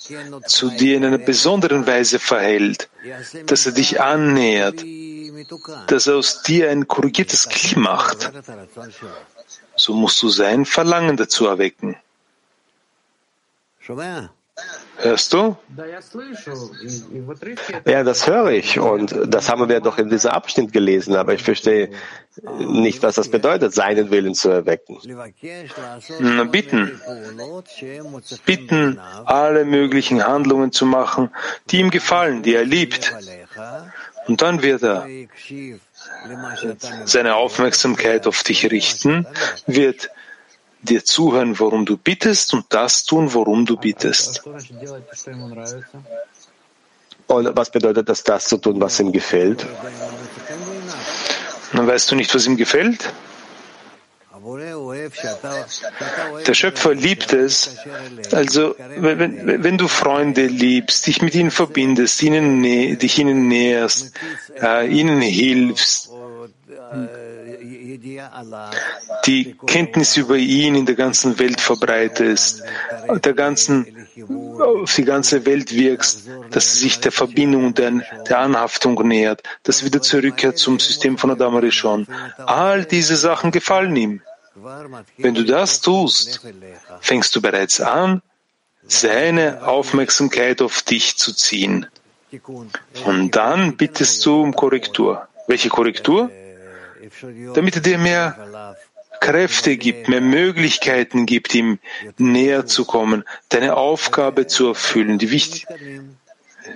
zu 0.46 0.70
dir 0.70 0.98
in 0.98 1.06
einer 1.06 1.18
besonderen 1.18 1.88
Weise 1.88 2.20
verhält, 2.20 2.90
dass 3.48 3.66
er 3.66 3.72
dich 3.72 4.00
annähert, 4.00 4.84
dass 5.88 6.08
er 6.08 6.16
aus 6.18 6.44
dir 6.44 6.70
ein 6.70 6.88
korrigiertes 6.88 7.50
Klima 7.50 7.96
macht, 7.96 8.32
so 9.76 9.94
musst 9.94 10.22
du 10.22 10.30
sein 10.30 10.66
Verlangen 10.66 11.18
dazu 11.18 11.48
erwecken. 11.48 11.98
Hörst 14.98 15.34
du? 15.34 15.58
Ja, 17.86 18.04
das 18.04 18.28
höre 18.28 18.52
ich 18.52 18.80
und 18.80 19.14
das 19.28 19.50
haben 19.50 19.68
wir 19.68 19.80
doch 19.80 19.98
in 19.98 20.10
diesem 20.10 20.32
Abschnitt 20.32 20.72
gelesen, 20.72 21.16
aber 21.16 21.34
ich 21.34 21.44
verstehe 21.44 21.90
nicht, 22.60 23.02
was 23.04 23.16
das 23.16 23.30
bedeutet, 23.30 23.74
seinen 23.74 24.12
Willen 24.12 24.34
zu 24.36 24.50
erwecken. 24.50 25.00
Na, 26.20 26.44
bitten. 26.46 27.02
Bitten, 28.46 29.00
alle 29.26 29.66
möglichen 29.66 30.24
Handlungen 30.26 30.72
zu 30.72 30.86
machen, 30.86 31.32
die 31.70 31.80
ihm 31.80 31.90
gefallen, 31.90 32.44
die 32.44 32.56
er 32.56 32.64
liebt. 32.64 33.14
Und 34.28 34.42
dann 34.42 34.62
wird 34.62 34.84
er 34.84 35.06
seine 37.06 37.36
Aufmerksamkeit 37.36 38.26
auf 38.26 38.44
dich 38.44 38.72
richten, 38.72 39.28
wird 39.66 40.10
dir 40.84 41.04
zuhören, 41.04 41.60
worum 41.60 41.86
du 41.86 41.98
bittest 41.98 42.54
und 42.54 42.66
das 42.70 43.06
tun, 43.06 43.34
worum 43.34 43.66
du 43.66 43.78
bittest. 43.78 44.44
Und 47.28 47.56
was 47.56 47.72
bedeutet 47.72 48.10
das, 48.10 48.24
das 48.24 48.46
zu 48.46 48.58
tun, 48.58 48.80
was 48.80 49.00
ihm 49.00 49.12
gefällt? 49.12 49.66
Dann 51.74 51.88
weißt 51.88 52.12
du 52.12 52.16
nicht, 52.16 52.34
was 52.36 52.46
ihm 52.46 52.58
gefällt? 52.58 53.12
Der 56.46 56.54
Schöpfer 56.54 56.94
liebt 56.94 57.32
es. 57.32 57.78
Also, 58.34 58.76
wenn, 58.98 59.64
wenn 59.64 59.78
du 59.78 59.88
Freunde 59.88 60.48
liebst, 60.48 61.08
dich 61.08 61.22
mit 61.22 61.34
ihnen 61.34 61.50
verbindest, 61.50 62.22
ihnen, 62.22 62.62
dich 62.62 63.20
ihnen 63.20 63.48
näherst, 63.48 64.12
äh, 64.62 64.88
ihnen 64.88 65.22
hilfst, 65.22 66.10
die 69.26 69.56
Kenntnis 69.66 70.18
über 70.18 70.36
ihn 70.36 70.76
in 70.76 70.86
der 70.86 70.96
ganzen 70.96 71.40
Welt 71.40 71.62
verbreitest, 71.62 72.64
der 73.24 73.34
ganzen, 73.34 74.08
auf 74.60 74.96
die 74.96 75.06
ganze 75.06 75.46
Welt 75.46 75.74
wirkst, 75.74 76.30
dass 76.52 76.74
sie 76.74 76.80
sich 76.80 77.00
der 77.00 77.12
Verbindung, 77.12 77.74
der, 77.74 77.92
der 78.28 78.40
Anhaftung 78.40 78.96
nähert, 79.08 79.44
dass 79.64 79.84
wieder 79.84 80.02
zurückkehrt 80.02 80.58
zum 80.58 80.80
System 80.80 81.18
von 81.18 81.32
Adam 81.32 81.56
Rishon. 81.56 82.08
All 82.46 82.86
diese 82.86 83.16
Sachen 83.16 83.52
gefallen 83.52 83.96
ihm. 83.96 84.22
Wenn 85.18 85.34
du 85.34 85.44
das 85.44 85.82
tust, 85.82 86.42
fängst 87.02 87.36
du 87.36 87.42
bereits 87.42 87.82
an, 87.82 88.22
seine 88.86 89.66
Aufmerksamkeit 89.66 90.62
auf 90.62 90.82
dich 90.84 91.18
zu 91.18 91.34
ziehen. 91.34 91.88
Und 93.06 93.32
dann 93.32 93.78
bittest 93.78 94.26
du 94.26 94.42
um 94.42 94.54
Korrektur. 94.54 95.28
Welche 95.48 95.70
Korrektur? 95.70 96.30
Damit 97.54 97.76
er 97.76 97.82
dir 97.82 97.98
mehr 97.98 98.76
Kräfte 99.20 99.78
gibt, 99.78 100.10
mehr 100.10 100.22
Möglichkeiten 100.22 101.26
gibt, 101.26 101.56
ihm 101.56 101.80
näher 102.18 102.66
zu 102.66 102.86
kommen, 102.86 103.24
deine 103.50 103.76
Aufgabe 103.78 104.48
zu 104.48 104.68
erfüllen, 104.68 105.18
die 105.18 105.32
wichtig, 105.32 105.66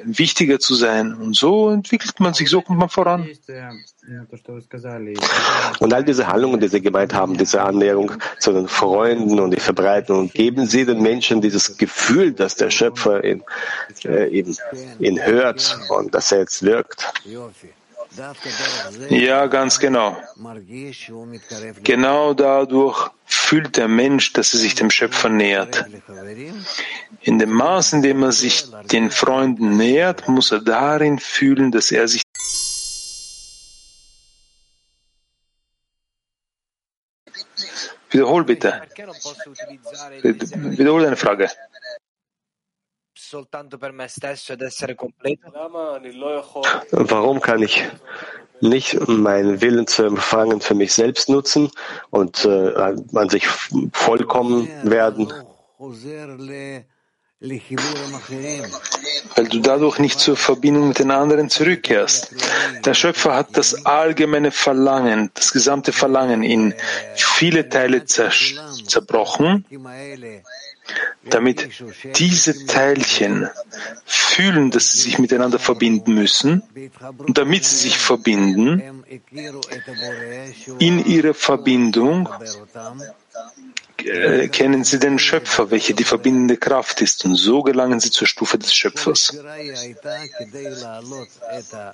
wichtiger 0.04 0.60
zu 0.60 0.76
sein. 0.76 1.14
Und 1.14 1.36
so 1.36 1.70
entwickelt 1.70 2.20
man 2.20 2.34
sich, 2.34 2.50
so 2.50 2.62
kommt 2.62 2.80
man 2.80 2.90
voran. 2.90 3.30
Und 5.80 5.94
all 5.94 6.04
diese 6.04 6.28
Handlungen, 6.28 6.60
die 6.60 6.68
Sie 6.68 6.82
gemeint 6.82 7.14
haben, 7.14 7.38
diese 7.38 7.62
Annäherung 7.62 8.14
zu 8.40 8.54
den 8.54 8.68
Freunden 8.68 9.40
und 9.40 9.52
die 9.52 9.60
Verbreitung, 9.60 10.30
geben 10.30 10.66
Sie 10.66 10.86
den 10.86 11.02
Menschen 11.02 11.42
dieses 11.42 11.78
Gefühl, 11.78 12.32
dass 12.32 12.56
der 12.56 12.70
Schöpfer 12.70 13.24
ihn, 13.24 13.44
äh, 14.06 14.28
ihn, 14.28 14.56
ihn 15.00 15.20
hört 15.26 15.78
und 15.90 16.14
dass 16.14 16.32
er 16.32 16.40
jetzt 16.40 16.64
wirkt. 16.64 17.14
Ja, 19.10 19.46
ganz 19.48 19.80
genau. 19.80 20.18
Genau 21.84 22.34
dadurch 22.34 23.10
fühlt 23.26 23.78
der 23.78 23.88
Mensch, 23.88 24.34
dass 24.34 24.54
er 24.54 24.60
sich 24.60 24.76
dem 24.76 24.90
Schöpfer 24.90 25.30
nähert. 25.30 25.86
In 27.22 27.40
dem 27.40 27.52
Maß, 27.52 27.94
in 27.94 28.02
dem 28.02 28.24
er 28.24 28.32
sich 28.32 28.66
den 28.92 29.12
Freunden 29.12 29.78
nähert, 29.78 30.28
muss 30.28 30.52
er 30.52 30.62
darin 30.62 31.20
fühlen, 31.20 31.72
dass 31.72 31.92
er 31.92 32.08
sich 32.08 32.22
Wiederhol 38.10 38.46
bitte. 38.46 38.82
Wiederhol 40.24 41.04
deine 41.04 41.18
Frage 41.18 41.50
soltanto 43.28 43.78
per 43.78 43.92
me 43.92 44.08
stesso 44.08 44.54
ed 44.54 44.62
essere 44.62 44.96
completo? 44.96 45.52
Warum 46.92 47.42
kann 47.42 47.62
ich 47.62 47.84
nicht 48.62 49.08
meinen 49.08 49.60
Willen 49.60 49.86
zu 49.86 50.04
empfangen 50.04 50.62
für 50.62 50.76
mich 50.76 50.94
selbst 50.94 51.28
nutzen 51.28 51.70
und 52.10 52.46
äh, 52.46 52.74
an 53.14 53.30
sich 53.30 53.46
vollkommen 53.92 54.70
werden? 54.84 55.34
Weil 59.36 59.48
du 59.50 59.60
dadurch 59.60 60.00
nicht 60.00 60.20
zur 60.20 60.38
Verbindung 60.38 60.88
mit 60.88 61.00
den 61.00 61.12
anderen 61.12 61.50
zurückkehrst. 61.50 62.34
Der 62.86 62.94
Schöpfer 62.94 63.36
hat 63.36 63.58
das 63.58 63.86
allgemeine 63.86 64.52
Verlangen, 64.52 65.32
das 65.34 65.52
gesamte 65.52 65.92
Verlangen 65.92 66.44
in 66.44 66.74
viele 67.16 67.68
Teile 67.68 68.06
zerbrochen 68.06 69.66
damit 71.30 71.70
diese 72.18 72.66
Teilchen 72.66 73.50
fühlen, 74.06 74.72
dass 74.72 74.92
sie 74.92 75.00
sich 75.00 75.20
miteinander 75.20 75.60
verbinden 75.60 76.14
müssen 76.14 76.64
und 77.18 77.38
damit 77.38 77.66
sie 77.66 77.76
sich 77.76 77.98
verbinden, 77.98 79.04
in 80.80 81.06
ihrer 81.06 81.34
Verbindung 81.34 82.30
äh, 84.08 84.48
kennen 84.48 84.84
sie 84.84 85.00
den 85.00 85.20
Schöpfer, 85.20 85.72
welche 85.72 85.94
die 85.94 86.04
verbindende 86.04 86.58
Kraft 86.58 87.02
ist, 87.02 87.26
und 87.26 87.36
so 87.36 87.64
gelangen 87.64 88.00
sie 88.00 88.12
zur 88.12 88.28
Stufe 88.28 88.58
des 88.58 88.74
Schöpfers. 88.74 89.38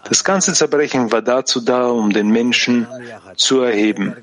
Das 0.09 0.23
ganze 0.23 0.53
Zerbrechen 0.53 1.11
war 1.11 1.21
dazu 1.21 1.61
da, 1.61 1.87
um 1.87 2.11
den 2.11 2.29
Menschen 2.29 2.87
zu 3.35 3.61
erheben, 3.61 4.15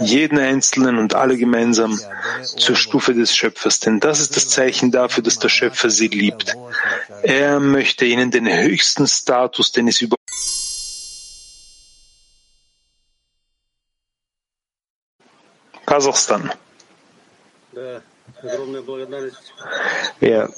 jeden 0.00 0.38
Einzelnen 0.38 0.98
und 0.98 1.14
alle 1.14 1.36
gemeinsam 1.36 1.98
zur 2.42 2.76
Stufe 2.76 3.14
des 3.14 3.34
Schöpfers, 3.34 3.80
denn 3.80 4.00
das 4.00 4.20
ist 4.20 4.36
das 4.36 4.48
Zeichen 4.48 4.90
dafür, 4.90 5.22
dass 5.22 5.38
der 5.38 5.48
Schöpfer 5.48 5.90
sie 5.90 6.08
liebt. 6.08 6.54
Er 7.22 7.60
möchte 7.60 8.04
ihnen 8.04 8.30
den 8.30 8.46
höchsten 8.46 9.06
Status, 9.06 9.72
den 9.72 9.88
es 9.88 10.00
über 10.00 10.16
Kasachstan. 15.86 16.52
Ja. 20.20 20.48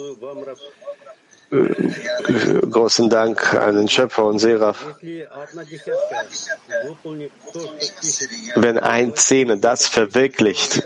Großen 2.70 3.08
Dank 3.08 3.54
an 3.54 3.76
den 3.76 3.88
Schöpfer 3.88 4.26
und 4.26 4.38
Seraph. 4.38 4.84
Wenn 8.56 8.78
ein 8.78 9.16
Zehner 9.16 9.56
das 9.56 9.86
verwirklicht, 9.86 10.82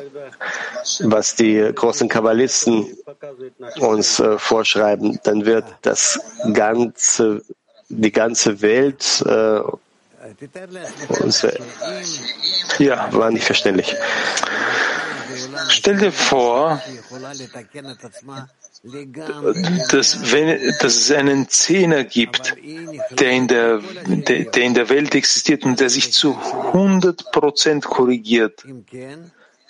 was 1.00 1.34
die 1.34 1.72
großen 1.74 2.08
Kabbalisten 2.08 2.96
uns 3.80 4.20
äh, 4.20 4.38
vorschreiben, 4.38 5.18
dann 5.24 5.44
wird 5.44 5.64
das 5.82 6.20
ganze, 6.52 7.42
die 7.88 8.12
ganze 8.12 8.62
Welt 8.62 9.22
äh, 9.26 9.60
unsere, 11.20 11.58
ja, 12.78 13.12
war 13.12 13.30
nicht 13.30 13.44
verständlich. 13.44 13.96
Stell 15.68 15.98
dir 15.98 16.12
vor, 16.12 16.82
dass, 19.90 20.32
wenn, 20.32 20.74
dass 20.80 20.96
es 20.96 21.10
einen 21.12 21.48
Zehner 21.48 22.04
gibt, 22.04 22.56
der 23.10 23.30
in 23.30 23.48
der, 23.48 23.80
der, 24.06 24.56
in 24.56 24.74
der 24.74 24.88
Welt 24.88 25.14
existiert 25.14 25.64
und 25.64 25.78
der 25.80 25.88
sich 25.90 26.12
zu 26.12 26.36
100 26.36 27.30
Prozent 27.32 27.84
korrigiert. 27.84 28.64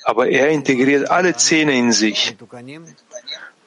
Aber 0.04 0.28
er 0.28 0.48
integriert 0.48 1.10
alle 1.10 1.36
Zehner 1.36 1.72
in 1.72 1.92
sich. 1.92 2.36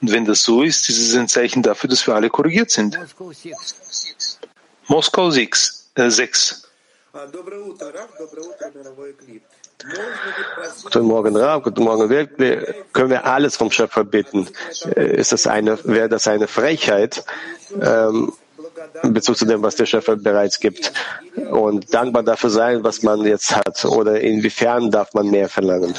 Und 0.02 0.12
wenn 0.12 0.26
das 0.26 0.42
so 0.44 0.64
ist, 0.64 0.90
ist 0.90 1.00
es 1.00 1.16
ein 1.16 1.28
Zeichen 1.28 1.64
dafür, 1.64 1.90
dass 1.90 2.06
wir 2.06 2.16
alle 2.16 2.30
korrigiert 2.30 2.72
sind. 2.72 3.00
Moskau 4.88 5.32
6. 5.32 5.92
Äh, 5.96 6.10
6. 6.10 6.68
Guten 10.84 11.05
Morgen, 11.05 11.36
Rav, 11.36 11.63
guten 11.63 11.84
Morgen, 11.84 12.09
wirklich. 12.09 12.59
Können 12.93 13.09
wir 13.09 13.26
alles 13.26 13.57
vom 13.57 13.71
Schöpfer 13.71 14.03
bitten? 14.03 14.47
Äh, 14.95 15.17
ist 15.17 15.32
das 15.32 15.47
eine, 15.47 15.78
wäre 15.84 16.07
das 16.09 16.28
eine 16.28 16.47
Frechheit, 16.47 17.26
ähm, 17.82 18.32
in 19.04 19.14
Bezug 19.14 19.38
zu 19.38 19.46
dem, 19.46 19.62
was 19.62 19.76
der 19.76 19.86
Schöpfer 19.86 20.16
bereits 20.16 20.60
gibt? 20.60 20.92
Und 21.50 21.94
dankbar 21.94 22.24
dafür 22.24 22.50
sein, 22.50 22.84
was 22.84 23.04
man 23.04 23.26
jetzt 23.26 23.56
hat? 23.56 23.86
Oder 23.86 24.20
inwiefern 24.22 24.92
darf 24.92 25.14
man 25.14 25.30
mehr 25.30 25.50
verlangen? 25.50 25.94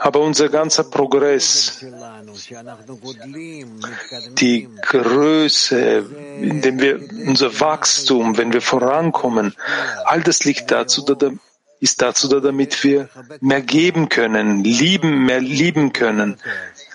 Aber 0.00 0.20
unser 0.20 0.48
ganzer 0.48 0.84
Progress, 0.84 1.84
die 4.38 4.68
Größe, 4.82 6.04
indem 6.40 6.80
wir 6.80 7.00
unser 7.26 7.60
Wachstum, 7.60 8.36
wenn 8.38 8.52
wir 8.52 8.62
vorankommen, 8.62 9.54
all 10.04 10.22
das 10.22 10.44
liegt 10.44 10.70
dazu, 10.70 11.04
ist 11.82 12.00
dazu 12.00 12.28
da, 12.28 12.38
damit 12.38 12.84
wir 12.84 13.08
mehr 13.40 13.60
geben 13.60 14.08
können, 14.08 14.62
lieben, 14.62 15.26
mehr 15.26 15.40
lieben 15.40 15.92
können, 15.92 16.36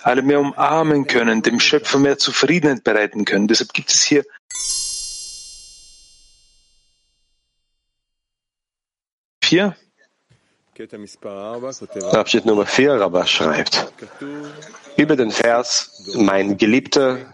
alle 0.07 0.21
mehr 0.21 0.39
umarmen 0.39 1.05
können, 1.05 1.41
dem 1.41 1.59
Schöpfer 1.59 1.99
mehr 1.99 2.17
Zufriedenheit 2.17 2.85
bereiten 2.85 3.25
können. 3.25 3.49
Deshalb 3.49 3.73
gibt 3.73 3.91
es 3.91 4.03
hier 4.03 4.23
vier. 9.43 9.75
Abschnitt 12.13 12.45
Nummer 12.45 12.65
4, 12.65 12.93
Rabba 12.93 13.25
schreibt, 13.25 13.91
über 14.95 15.15
den 15.17 15.31
Vers, 15.31 16.13
mein 16.15 16.55
Geliebter 16.57 17.33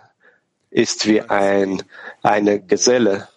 ist 0.72 1.06
wie 1.06 1.22
ein, 1.22 1.84
eine 2.24 2.60
Geselle, 2.60 3.28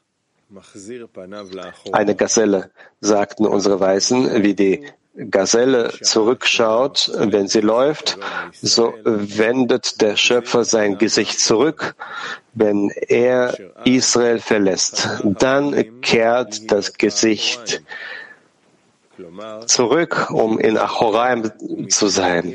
eine 1.93 2.15
Gazelle, 2.15 2.71
sagten 3.01 3.47
unsere 3.47 3.81
Weisen, 3.81 4.43
wie 4.43 4.55
die 4.55 4.89
Gazelle 5.31 5.93
zurückschaut, 6.03 7.11
wenn 7.15 7.49
sie 7.49 7.61
läuft, 7.61 8.19
so 8.61 8.95
wendet 9.05 10.01
der 10.01 10.17
Schöpfer 10.17 10.65
sein 10.65 10.99
Gesicht 10.99 11.41
zurück, 11.41 11.95
wenn 12.55 12.91
er 13.09 13.57
Israel 13.85 14.41
verlässt. 14.41 15.09
Dann 15.25 16.01
kehrt 16.03 16.71
das 16.71 16.95
Gesicht 16.95 17.83
zurück, 19.67 20.29
um 20.31 20.59
in 20.59 20.77
Achoraim 20.77 21.51
zu 21.89 22.09
sein, 22.09 22.55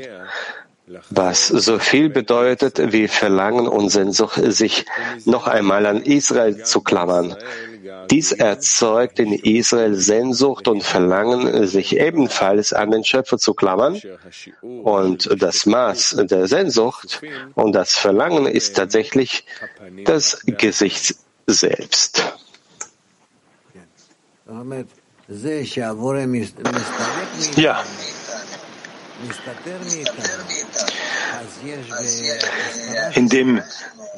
was 1.10 1.48
so 1.48 1.78
viel 1.78 2.10
bedeutet 2.10 2.92
wie 2.92 3.08
Verlangen 3.08 3.66
und 3.66 3.88
Sehnsucht, 3.88 4.40
sich 4.52 4.86
noch 5.24 5.46
einmal 5.46 5.86
an 5.86 6.02
Israel 6.02 6.62
zu 6.64 6.80
klammern. 6.80 7.36
Dies 8.10 8.32
erzeugt 8.32 9.18
in 9.18 9.32
Israel 9.32 9.94
Sehnsucht 9.94 10.68
und 10.68 10.82
Verlangen, 10.82 11.66
sich 11.66 11.96
ebenfalls 11.96 12.72
an 12.72 12.90
den 12.90 13.04
Schöpfer 13.04 13.38
zu 13.38 13.54
klammern. 13.54 14.00
Und 14.60 15.42
das 15.42 15.66
Maß 15.66 16.16
der 16.30 16.46
Sehnsucht 16.46 17.20
und 17.54 17.72
das 17.72 17.94
Verlangen 17.94 18.46
ist 18.46 18.76
tatsächlich 18.76 19.44
das 20.04 20.42
Gesicht 20.46 21.16
selbst. 21.46 22.22
Ja. 27.56 27.84
Indem 33.14 33.62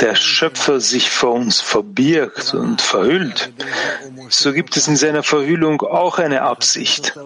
der 0.01 0.15
Schöpfer 0.17 0.81
sich 0.81 1.11
vor 1.11 1.33
uns 1.33 1.61
verbirgt 1.61 2.55
und 2.55 2.81
verhüllt, 2.81 3.53
so 4.29 4.53
gibt 4.53 4.77
es 4.77 4.89
in 4.89 4.97
seiner 4.97 5.23
Verhüllung 5.23 5.83
auch 5.83 6.19
eine 6.19 6.43
Absicht, 6.43 7.17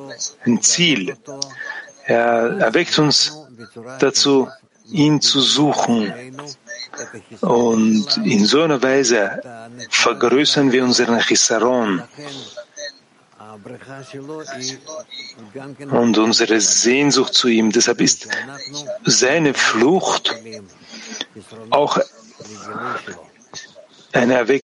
ein 0.45 0.63
Ziel. 0.63 1.17
Er 2.05 2.59
erweckt 2.59 2.99
uns 2.99 3.33
dazu, 3.99 4.49
ihn 4.91 5.21
zu 5.21 5.41
suchen. 5.41 6.13
Und 7.41 8.07
in 8.25 8.45
so 8.45 8.63
einer 8.63 8.83
Weise 8.83 9.43
vergrößern 9.91 10.73
wir 10.73 10.85
unseren 10.85 11.21
Chisaron 11.21 12.03
und 15.91 16.19
unsere 16.19 16.61
Sehnsucht 16.61 17.35
zu 17.35 17.49
ihm. 17.49 17.71
Deshalb 17.71 18.01
ist 18.01 18.29
seine 19.05 19.55
Flucht 19.55 20.35
auch 21.71 21.99
eine 24.13 24.35
Erweckung. 24.35 24.63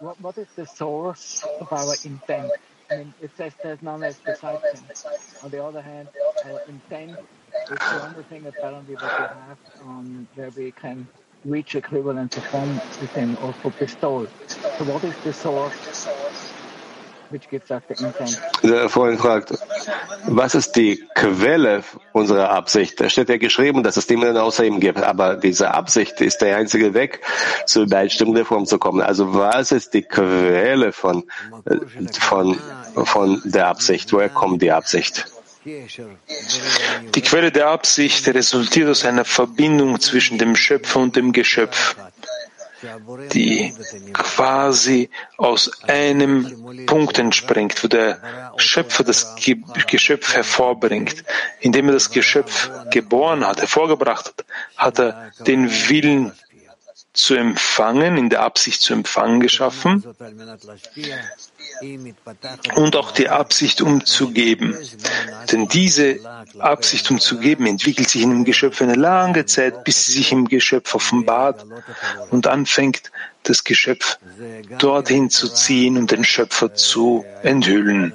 What, 0.00 0.20
what 0.20 0.36
is 0.36 0.48
the 0.56 0.66
source 0.66 1.46
of 1.60 2.04
intent? 2.04 2.50
I 2.90 2.96
mean, 2.96 3.14
it 3.22 3.30
says 3.38 3.54
there's 3.62 3.80
none 3.80 4.02
as 4.02 4.16
besides 4.18 4.62
him. 4.62 4.84
On 5.42 5.76
uh, 5.76 6.58
intent 6.68 7.18
is 7.70 7.78
the 7.78 8.02
only 8.04 8.22
thing 8.24 8.46
apparently 8.46 8.96
that 8.96 9.02
we 9.02 9.26
have 9.26 9.58
um, 9.82 10.28
where 10.34 10.50
we 10.50 10.72
can 10.72 11.08
reach 11.44 11.74
equivalence 11.74 12.36
of 12.36 12.54
one 12.54 12.80
within 13.00 13.36
or 13.36 13.52
for 13.52 13.70
bestowed. 13.72 14.30
So 14.78 14.84
what 14.84 15.04
is 15.04 15.14
the 15.24 15.32
source 15.32 16.08
der 18.62 18.88
vorhin 18.88 19.18
fragt, 19.18 19.54
was 20.26 20.54
ist 20.54 20.76
die 20.76 21.02
Quelle 21.14 21.82
unserer 22.12 22.50
Absicht? 22.50 23.00
Da 23.00 23.08
steht 23.08 23.28
ja 23.28 23.38
geschrieben, 23.38 23.82
dass 23.82 23.96
es 23.96 24.08
niemanden 24.08 24.36
außer 24.36 24.64
ihm 24.64 24.80
gibt. 24.80 25.02
Aber 25.02 25.36
diese 25.36 25.72
Absicht 25.74 26.20
ist 26.20 26.38
der 26.38 26.56
einzige 26.56 26.94
Weg, 26.94 27.20
zur 27.66 27.84
Übereinstimmung 27.84 28.34
der 28.34 28.44
Form 28.44 28.66
zu 28.66 28.78
kommen. 28.78 29.00
Also 29.00 29.34
was 29.34 29.72
ist 29.72 29.94
die 29.94 30.02
Quelle 30.02 30.92
von, 30.92 31.24
äh, 31.64 31.76
von, 32.20 32.58
von 33.04 33.42
der 33.44 33.68
Absicht? 33.68 34.12
Woher 34.12 34.28
kommt 34.28 34.62
die 34.62 34.70
Absicht? 34.70 35.26
Die 35.64 37.22
Quelle 37.22 37.50
der 37.50 37.68
Absicht 37.68 38.28
resultiert 38.28 38.88
aus 38.88 39.04
einer 39.04 39.24
Verbindung 39.24 39.98
zwischen 39.98 40.36
dem 40.36 40.56
Schöpfer 40.56 41.00
und 41.00 41.16
dem 41.16 41.32
Geschöpf 41.32 41.96
die 43.32 43.72
quasi 44.12 45.08
aus 45.36 45.70
einem 45.84 46.84
Punkt 46.86 47.18
entspringt, 47.18 47.82
wo 47.82 47.88
der 47.88 48.20
Schöpfer 48.56 49.04
das 49.04 49.34
Geschöpf 49.86 50.34
hervorbringt. 50.34 51.24
Indem 51.60 51.86
er 51.88 51.94
das 51.94 52.10
Geschöpf 52.10 52.70
geboren 52.90 53.46
hat, 53.46 53.60
hervorgebracht 53.60 54.26
hat, 54.26 54.44
hat 54.76 54.98
er 54.98 55.32
den 55.46 55.70
Willen 55.88 56.32
zu 57.14 57.36
empfangen, 57.36 58.16
in 58.16 58.28
der 58.28 58.42
Absicht 58.42 58.82
zu 58.82 58.92
empfangen 58.92 59.40
geschaffen 59.40 60.04
und 62.74 62.96
auch 62.96 63.12
die 63.12 63.28
Absicht 63.28 63.80
umzugeben. 63.80 64.76
Denn 65.50 65.68
diese 65.68 66.18
Absicht 66.58 67.10
umzugeben 67.10 67.66
entwickelt 67.66 68.08
sich 68.10 68.22
in 68.22 68.30
dem 68.30 68.44
Geschöpf 68.44 68.82
eine 68.82 68.96
lange 68.96 69.46
Zeit, 69.46 69.84
bis 69.84 70.04
sie 70.04 70.12
sich 70.12 70.32
im 70.32 70.48
Geschöpf 70.48 70.94
offenbart 70.94 71.64
und 72.30 72.48
anfängt, 72.48 73.12
das 73.44 73.62
Geschöpf 73.62 74.18
dorthin 74.78 75.30
zu 75.30 75.48
ziehen 75.48 75.96
und 75.96 76.10
den 76.10 76.24
Schöpfer 76.24 76.74
zu 76.74 77.24
enthüllen. 77.42 78.12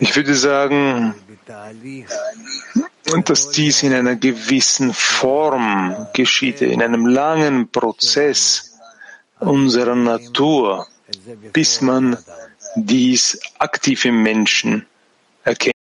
Ich 0.00 0.14
würde 0.14 0.34
sagen, 0.34 1.14
dass 3.28 3.50
dies 3.50 3.82
in 3.82 3.92
einer 3.92 4.16
gewissen 4.16 4.92
Form 4.92 6.08
geschieht, 6.12 6.60
in 6.60 6.82
einem 6.82 7.06
langen 7.06 7.68
Prozess 7.70 8.78
unserer 9.40 9.94
Natur, 9.94 10.86
bis 11.52 11.80
man 11.80 12.16
dies 12.76 13.38
aktiv 13.58 14.04
im 14.04 14.22
Menschen 14.22 14.86
erkennt. 15.44 15.74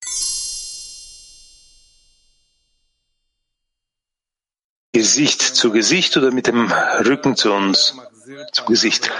Gesicht 4.92 5.42
zu 5.42 5.72
Gesicht 5.72 6.16
oder 6.16 6.30
mit 6.30 6.46
dem 6.46 6.72
Rücken 7.04 7.36
zu 7.36 7.52
uns, 7.52 7.94
zu 8.52 8.64
Gesicht. 8.64 9.10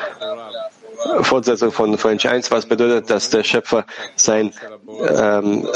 Fortsetzung 1.22 1.72
von 1.72 1.98
French 1.98 2.28
1, 2.28 2.50
was 2.50 2.66
bedeutet, 2.66 3.10
dass 3.10 3.30
der 3.30 3.44
Schöpfer 3.44 3.84
sein 4.16 4.52
ähm, 5.08 5.66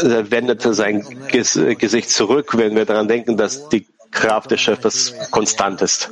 äh, 0.00 0.30
wendet 0.30 0.62
sein 0.62 1.04
Gesicht 1.28 2.10
zurück, 2.10 2.56
wenn 2.56 2.74
wir 2.74 2.84
daran 2.84 3.08
denken, 3.08 3.36
dass 3.36 3.68
die 3.68 3.86
Kraft 4.14 4.52
des 4.52 4.60
Schöpfers 4.60 5.12
konstant 5.30 5.82
ist. 5.82 6.08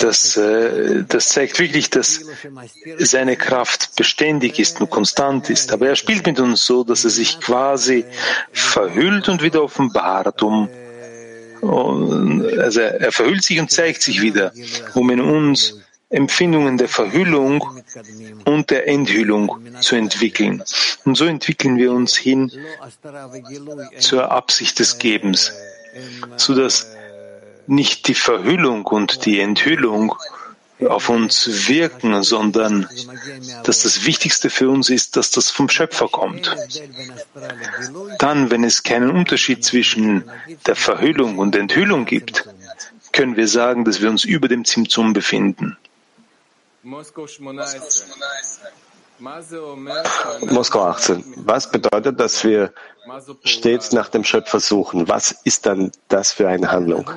Das, 0.00 0.36
äh, 0.36 1.04
das 1.06 1.28
zeigt 1.28 1.58
wirklich, 1.58 1.90
dass 1.90 2.20
seine 2.98 3.36
Kraft 3.36 3.96
beständig 3.96 4.58
ist 4.58 4.80
und 4.80 4.88
konstant 4.88 5.50
ist. 5.50 5.72
Aber 5.72 5.88
er 5.88 5.96
spielt 5.96 6.24
mit 6.26 6.40
uns 6.40 6.64
so, 6.64 6.84
dass 6.84 7.04
er 7.04 7.10
sich 7.10 7.40
quasi 7.40 8.04
verhüllt 8.52 9.28
und 9.28 9.42
wieder 9.42 9.62
offenbart, 9.62 10.42
um 10.42 10.68
also 11.62 12.80
er 12.80 13.12
verhüllt 13.12 13.44
sich 13.44 13.60
und 13.60 13.70
zeigt 13.70 14.02
sich 14.02 14.20
wieder, 14.20 14.52
um 14.94 15.10
in 15.10 15.20
uns 15.20 15.78
Empfindungen 16.12 16.78
der 16.78 16.88
Verhüllung 16.88 17.82
und 18.44 18.70
der 18.70 18.86
Enthüllung 18.86 19.58
zu 19.80 19.96
entwickeln. 19.96 20.62
Und 21.04 21.16
so 21.16 21.24
entwickeln 21.24 21.76
wir 21.76 21.92
uns 21.92 22.16
hin 22.16 22.52
zur 23.98 24.30
Absicht 24.30 24.78
des 24.78 24.98
Gebens 24.98 25.52
sodass 26.36 26.90
nicht 27.66 28.08
die 28.08 28.14
Verhüllung 28.14 28.86
und 28.86 29.24
die 29.24 29.40
Enthüllung 29.40 30.14
auf 30.88 31.08
uns 31.08 31.68
wirken, 31.68 32.22
sondern 32.24 32.88
dass 33.62 33.82
das 33.82 34.04
Wichtigste 34.04 34.50
für 34.50 34.68
uns 34.68 34.90
ist, 34.90 35.16
dass 35.16 35.30
das 35.30 35.50
vom 35.50 35.68
Schöpfer 35.68 36.08
kommt. 36.08 36.56
Dann, 38.18 38.50
wenn 38.50 38.64
es 38.64 38.82
keinen 38.82 39.10
Unterschied 39.10 39.64
zwischen 39.64 40.24
der 40.66 40.74
Verhüllung 40.74 41.38
und 41.38 41.54
Enthüllung 41.54 42.04
gibt, 42.04 42.48
können 43.12 43.36
wir 43.36 43.46
sagen, 43.46 43.84
dass 43.84 44.00
wir 44.00 44.10
uns 44.10 44.24
über 44.24 44.48
dem 44.48 44.64
Zimtzum 44.64 45.12
befinden. 45.12 45.76
Moskau 50.50 50.84
18. 50.84 51.24
Was 51.36 51.70
bedeutet, 51.70 52.18
dass 52.18 52.42
wir 52.42 52.72
stets 53.44 53.92
nach 53.92 54.08
dem 54.08 54.24
Schöpfer 54.24 54.58
suchen? 54.58 55.06
Was 55.08 55.30
ist 55.44 55.64
dann 55.66 55.92
das 56.08 56.32
für 56.32 56.48
eine 56.48 56.72
Handlung? 56.72 57.08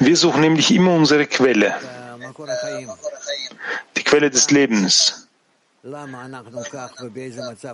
Wir 0.00 0.16
suchen 0.16 0.40
nämlich 0.42 0.70
immer 0.70 0.92
unsere 0.92 1.26
Quelle, 1.26 1.74
die 3.96 4.04
Quelle 4.04 4.28
des 4.30 4.50
Lebens. 4.50 5.28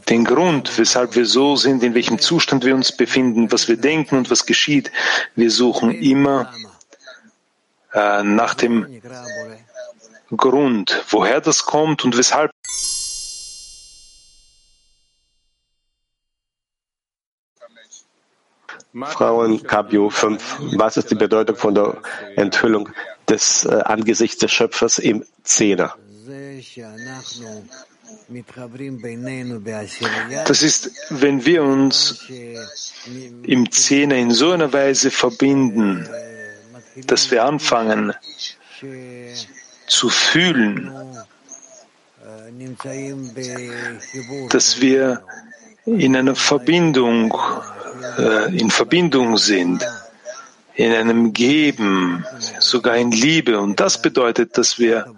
Den 0.08 0.24
Grund, 0.24 0.78
weshalb 0.78 1.16
wir 1.16 1.26
so 1.26 1.56
sind, 1.56 1.82
in 1.82 1.94
welchem 1.94 2.20
Zustand 2.20 2.64
wir 2.64 2.74
uns 2.74 2.96
befinden, 2.96 3.50
was 3.50 3.66
wir 3.66 3.76
denken 3.78 4.16
und 4.18 4.30
was 4.30 4.46
geschieht, 4.46 4.92
wir 5.34 5.50
suchen 5.50 5.90
immer 5.90 6.52
äh, 7.94 8.22
nach 8.22 8.54
dem 8.54 9.00
Grund, 10.36 11.04
woher 11.10 11.40
das 11.40 11.64
kommt 11.64 12.04
und 12.04 12.16
weshalb. 12.16 12.50
Frauen 18.92 19.62
Kabio 19.64 20.08
5. 20.08 20.76
Was 20.76 20.96
ist 20.96 21.10
die 21.10 21.16
Bedeutung 21.16 21.56
von 21.56 21.74
der 21.74 22.00
Enthüllung 22.36 22.90
des 23.28 23.64
äh, 23.64 23.80
Angesichts 23.84 24.38
des 24.38 24.52
Schöpfers 24.52 24.98
im 24.98 25.24
Zehner? 25.42 25.96
Das 30.46 30.62
ist, 30.62 30.90
wenn 31.10 31.44
wir 31.44 31.62
uns 31.64 32.28
im 33.42 33.70
Zehner 33.72 34.16
in 34.16 34.30
so 34.30 34.52
einer 34.52 34.72
Weise 34.72 35.10
verbinden, 35.10 36.08
dass 36.96 37.30
wir 37.30 37.44
anfangen, 37.44 38.12
zu 39.86 40.08
fühlen, 40.08 40.92
dass 44.50 44.80
wir 44.80 45.22
in 45.84 46.16
einer 46.16 46.34
Verbindung, 46.34 47.36
äh, 48.18 48.56
in 48.56 48.70
Verbindung 48.70 49.36
sind, 49.36 49.86
in 50.74 50.92
einem 50.92 51.32
Geben, 51.32 52.24
sogar 52.58 52.96
in 52.96 53.10
Liebe. 53.10 53.60
Und 53.60 53.80
das 53.80 54.00
bedeutet, 54.00 54.56
dass 54.56 54.78
wir 54.78 55.14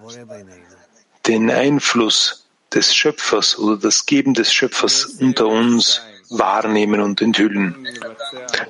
den 1.27 1.51
Einfluss 1.51 2.47
des 2.74 2.95
Schöpfers 2.95 3.59
oder 3.59 3.77
das 3.77 4.07
Geben 4.07 4.35
des 4.35 4.53
Schöpfers 4.53 5.05
unter 5.20 5.47
uns 5.47 6.03
wahrnehmen 6.29 7.01
und 7.01 7.22
enthüllen. 7.22 7.87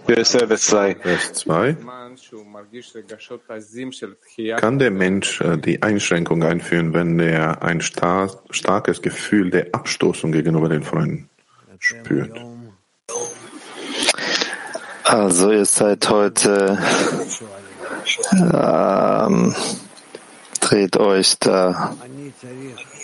Vers 0.06 0.30
2. 0.30 0.94
Vers 0.96 1.32
2. 1.34 1.76
Kann 4.56 4.78
der 4.78 4.90
Mensch 4.90 5.40
äh, 5.40 5.58
die 5.58 5.82
Einschränkung 5.82 6.42
einführen, 6.44 6.94
wenn 6.94 7.18
er 7.18 7.62
ein 7.62 7.80
star 7.80 8.30
starkes 8.50 9.02
Gefühl 9.02 9.50
der 9.50 9.68
Abstoßung 9.72 10.30
gegenüber 10.30 10.68
den 10.68 10.84
Freunden 10.84 11.28
spürt? 11.78 12.40
Also 15.02 15.52
ihr 15.52 15.64
seid 15.64 16.08
heute, 16.08 16.78
ähm, 18.32 19.54
dreht 20.60 20.96
euch 20.96 21.38
da, 21.38 21.96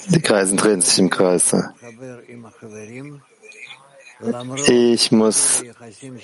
die 0.09 0.21
Kreisen 0.21 0.57
drehen 0.57 0.81
sich 0.81 0.99
im 0.99 1.11
Kreise. 1.11 1.75
Ich 4.69 5.11
muss 5.11 5.65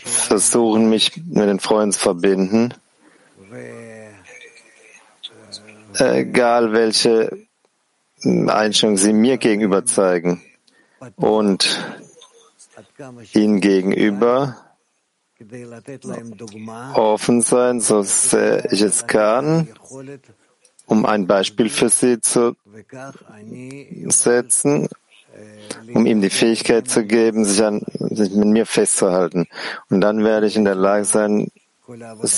versuchen, 0.04 0.88
mich 0.88 1.16
mit 1.16 1.48
den 1.48 1.58
Freunden 1.58 1.92
zu 1.92 1.98
verbinden, 1.98 2.74
egal 5.94 6.72
welche 6.72 7.46
Einstellung 8.22 8.96
sie 8.96 9.12
mir 9.12 9.38
gegenüber 9.38 9.84
zeigen 9.84 10.42
und 11.16 11.82
ihnen 13.34 13.60
gegenüber 13.60 14.56
offen 16.94 17.42
sein, 17.42 17.80
so 17.80 18.02
sehr 18.02 18.72
ich 18.72 18.80
es 18.80 19.06
kann, 19.06 19.68
um 20.86 21.04
ein 21.04 21.26
Beispiel 21.26 21.68
für 21.68 21.88
sie 21.88 22.20
zu 22.20 22.56
setzen 24.08 24.88
um 25.94 26.06
ihm 26.06 26.20
die 26.20 26.30
Fähigkeit 26.30 26.88
zu 26.88 27.04
geben, 27.04 27.44
sich, 27.44 27.64
an, 27.64 27.82
sich 27.92 28.30
mit 28.34 28.48
mir 28.48 28.66
festzuhalten. 28.66 29.46
Und 29.90 30.00
dann 30.00 30.24
werde 30.24 30.46
ich 30.46 30.56
in 30.56 30.64
der 30.64 30.74
Lage 30.74 31.04
sein, 31.04 31.50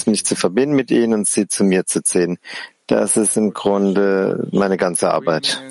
mich 0.07 0.24
zu 0.24 0.36
verbinden 0.36 0.76
mit 0.76 0.90
ihnen 0.90 1.14
und 1.14 1.26
sie 1.26 1.48
zu 1.48 1.64
mir 1.64 1.84
zu 1.86 2.03
ziehen. 2.03 2.38
Das 2.86 3.16
ist 3.16 3.36
im 3.36 3.53
Grunde 3.53 4.48
meine 4.53 4.76
ganze 4.76 5.11
Arbeit. 5.11 5.62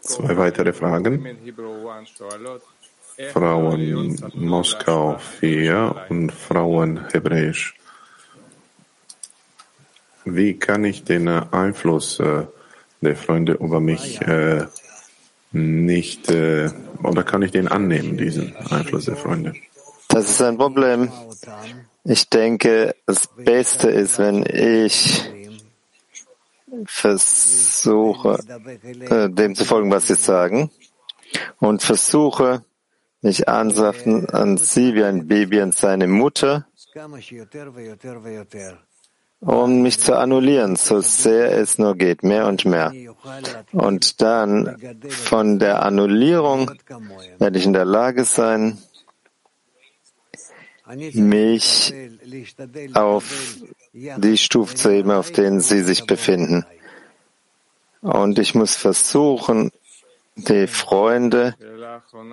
Zwei 0.00 0.36
weitere 0.36 0.72
Fragen. 0.72 1.26
Frauen 3.32 4.18
Moskau 4.34 5.18
4 5.18 6.06
und 6.10 6.32
Frauen 6.32 7.00
Hebräisch. 7.12 7.74
Wie 10.26 10.58
kann 10.58 10.84
ich 10.84 11.04
den 11.04 11.28
Einfluss 11.28 12.20
äh, 12.20 12.46
der 13.00 13.16
Freunde 13.16 13.52
über 13.52 13.80
mich 13.80 14.20
äh, 14.22 14.66
nicht, 15.56 16.30
äh, 16.30 16.70
oder 17.02 17.22
kann 17.22 17.42
ich 17.42 17.50
den 17.50 17.68
annehmen, 17.68 18.16
diesen 18.16 18.54
Einfluss 18.70 19.06
der 19.06 19.16
Freunde? 19.16 19.54
Das 20.08 20.30
ist 20.30 20.42
ein 20.42 20.56
Problem. 20.56 21.10
Ich 22.04 22.28
denke, 22.28 22.94
das 23.06 23.26
Beste 23.26 23.90
ist, 23.90 24.18
wenn 24.18 24.44
ich 24.46 25.24
versuche, 26.84 28.38
äh, 29.10 29.30
dem 29.30 29.54
zu 29.54 29.64
folgen, 29.64 29.90
was 29.90 30.06
sie 30.08 30.14
sagen, 30.14 30.70
und 31.58 31.82
versuche, 31.82 32.62
mich 33.22 33.48
ansaffen 33.48 34.28
an 34.30 34.56
sie 34.56 34.94
wie 34.94 35.04
ein 35.04 35.26
Baby 35.26 35.60
an 35.60 35.72
seine 35.72 36.06
Mutter, 36.06 36.66
um 39.40 39.82
mich 39.82 40.00
zu 40.00 40.16
annullieren, 40.16 40.76
so 40.76 41.00
sehr 41.00 41.52
es 41.52 41.78
nur 41.78 41.96
geht, 41.96 42.22
mehr 42.22 42.46
und 42.46 42.64
mehr. 42.64 42.92
Und 43.72 44.22
dann 44.22 44.76
von 45.08 45.58
der 45.58 45.82
Annullierung 45.82 46.70
werde 47.38 47.58
ich 47.58 47.66
in 47.66 47.72
der 47.72 47.84
Lage 47.84 48.24
sein, 48.24 48.78
mich 51.12 51.92
auf 52.94 53.24
die 53.92 54.36
Stufe 54.36 54.74
zu 54.74 54.90
heben, 54.90 55.10
auf 55.10 55.32
denen 55.32 55.60
sie 55.60 55.82
sich 55.82 56.06
befinden. 56.06 56.64
Und 58.00 58.38
ich 58.38 58.54
muss 58.54 58.76
versuchen, 58.76 59.72
die 60.36 60.66
Freunde, 60.66 61.54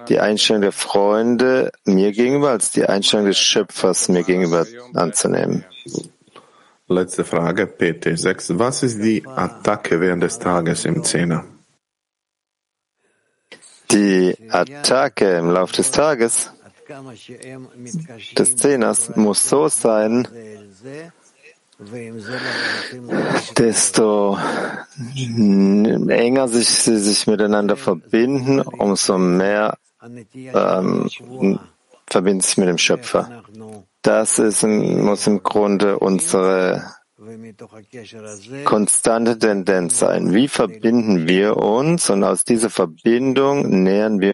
die 0.07 0.19
Einstellung 0.19 0.61
der 0.61 0.71
Freunde 0.71 1.71
mir 1.85 2.11
gegenüber 2.11 2.49
als 2.49 2.71
die 2.71 2.85
Einstellung 2.85 3.25
des 3.25 3.37
Schöpfers 3.37 4.09
mir 4.09 4.23
gegenüber 4.23 4.67
anzunehmen. 4.93 5.65
Letzte 6.93 7.23
Frage, 7.25 7.63
PT6. 7.65 8.59
Was 8.59 8.83
ist 8.83 9.01
die 9.01 9.25
Attacke 9.25 9.99
während 9.99 10.21
des 10.21 10.37
Tages 10.37 10.85
im 10.85 11.03
Zehner? 11.03 11.43
Die 13.89 14.35
Attacke 14.49 15.37
im 15.37 15.49
Laufe 15.49 15.73
des 15.73 15.89
Tages 15.89 16.51
des 18.37 18.55
Zehners 18.57 19.15
muss 19.15 19.49
so 19.49 19.67
sein, 19.69 20.27
desto 23.57 24.37
enger 26.07 26.47
sich, 26.47 26.69
sie 26.69 26.97
sich 26.97 27.25
miteinander 27.25 27.75
verbinden, 27.75 28.61
umso 28.61 29.17
mehr 29.17 29.77
ähm, 30.35 31.09
verbinden 32.07 32.41
sich 32.41 32.57
mit 32.57 32.67
dem 32.67 32.77
Schöpfer. 32.77 33.43
Das 34.03 34.37
ist, 34.37 34.63
muss 34.63 35.27
im 35.27 35.43
Grunde 35.43 35.97
unsere 35.97 36.83
konstante 38.65 39.39
Tendenz 39.39 39.99
sein. 39.99 40.33
Wie 40.33 40.49
verbinden 40.49 41.25
wir 41.29 41.55
uns 41.55 42.09
und 42.09 42.25
aus 42.25 42.43
dieser 42.43 42.69
Verbindung 42.69 43.83
nähern 43.83 44.19
wir 44.19 44.33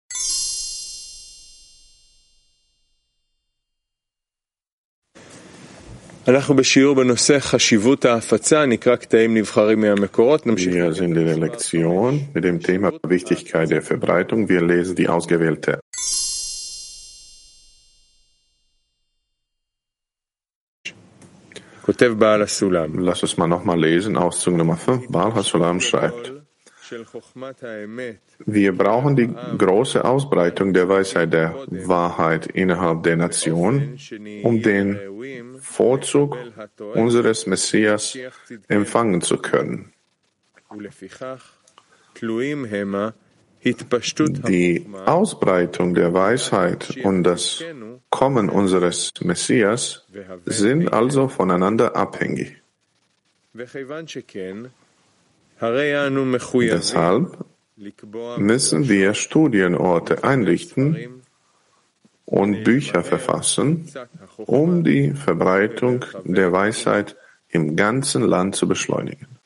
Wir 10.73 10.93
sind 10.93 11.15
in 11.15 11.25
der 11.25 11.37
Lektion 11.37 12.27
mit 12.33 12.43
dem 12.43 12.59
Thema 12.59 12.91
Wichtigkeit 13.07 13.69
der 13.69 13.83
Verbreitung. 13.83 14.49
Wir 14.49 14.61
lesen 14.61 14.95
die 14.95 15.07
ausgewählte 15.07 15.79
Lass 21.99 23.23
uns 23.23 23.37
mal 23.37 23.47
nochmal 23.47 23.79
lesen, 23.79 24.15
Auszug 24.15 24.55
Nummer 24.55 24.77
5. 24.77 25.09
Baal 25.09 25.33
HaSulam 25.33 25.81
schreibt, 25.81 26.33
wir 28.45 28.77
brauchen 28.77 29.15
die 29.15 29.29
große 29.57 30.03
Ausbreitung 30.03 30.73
der 30.73 30.89
Weisheit 30.89 31.33
der 31.33 31.55
Wahrheit 31.67 32.47
innerhalb 32.47 33.03
der 33.03 33.17
Nation, 33.17 33.97
um 34.43 34.61
den 34.61 34.97
Vorzug 35.61 36.37
unseres 36.95 37.45
Messias 37.45 38.17
empfangen 38.67 39.21
zu 39.21 39.37
können. 39.37 39.93
Die 44.47 44.85
Ausbreitung 45.05 45.93
der 45.93 46.13
Weisheit 46.13 46.97
und 47.03 47.23
das 47.23 47.63
Kommen 48.09 48.49
unseres 48.49 49.11
Messias 49.21 50.05
sind 50.45 50.91
also 50.91 51.27
voneinander 51.27 51.95
abhängig. 51.95 52.55
Deshalb 56.71 57.37
müssen 58.37 58.89
wir 58.89 59.13
Studienorte 59.13 60.23
einrichten 60.23 61.21
und 62.25 62.63
Bücher 62.63 63.03
verfassen, 63.03 63.89
um 64.37 64.83
die 64.83 65.11
Verbreitung 65.11 66.05
der 66.23 66.51
Weisheit 66.51 67.15
im 67.49 67.75
ganzen 67.75 68.23
Land 68.23 68.55
zu 68.55 68.67
beschleunigen. 68.67 69.38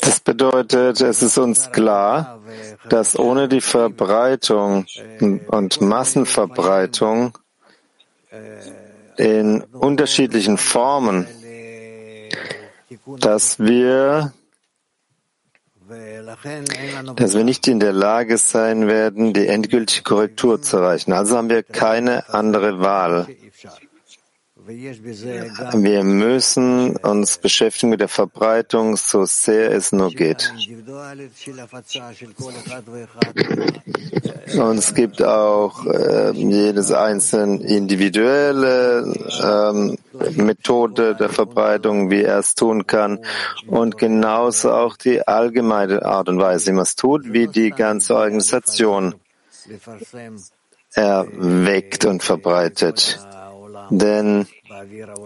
Das 0.00 0.20
bedeutet, 0.20 1.00
es 1.02 1.22
ist 1.22 1.36
uns 1.36 1.70
klar, 1.70 2.40
dass 2.88 3.18
ohne 3.18 3.46
die 3.46 3.60
Verbreitung 3.60 4.86
und 5.48 5.80
Massenverbreitung 5.82 7.36
in 9.18 9.60
unterschiedlichen 9.64 10.56
Formen, 10.56 11.26
dass 13.18 13.58
wir 13.58 14.32
dass 17.16 17.34
wir 17.34 17.44
nicht 17.44 17.66
in 17.66 17.80
der 17.80 17.92
Lage 17.92 18.38
sein 18.38 18.86
werden, 18.86 19.32
die 19.34 19.46
endgültige 19.46 20.04
Korrektur 20.04 20.62
zu 20.62 20.76
erreichen. 20.76 21.12
Also 21.12 21.36
haben 21.36 21.50
wir 21.50 21.64
keine 21.64 22.32
andere 22.32 22.78
Wahl. 22.80 23.26
Wir 24.70 26.04
müssen 26.04 26.96
uns 26.96 27.38
beschäftigen 27.38 27.90
mit 27.90 28.00
der 28.00 28.08
Verbreitung, 28.08 28.96
so 28.96 29.24
sehr 29.24 29.72
es 29.72 29.90
nur 29.90 30.10
geht. 30.10 30.52
Und 34.56 34.78
es 34.78 34.94
gibt 34.94 35.22
auch 35.24 35.86
äh, 35.86 36.30
jedes 36.32 36.92
einzelne 36.92 37.64
individuelle 37.64 39.12
ähm, 39.42 39.98
Methode 40.36 41.16
der 41.16 41.30
Verbreitung, 41.30 42.10
wie 42.10 42.22
er 42.22 42.38
es 42.38 42.54
tun 42.54 42.86
kann, 42.86 43.18
und 43.66 43.98
genauso 43.98 44.70
auch 44.70 44.96
die 44.96 45.26
allgemeine 45.26 46.04
Art 46.04 46.28
und 46.28 46.38
Weise, 46.38 46.70
wie 46.70 46.74
man 46.74 46.82
es 46.84 46.94
tut, 46.94 47.32
wie 47.32 47.48
die 47.48 47.70
ganze 47.70 48.14
Organisation 48.14 49.16
erweckt 50.94 52.04
und 52.04 52.22
verbreitet. 52.22 53.18
Denn 53.90 54.46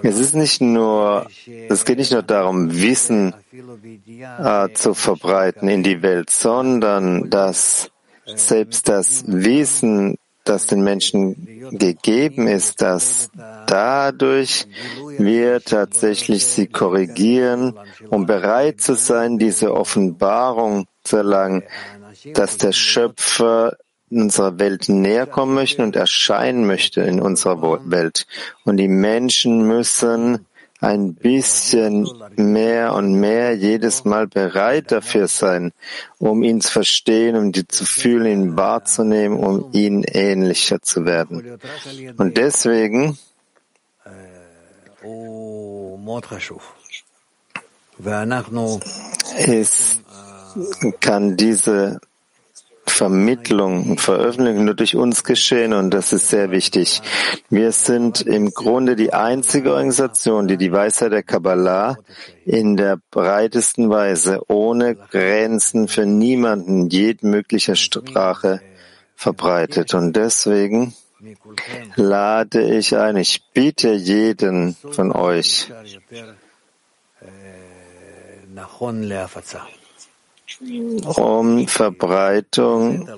es 0.03 0.19
ist 0.19 0.35
nicht 0.35 0.61
nur, 0.61 1.27
es 1.69 1.85
geht 1.85 1.99
nicht 1.99 2.13
nur 2.13 2.23
darum, 2.23 2.75
Wissen 2.75 3.35
äh, 3.53 4.69
zu 4.75 4.95
verbreiten 4.95 5.69
in 5.69 5.83
die 5.83 6.03
Welt, 6.03 6.31
sondern 6.31 7.31
dass 7.31 7.91
selbst 8.27 8.89
das 8.89 9.25
Wissen, 9.27 10.17
das 10.45 10.67
den 10.67 10.83
Menschen 10.83 11.71
gegeben 11.73 12.49
ist, 12.49 12.83
dass 12.83 13.31
dadurch 13.67 14.67
wir 15.19 15.61
tatsächlich 15.63 16.45
sie 16.47 16.67
korrigieren, 16.67 17.79
um 18.11 18.27
bereit 18.27 18.81
zu 18.81 18.95
sein, 18.95 19.39
diese 19.39 19.75
Offenbarung 19.75 20.87
zu 21.03 21.19
erlangen, 21.19 21.63
dass 22.35 22.59
der 22.59 22.73
Schöpfer 22.73 23.77
unserer 24.11 24.59
Welt 24.59 24.89
näher 24.89 25.27
kommen 25.27 25.55
möchte 25.55 25.83
und 25.83 25.97
erscheinen 25.97 26.67
möchte 26.67 27.03
in 27.03 27.21
unserer 27.21 27.81
Welt. 27.91 28.27
Und 28.65 28.77
die 28.77 28.89
Menschen 28.89 29.67
müssen 29.67 30.47
ein 30.81 31.15
bisschen 31.15 32.09
mehr 32.37 32.95
und 32.95 33.15
mehr 33.19 33.57
jedes 33.57 34.05
Mal 34.05 34.27
bereit 34.27 34.93
dafür 34.93 35.29
sein, 35.29 35.73
um 36.19 36.43
ihn 36.43 36.61
zu 36.61 36.73
verstehen, 36.73 37.37
um 37.37 37.47
ihn 37.47 37.69
zu 37.69 37.85
fühlen, 37.85 38.27
ihn 38.27 38.57
wahrzunehmen, 38.57 39.39
um 39.39 39.71
ihn 39.73 40.05
ähnlicher 40.05 40.83
zu 40.83 41.07
werden. 41.07 41.59
Und 42.19 42.37
deswegen 42.37 43.19
es 49.37 50.01
kann 51.01 51.37
diese 51.37 52.01
Vermittlung 52.87 53.91
und 53.91 54.01
Veröffentlichung 54.01 54.67
nur 54.67 54.75
durch 54.75 54.95
uns 54.95 55.25
geschehen 55.25 55.73
und 55.73 55.91
das 55.91 56.13
ist 56.13 56.29
sehr 56.29 56.51
wichtig. 56.51 57.03
Wir 57.51 57.73
sind 57.73 58.21
im 58.21 58.51
Grunde 58.51 58.95
die 58.95 59.13
einzige 59.13 59.73
Organisation, 59.73 60.47
die 60.47 60.57
die 60.57 60.73
Weisheit 60.73 61.13
der 61.13 61.23
Kabbalah 61.23 61.97
in 62.45 62.77
der 62.77 62.99
breitesten 63.11 63.91
Weise, 63.91 64.41
ohne 64.49 64.95
Grenzen 64.95 65.89
für 65.89 66.07
niemanden, 66.07 66.89
jeden 66.89 67.31
möglicher 67.31 67.75
Sprache 67.75 68.61
verbreitet. 69.17 69.95
Und 69.95 70.15
deswegen 70.15 70.95
lade 71.97 72.63
ich 72.77 72.97
ein, 72.97 73.17
ich 73.17 73.43
biete 73.53 73.93
jeden 73.93 74.77
von 74.93 75.11
euch, 75.13 75.73
um 81.17 81.69
Verbreitung 81.69 83.09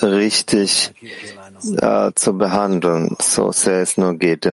richtig 0.00 0.92
äh, 1.76 2.12
zu 2.14 2.36
behandeln, 2.36 3.16
so 3.20 3.52
sehr 3.52 3.82
es 3.82 3.96
nur 3.96 4.14
geht. 4.14 4.50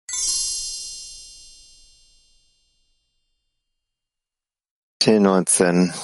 T19. 5.02 5.94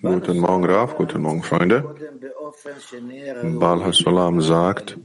Guten 0.00 0.38
Morgen, 0.38 0.64
Raf. 0.64 0.96
Guten 0.96 1.22
Morgen, 1.22 1.42
Freunde. 1.42 1.94
Baal 3.58 3.84
HaSolam 3.84 4.40
sagt, 4.40 4.96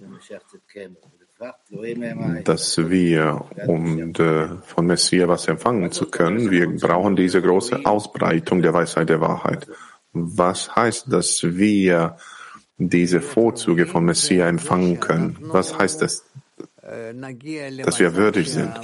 dass 2.44 2.78
wir, 2.89 3.46
um 3.68 4.14
von 4.66 4.86
Messias 4.86 5.28
was 5.28 5.48
empfangen 5.48 5.91
zu 5.91 6.10
können, 6.10 6.52
wir 6.52 6.70
brauchen 6.78 7.16
diese 7.16 7.41
große 7.41 7.86
Ausbreitung 7.86 8.62
der 8.62 8.74
Weisheit 8.74 9.10
der 9.10 9.22
Wahrheit. 9.22 9.68
Was 10.14 10.76
heißt, 10.76 11.12
dass 11.12 11.44
wir 11.44 12.18
diese 12.78 13.22
Vorzüge 13.22 13.86
von 13.86 14.06
Messias 14.06 14.50
empfangen 14.50 15.00
können? 15.00 15.38
Was 15.39 15.78
heißt 15.78 16.02
das? 16.02 16.26
dass 17.86 18.00
wir 18.00 18.16
würdig 18.16 18.52
sind. 18.52 18.76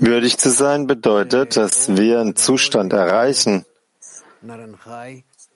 Würdig 0.00 0.36
zu 0.36 0.50
sein 0.50 0.86
bedeutet, 0.86 1.56
dass 1.56 1.96
wir 1.96 2.20
einen 2.20 2.34
Zustand 2.34 2.92
erreichen, 2.92 3.64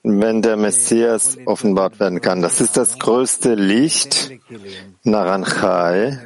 wenn 0.03 0.41
der 0.41 0.57
Messias 0.57 1.37
offenbart 1.45 1.99
werden 1.99 2.21
kann. 2.21 2.41
Das 2.41 2.59
ist 2.59 2.77
das 2.77 2.97
größte 2.97 3.53
Licht, 3.53 4.31
Naranchai, 5.03 6.17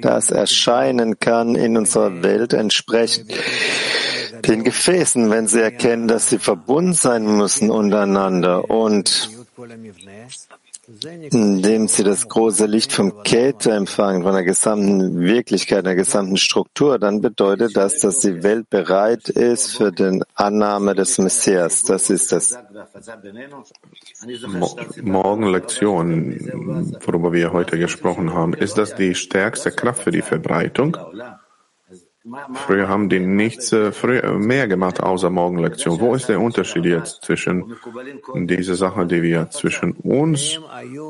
das 0.00 0.30
erscheinen 0.30 1.18
kann 1.18 1.54
in 1.56 1.76
unserer 1.76 2.22
Welt 2.22 2.52
entsprechend 2.52 3.32
den 4.46 4.64
Gefäßen, 4.64 5.30
wenn 5.30 5.46
sie 5.48 5.60
erkennen, 5.60 6.08
dass 6.08 6.30
sie 6.30 6.38
verbunden 6.38 6.92
sein 6.92 7.24
müssen 7.24 7.70
untereinander 7.70 8.70
und 8.70 9.30
indem 11.30 11.88
sie 11.88 12.02
das 12.02 12.28
große 12.28 12.66
Licht 12.66 12.92
vom 12.92 13.22
Käthe 13.22 13.72
empfangen, 13.72 14.22
von 14.22 14.32
der 14.32 14.42
gesamten 14.42 15.20
Wirklichkeit, 15.20 15.86
der 15.86 15.94
gesamten 15.94 16.36
Struktur, 16.36 16.98
dann 16.98 17.20
bedeutet 17.20 17.76
das, 17.76 18.00
dass 18.00 18.18
die 18.20 18.42
Welt 18.42 18.68
bereit 18.70 19.28
ist 19.28 19.76
für 19.76 19.92
die 19.92 20.22
Annahme 20.34 20.94
des 20.94 21.18
Messias. 21.18 21.84
Das 21.84 22.10
ist 22.10 22.32
das. 22.32 22.58
Morgen 25.02 25.46
Lektion, 25.52 26.98
worüber 27.04 27.32
wir 27.32 27.52
heute 27.52 27.78
gesprochen 27.78 28.34
haben, 28.34 28.54
ist 28.54 28.76
das 28.76 28.94
die 28.94 29.14
stärkste 29.14 29.70
Kraft 29.70 30.02
für 30.02 30.10
die 30.10 30.22
Verbreitung? 30.22 30.96
Früher 32.54 32.88
haben 32.88 33.08
die 33.08 33.20
nichts 33.20 33.72
äh, 33.72 33.92
früher, 33.92 34.38
mehr 34.38 34.68
gemacht 34.68 35.02
außer 35.02 35.30
Morgenlektion. 35.30 36.00
Wo 36.00 36.14
ist 36.14 36.28
der 36.28 36.40
Unterschied 36.40 36.84
jetzt 36.84 37.22
zwischen 37.22 37.76
dieser 38.34 38.74
Sache, 38.74 39.06
die 39.06 39.22
wir 39.22 39.50
zwischen 39.50 39.92
uns 39.92 40.60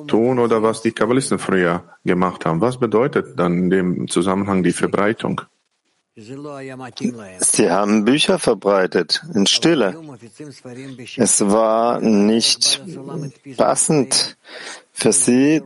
tun 0.07 0.39
oder 0.39 0.63
was 0.63 0.83
die 0.83 0.93
Kabbalisten 0.93 1.39
früher 1.39 1.85
gemacht 2.05 2.47
haben? 2.47 2.61
Was 2.61 2.79
bedeutet 2.79 3.39
dann 3.39 3.59
in 3.59 3.71
dem 3.71 4.09
Zusammenhang 4.09 4.63
die 4.63 4.73
Verbreitung? 4.73 5.43
Sie 6.17 7.71
haben 7.71 8.05
Bücher 8.05 8.39
verbreitet 8.39 9.23
in 9.33 9.47
Stille. 9.47 9.97
Es 11.17 11.41
war 11.41 12.01
nicht 12.01 12.83
passend 13.57 14.37
für 15.01 15.13
sie, 15.13 15.63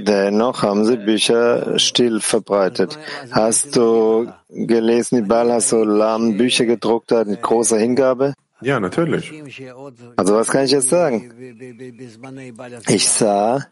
dennoch 0.00 0.62
haben 0.62 0.84
sie 0.84 0.96
Bücher 0.96 1.78
still 1.78 2.20
verbreitet. 2.20 2.98
Hast 3.30 3.76
du 3.76 4.32
gelesen, 4.48 5.18
wie 5.18 5.28
Bala 5.28 5.60
Solam 5.60 6.36
Bücher 6.36 6.66
gedruckt 6.66 7.12
hat 7.12 7.26
mit 7.26 7.42
großer 7.42 7.78
Hingabe? 7.78 8.34
Ja, 8.60 8.80
natürlich. 8.80 9.32
Also 10.16 10.34
was 10.34 10.48
kann 10.48 10.64
ich 10.64 10.72
jetzt 10.72 10.88
sagen? 10.88 11.32
Ich 12.88 13.08
sah, 13.08 13.66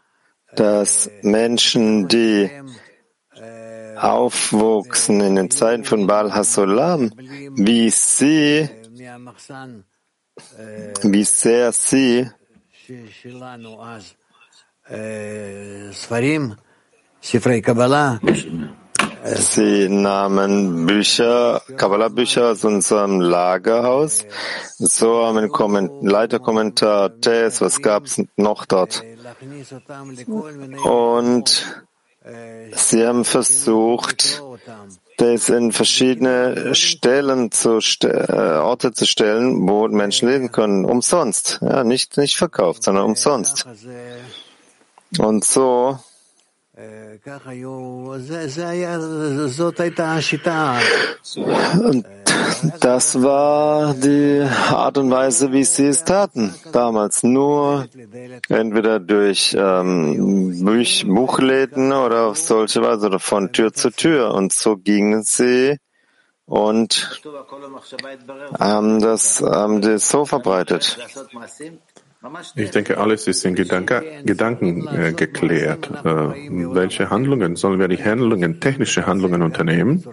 dass 0.55 1.09
Menschen, 1.21 2.07
die 2.07 2.49
aufwuchsen 3.95 5.21
in 5.21 5.35
den 5.35 5.51
Zeiten 5.51 5.83
von 5.83 6.07
Baal 6.07 6.33
Hasolam, 6.33 7.11
wie 7.55 7.89
sie, 7.89 8.69
wie 11.03 11.23
sehr 11.23 11.71
sie 11.71 12.29
Sie 19.23 19.89
nahmen 19.89 20.85
Bücher, 20.85 21.61
Kabbalah-Bücher 21.75 22.51
aus 22.51 22.63
unserem 22.63 23.19
Lagerhaus. 23.19 24.25
So 24.77 25.25
haben 25.25 25.37
ein 25.37 25.89
Leiterkommentar, 26.01 27.19
Test, 27.19 27.61
was 27.61 27.81
gab 27.81 28.05
es 28.05 28.23
noch 28.37 28.65
dort? 28.65 29.03
Und 30.83 31.83
sie 32.71 33.05
haben 33.05 33.25
versucht, 33.25 34.41
das 35.17 35.49
in 35.49 35.71
verschiedene 35.71 36.75
Stellen 36.75 37.51
zu 37.51 37.79
äh, 38.03 38.57
Orte 38.59 38.93
zu 38.93 39.05
stellen, 39.05 39.67
wo 39.67 39.87
Menschen 39.87 40.29
lesen 40.29 40.51
können, 40.51 40.85
umsonst. 40.85 41.59
Ja, 41.61 41.83
nicht, 41.83 42.17
nicht 42.17 42.37
verkauft, 42.37 42.83
sondern 42.83 43.05
umsonst. 43.05 43.65
Und 45.17 45.43
so 45.45 45.99
und 51.79 52.05
das 52.79 53.21
war 53.21 53.93
die 53.95 54.47
Art 54.69 54.97
und 54.99 55.09
Weise, 55.09 55.51
wie 55.51 55.63
sie 55.63 55.87
es 55.87 56.03
taten 56.03 56.53
damals. 56.71 57.23
Nur 57.23 57.87
entweder 58.47 58.99
durch 58.99 59.55
ähm, 59.57 60.63
Buch, 60.63 61.03
Buchläden 61.05 61.91
oder 61.91 62.27
auf 62.27 62.37
solche 62.37 62.81
Weise 62.81 63.07
oder 63.07 63.19
von 63.19 63.51
Tür 63.51 63.73
zu 63.73 63.89
Tür. 63.89 64.33
Und 64.35 64.53
so 64.53 64.77
gingen 64.77 65.23
sie 65.23 65.77
und 66.45 67.21
haben 68.59 69.01
das, 69.01 69.41
haben 69.41 69.81
das 69.81 70.09
so 70.09 70.25
verbreitet. 70.25 70.97
Ich 72.55 72.71
denke, 72.71 72.97
alles 72.97 73.27
ist 73.27 73.45
in 73.45 73.55
Gedanke, 73.55 74.03
Gedanken 74.25 74.87
äh, 74.87 75.13
geklärt. 75.13 75.89
Äh, 76.03 76.13
welche 76.73 77.09
Handlungen 77.09 77.55
sollen 77.55 77.79
wir 77.79 77.87
die 77.87 78.03
Handlungen, 78.03 78.59
technische 78.59 79.05
Handlungen 79.05 79.41
unternehmen? 79.41 80.03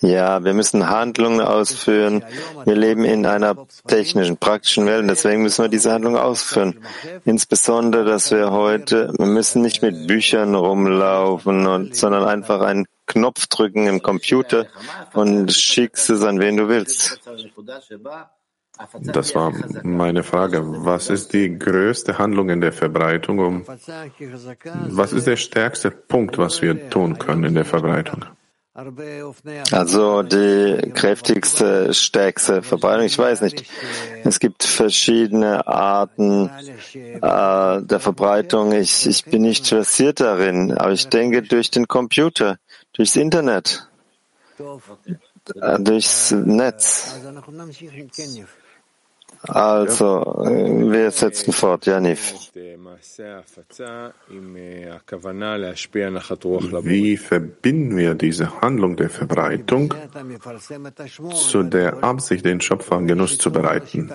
Ja, 0.00 0.44
wir 0.44 0.54
müssen 0.54 0.88
Handlungen 0.88 1.40
ausführen. 1.40 2.24
Wir 2.64 2.74
leben 2.74 3.04
in 3.04 3.26
einer 3.26 3.54
technischen, 3.86 4.36
praktischen 4.36 4.86
Welt. 4.86 5.08
Deswegen 5.08 5.42
müssen 5.42 5.64
wir 5.64 5.68
diese 5.68 5.92
Handlungen 5.92 6.16
ausführen. 6.16 6.80
Insbesondere, 7.24 8.04
dass 8.04 8.30
wir 8.30 8.50
heute, 8.50 9.12
wir 9.16 9.26
müssen 9.26 9.62
nicht 9.62 9.82
mit 9.82 10.06
Büchern 10.06 10.54
rumlaufen, 10.54 11.66
und, 11.66 11.94
sondern 11.94 12.24
einfach 12.24 12.60
einen 12.60 12.86
Knopf 13.06 13.46
drücken 13.46 13.86
im 13.86 14.02
Computer 14.02 14.66
und 15.12 15.52
schickst 15.52 16.10
es 16.10 16.22
an 16.22 16.40
wen 16.40 16.56
du 16.56 16.68
willst. 16.68 17.20
Das 19.02 19.34
war 19.34 19.52
meine 19.84 20.22
Frage. 20.22 20.62
Was 20.84 21.08
ist 21.08 21.32
die 21.32 21.58
größte 21.58 22.18
Handlung 22.18 22.48
in 22.50 22.60
der 22.60 22.72
Verbreitung? 22.72 23.38
Um, 23.38 23.64
was 23.66 25.12
ist 25.12 25.26
der 25.26 25.36
stärkste 25.36 25.90
Punkt, 25.90 26.38
was 26.38 26.60
wir 26.60 26.90
tun 26.90 27.18
können 27.18 27.44
in 27.44 27.54
der 27.54 27.64
Verbreitung? 27.64 28.24
Also 29.70 30.24
die 30.24 30.90
kräftigste, 30.92 31.94
stärkste 31.94 32.60
Verbreitung, 32.60 33.06
ich 33.06 33.16
weiß 33.16 33.42
nicht. 33.42 33.70
Es 34.24 34.40
gibt 34.40 34.64
verschiedene 34.64 35.64
Arten 35.68 36.50
äh, 36.92 37.20
der 37.20 38.00
Verbreitung. 38.00 38.72
Ich, 38.72 39.06
ich 39.06 39.24
bin 39.24 39.42
nicht 39.42 39.68
versiert 39.68 40.18
darin, 40.18 40.72
aber 40.76 40.90
ich 40.90 41.08
denke 41.08 41.42
durch 41.42 41.70
den 41.70 41.86
Computer, 41.86 42.58
durchs 42.92 43.14
Internet, 43.14 43.88
äh, 44.58 45.78
durchs 45.78 46.32
Netz. 46.32 47.14
Also, 49.46 50.24
wir 50.46 51.10
setzen 51.10 51.52
fort, 51.52 51.86
Janif. 51.86 52.50
Wie 56.82 57.16
verbinden 57.16 57.96
wir 57.96 58.14
diese 58.14 58.60
Handlung 58.60 58.96
der 58.96 59.10
Verbreitung 59.10 59.94
zu 61.34 61.62
der 61.62 62.02
Absicht, 62.02 62.44
den 62.44 62.60
Schöpfer 62.60 63.02
Genuss 63.02 63.38
zu 63.38 63.52
bereiten? 63.52 64.10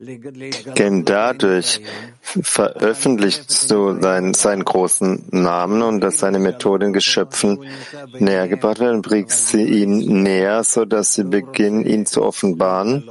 Denn 0.00 1.04
dadurch 1.04 1.80
veröffentlichst 2.20 3.68
du 3.68 3.94
dein, 3.94 4.32
seinen 4.32 4.64
großen 4.64 5.26
Namen 5.32 5.82
und 5.82 6.00
dass 6.00 6.20
seine 6.20 6.38
Methoden 6.38 6.92
Geschöpfen 6.92 7.64
näher 8.16 8.46
gebracht 8.46 8.78
werden, 8.78 9.02
bringst 9.02 9.48
sie 9.48 9.64
ihnen 9.64 10.22
näher, 10.22 10.62
so 10.62 10.84
dass 10.84 11.14
sie 11.14 11.24
beginnen, 11.24 11.84
ihn 11.84 12.06
zu 12.06 12.22
offenbaren, 12.22 13.10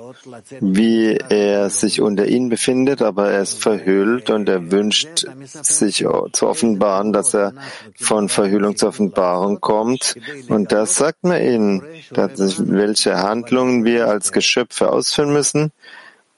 wie 0.59 1.17
er 1.30 1.69
sich 1.69 2.01
unter 2.01 2.28
ihnen 2.28 2.49
befindet, 2.49 3.01
aber 3.01 3.32
er 3.32 3.41
ist 3.41 3.61
verhüllt 3.61 4.30
und 4.30 4.49
er 4.49 4.71
wünscht 4.71 5.25
sich 5.45 6.05
zu 6.32 6.47
offenbaren, 6.47 7.13
dass 7.13 7.34
er 7.34 7.53
von 7.95 8.30
Verhüllung 8.30 8.75
zur 8.75 8.89
Offenbarung 8.89 9.59
kommt. 9.61 10.15
Und 10.49 10.71
das 10.71 10.95
sagt 10.95 11.23
man 11.23 11.41
ihnen, 11.41 11.84
welche 12.11 13.17
Handlungen 13.17 13.86
wir 13.86 14.07
als 14.07 14.32
Geschöpfe 14.32 14.91
ausführen 14.91 15.34
müssen, 15.34 15.71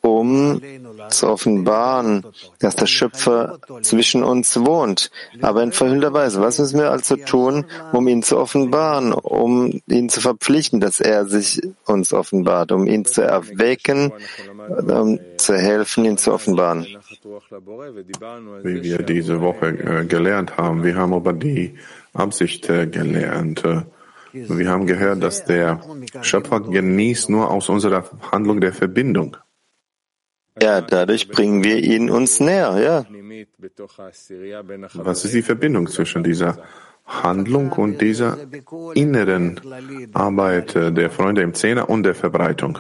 um 0.02 0.62
zu 1.10 1.28
offenbaren, 1.28 2.26
dass 2.60 2.76
der 2.76 2.86
Schöpfer 2.86 3.60
zwischen 3.82 4.24
uns 4.24 4.58
wohnt, 4.60 5.12
aber 5.42 5.64
in 5.64 5.72
verhüllter 5.72 6.14
Weise. 6.14 6.42
Was 6.42 6.60
müssen 6.60 6.80
wir 6.80 6.92
also 6.92 7.16
tun, 7.16 7.66
um 7.92 8.08
ihn 8.08 8.24
zu 8.24 8.38
offenbaren, 8.38 9.12
um 9.14 9.82
ihn 9.88 10.10
zu 10.10 10.22
verpflichten, 10.22 10.80
dass 10.80 11.00
er 11.00 11.26
sich 11.26 11.62
uns 11.86 12.14
offenbart, 12.14 12.72
um 12.72 12.88
ihn 12.88 13.06
zu 13.06 13.22
erwecken, 13.22 14.12
um 14.70 15.20
zu 15.38 15.58
helfen, 15.58 16.06
ihn 16.06 16.18
zu 16.18 16.34
offenbaren? 16.34 16.88
Wie 18.64 18.84
wir 18.84 19.00
diese 19.00 19.42
Woche 19.42 19.68
äh, 19.68 20.06
gelernt 20.06 20.58
haben, 20.58 20.84
wir 20.84 20.96
haben 20.96 21.14
über 21.14 21.34
die 21.34 21.76
Absicht 22.14 22.70
äh, 22.70 22.88
gelernt. 22.88 23.64
Äh, 23.66 23.82
wir 24.32 24.70
haben 24.70 24.86
gehört, 24.86 25.24
dass 25.24 25.46
der 25.46 25.82
Schöpfer 26.22 26.60
genießt 26.60 27.30
nur 27.30 27.50
aus 27.50 27.68
unserer 27.68 28.04
Handlung 28.32 28.62
der 28.62 28.74
Verbindung. 28.74 29.38
Ja, 30.62 30.82
dadurch 30.82 31.30
bringen 31.30 31.64
wir 31.64 31.78
ihn 31.78 32.10
uns 32.10 32.40
näher, 32.40 32.78
ja. 32.78 33.06
Was 34.94 35.26
ist 35.26 35.34
die 35.34 35.42
Verbindung 35.42 35.88
zwischen 35.88 36.24
dieser 36.24 36.58
Handlung 37.06 37.72
und 37.72 38.02
dieser 38.02 38.38
inneren 38.94 39.60
Arbeit 40.14 40.76
der 40.76 41.10
Freunde 41.10 41.42
im 41.42 41.54
Zehner 41.54 41.90
und 41.90 42.04
der 42.04 42.16
Verbreitung? 42.16 42.80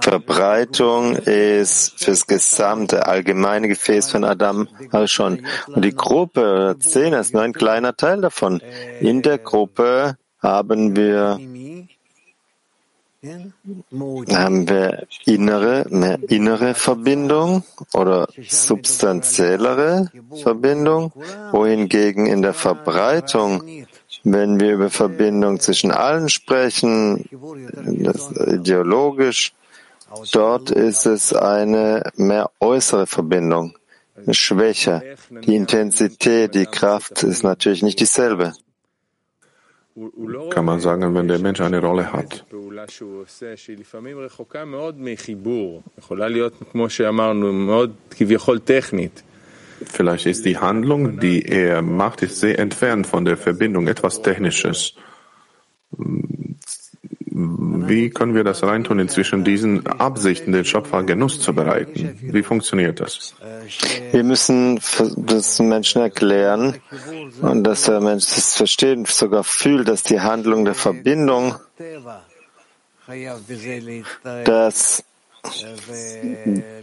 Verbreitung 0.00 1.16
ist 1.16 1.94
fürs 1.96 2.26
gesamte 2.26 3.06
allgemeine 3.06 3.68
Gefäß 3.68 4.10
von 4.10 4.24
Adam 4.24 4.68
schon. 5.06 5.46
Und 5.68 5.84
die 5.84 5.94
Gruppe 5.94 6.76
Zehner 6.78 7.20
ist 7.20 7.32
nur 7.32 7.42
ein 7.42 7.52
kleiner 7.52 7.96
Teil 7.96 8.20
davon. 8.20 8.60
In 9.00 9.22
der 9.22 9.38
Gruppe 9.38 10.16
haben 10.40 10.94
wir 10.94 11.38
haben 14.32 14.68
wir 14.68 15.06
innere, 15.24 15.86
mehr 15.90 16.18
innere 16.28 16.74
Verbindung 16.74 17.64
oder 17.92 18.28
substanziellere 18.48 20.10
Verbindung, 20.42 21.12
wohingegen 21.52 22.26
in 22.26 22.42
der 22.42 22.54
Verbreitung, 22.54 23.86
wenn 24.24 24.60
wir 24.60 24.74
über 24.74 24.90
Verbindung 24.90 25.60
zwischen 25.60 25.90
allen 25.90 26.28
sprechen, 26.28 27.28
ideologisch, 28.46 29.54
dort 30.32 30.70
ist 30.70 31.06
es 31.06 31.32
eine 31.32 32.10
mehr 32.16 32.50
äußere 32.60 33.06
Verbindung, 33.06 33.76
eine 34.16 34.34
Schwäche. 34.34 35.16
Die 35.30 35.56
Intensität, 35.56 36.54
die 36.54 36.66
Kraft 36.66 37.22
ist 37.22 37.42
natürlich 37.42 37.82
nicht 37.82 38.00
dieselbe 38.00 38.54
kann 40.50 40.64
man 40.64 40.80
sagen, 40.80 41.14
wenn 41.14 41.28
der 41.28 41.38
Mensch 41.38 41.60
eine 41.60 41.80
Rolle 41.80 42.12
hat. 42.12 42.44
Vielleicht 49.86 50.26
ist 50.26 50.44
die 50.44 50.58
Handlung, 50.58 51.20
die 51.20 51.42
er 51.42 51.82
macht, 51.82 52.22
ist 52.22 52.40
sehr 52.40 52.58
entfernt 52.58 53.06
von 53.06 53.24
der 53.24 53.36
Verbindung, 53.36 53.86
etwas 53.86 54.22
Technisches. 54.22 54.94
Wie 57.36 58.10
können 58.10 58.36
wir 58.36 58.44
das 58.44 58.62
reintun, 58.62 59.00
inzwischen 59.00 59.42
diesen 59.42 59.84
Absichten 59.88 60.52
den 60.52 60.64
Schöpfer 60.64 61.02
Genuss 61.02 61.40
zu 61.40 61.52
bereiten? 61.52 62.16
Wie 62.22 62.44
funktioniert 62.44 63.00
das? 63.00 63.34
Wir 64.12 64.22
müssen 64.22 64.78
das 65.16 65.58
Menschen 65.58 66.02
erklären 66.02 66.76
und 67.42 67.64
dass 67.64 67.82
der 67.82 68.00
Mensch 68.00 68.26
das 68.26 68.54
versteht 68.54 68.98
und 68.98 69.08
sogar 69.08 69.42
fühlt, 69.42 69.88
dass 69.88 70.04
die 70.04 70.20
Handlung 70.20 70.64
der 70.64 70.74
Verbindung, 70.74 71.56
dass 74.44 75.04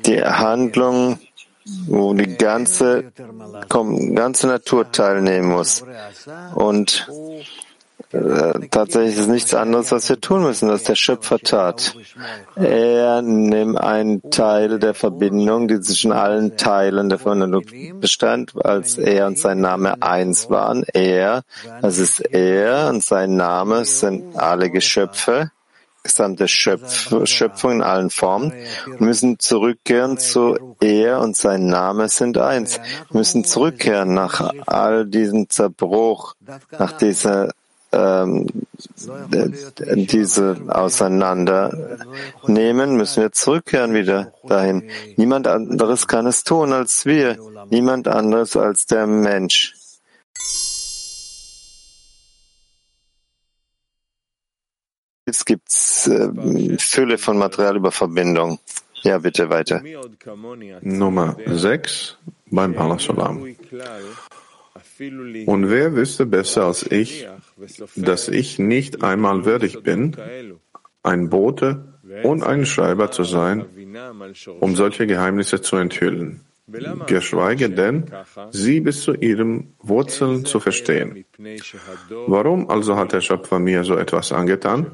die 0.06 0.22
Handlung, 0.22 1.18
wo 1.88 2.14
die 2.14 2.36
ganze, 2.36 3.14
ganze 3.70 4.48
Natur 4.48 4.92
teilnehmen 4.92 5.48
muss 5.48 5.86
und 6.56 7.08
tatsächlich 8.72 9.18
ist 9.18 9.28
nichts 9.28 9.54
anderes, 9.54 9.92
was 9.92 10.10
wir 10.10 10.20
tun 10.20 10.44
müssen, 10.44 10.70
was 10.70 10.84
der 10.84 10.96
Schöpfer 10.96 11.40
tat. 11.40 11.96
Er 12.56 13.22
nimmt 13.22 13.80
einen 13.80 14.30
Teil 14.30 14.80
der 14.80 14.94
Verbindung, 14.94 15.68
die 15.68 15.80
zwischen 15.80 16.12
allen 16.12 16.58
Teilen 16.58 17.10
der 17.10 17.20
Verbindung 17.20 17.64
bestand, 18.00 18.54
als 18.66 18.98
er 18.98 19.28
und 19.28 19.40
sein 19.40 19.62
Name 19.62 20.02
eins 20.02 20.50
waren. 20.50 20.84
Er, 20.94 21.44
das 21.82 22.00
ist 22.00 22.20
er 22.20 22.90
und 22.90 23.04
sein 23.04 23.36
Name 23.36 23.86
sind 23.86 24.36
alle 24.38 24.70
Geschöpfe 24.70 25.52
gesamte 26.04 26.48
Schöpf 26.48 27.14
Schöpfung 27.26 27.74
in 27.74 27.82
allen 27.84 28.10
Formen. 28.10 28.54
Wir 28.86 29.06
müssen 29.06 29.38
zurückkehren 29.40 30.18
zu 30.18 30.76
er 30.80 31.20
und 31.22 31.36
sein 31.36 31.68
Name 31.68 32.10
sind 32.10 32.38
eins. 32.38 32.80
Wir 33.10 33.20
müssen 33.20 33.44
zurückkehren 33.44 34.14
nach 34.14 34.52
all 34.66 35.06
diesem 35.06 35.50
Zerbruch, 35.50 36.36
nach 36.72 36.94
dieser 36.94 37.52
ähm, 37.92 38.48
diese 38.96 40.58
auseinandernehmen, 40.68 42.96
müssen 42.96 43.24
wir 43.24 43.32
zurückkehren 43.32 43.94
wieder 43.94 44.34
dahin. 44.48 44.90
Niemand 45.18 45.48
anderes 45.48 46.08
kann 46.08 46.26
es 46.26 46.44
tun 46.44 46.74
als 46.74 47.06
wir, 47.06 47.38
niemand 47.70 48.08
anderes 48.08 48.56
als 48.56 48.86
der 48.86 49.08
Mensch. 49.08 49.76
Jetzt 55.28 55.46
gibt 55.46 55.70
es 55.70 56.08
äh, 56.08 56.78
Fülle 56.80 57.18
von 57.18 57.38
Material 57.38 57.78
über 57.78 57.92
Verbindung. 57.92 58.60
Ja, 59.04 59.18
bitte 59.18 59.50
weiter. 59.50 59.82
Nummer 60.82 61.36
6 61.46 62.18
beim 62.48 62.76
Palasolam. 62.76 63.56
Und 65.46 65.70
wer 65.70 65.96
wüsste 65.96 66.26
besser 66.26 66.66
als 66.66 66.90
ich, 66.90 67.28
dass 67.96 68.28
ich 68.28 68.60
nicht 68.60 69.04
einmal 69.04 69.46
würdig 69.46 69.84
bin, 69.84 70.16
ein 71.04 71.30
Bote 71.30 71.94
und 72.24 72.44
ein 72.44 72.66
Schreiber 72.66 73.12
zu 73.12 73.24
sein, 73.24 73.66
um 74.60 74.76
solche 74.76 75.08
Geheimnisse 75.08 75.62
zu 75.62 75.78
enthüllen. 75.78 76.42
Geschweige 77.08 77.70
denn, 77.70 78.06
sie 78.52 78.80
bis 78.80 79.02
zu 79.02 79.14
ihren 79.14 79.74
Wurzeln 79.80 80.46
zu 80.46 80.60
verstehen. 80.60 81.26
Warum 82.28 82.70
also 82.70 82.96
hat 82.96 83.14
der 83.14 83.22
Schöpfer 83.22 83.60
mir 83.60 83.84
so 83.84 83.96
etwas 83.96 84.32
angetan? 84.32 84.92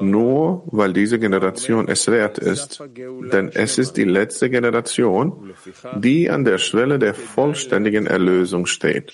Nur 0.00 0.64
weil 0.66 0.92
diese 0.92 1.18
Generation 1.18 1.88
es 1.88 2.06
wert 2.08 2.38
ist, 2.38 2.82
denn 3.32 3.50
es 3.54 3.78
ist 3.78 3.96
die 3.96 4.04
letzte 4.04 4.50
Generation, 4.50 5.54
die 5.96 6.30
an 6.30 6.44
der 6.44 6.58
Schwelle 6.58 6.98
der 6.98 7.14
vollständigen 7.14 8.06
Erlösung 8.06 8.66
steht. 8.66 9.12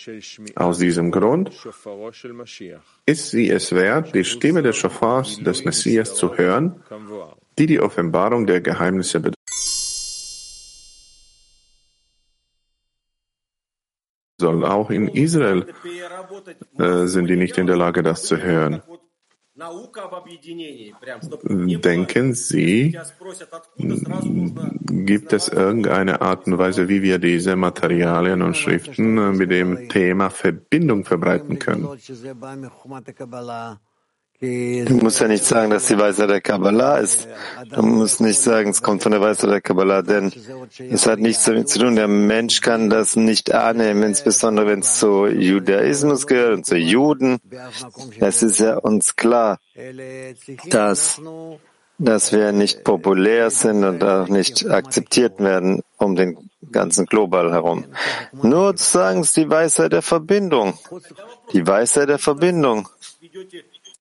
Aus 0.54 0.78
diesem 0.78 1.10
Grund 1.10 1.50
ist 3.06 3.30
sie 3.30 3.50
es 3.50 3.72
wert, 3.72 4.14
die 4.14 4.24
Stimme 4.24 4.62
des 4.62 4.76
Schofars 4.76 5.38
des 5.38 5.64
Messias 5.64 6.14
zu 6.14 6.36
hören, 6.36 6.82
die 7.58 7.66
die 7.66 7.80
Offenbarung 7.80 8.46
der 8.46 8.60
Geheimnisse 8.60 9.18
bedeutet. 9.18 9.39
Soll. 14.40 14.64
Auch 14.64 14.90
in 14.90 15.06
Israel 15.08 15.66
äh, 16.78 17.06
sind 17.06 17.26
die 17.28 17.36
nicht 17.36 17.56
in 17.58 17.66
der 17.66 17.76
Lage, 17.76 18.02
das 18.02 18.24
zu 18.24 18.36
hören. 18.38 18.82
Denken 21.90 22.34
Sie, 22.34 22.98
gibt 25.10 25.32
es 25.32 25.48
irgendeine 25.48 26.20
Art 26.22 26.46
und 26.46 26.58
Weise, 26.58 26.88
wie 26.88 27.02
wir 27.02 27.18
diese 27.18 27.56
Materialien 27.56 28.40
und 28.42 28.56
Schriften 28.56 29.18
äh, 29.18 29.32
mit 29.32 29.50
dem 29.50 29.88
Thema 29.88 30.30
Verbindung 30.30 31.04
verbreiten 31.04 31.58
können? 31.58 31.86
Du 34.42 34.94
musst 35.02 35.20
ja 35.20 35.28
nicht 35.28 35.44
sagen, 35.44 35.70
dass 35.70 35.88
die 35.88 35.98
Weisheit 35.98 36.30
der 36.30 36.40
Kabbalah 36.40 36.96
ist. 36.96 37.28
Du 37.74 37.82
musst 37.82 38.22
nicht 38.22 38.40
sagen, 38.40 38.70
es 38.70 38.80
kommt 38.80 39.02
von 39.02 39.12
der 39.12 39.20
Weisheit 39.20 39.50
der 39.50 39.60
Kabbalah, 39.60 40.00
denn 40.00 40.32
es 40.78 41.06
hat 41.06 41.18
nichts 41.18 41.44
damit 41.44 41.68
zu 41.68 41.78
tun. 41.78 41.94
Der 41.94 42.08
Mensch 42.08 42.62
kann 42.62 42.88
das 42.88 43.16
nicht 43.16 43.52
annehmen, 43.52 44.02
insbesondere 44.02 44.66
wenn 44.66 44.78
es 44.78 44.98
zu 44.98 45.26
Judaismus 45.26 46.26
gehört 46.26 46.54
und 46.54 46.64
zu 46.64 46.76
Juden. 46.76 47.38
Es 48.18 48.42
ist 48.42 48.60
ja 48.60 48.78
uns 48.78 49.14
klar, 49.14 49.58
dass, 50.70 51.20
dass 51.98 52.32
wir 52.32 52.52
nicht 52.52 52.82
populär 52.82 53.50
sind 53.50 53.84
und 53.84 54.02
auch 54.02 54.28
nicht 54.28 54.70
akzeptiert 54.70 55.38
werden 55.40 55.82
um 55.98 56.16
den 56.16 56.50
ganzen 56.72 57.04
Global 57.04 57.52
herum. 57.52 57.84
Nur 58.42 58.74
zu 58.74 58.90
sagen, 58.90 59.20
es 59.20 59.28
ist 59.28 59.36
die 59.36 59.50
Weisheit 59.50 59.92
der 59.92 60.00
Verbindung. 60.00 60.78
Die 61.52 61.66
Weisheit 61.66 62.08
der 62.08 62.18
Verbindung 62.18 62.88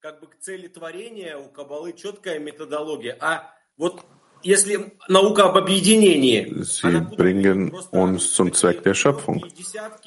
как 0.08 0.20
бы 0.20 0.26
к 0.26 0.38
цели 0.38 0.68
творения 0.68 1.36
у 1.36 1.48
Каббалы 1.48 1.92
четкая 1.92 2.38
методология. 2.38 3.16
А 3.20 3.50
вот 3.76 4.04
если 4.42 4.96
наука 5.08 5.44
об 5.44 5.56
объединении... 5.56 6.62
Sie 6.62 7.16
bringen 7.16 7.72
uns 7.90 8.34
zum 8.34 8.52
Zweck 8.52 8.82
der 8.82 8.94
Schöpfung. 8.94 9.44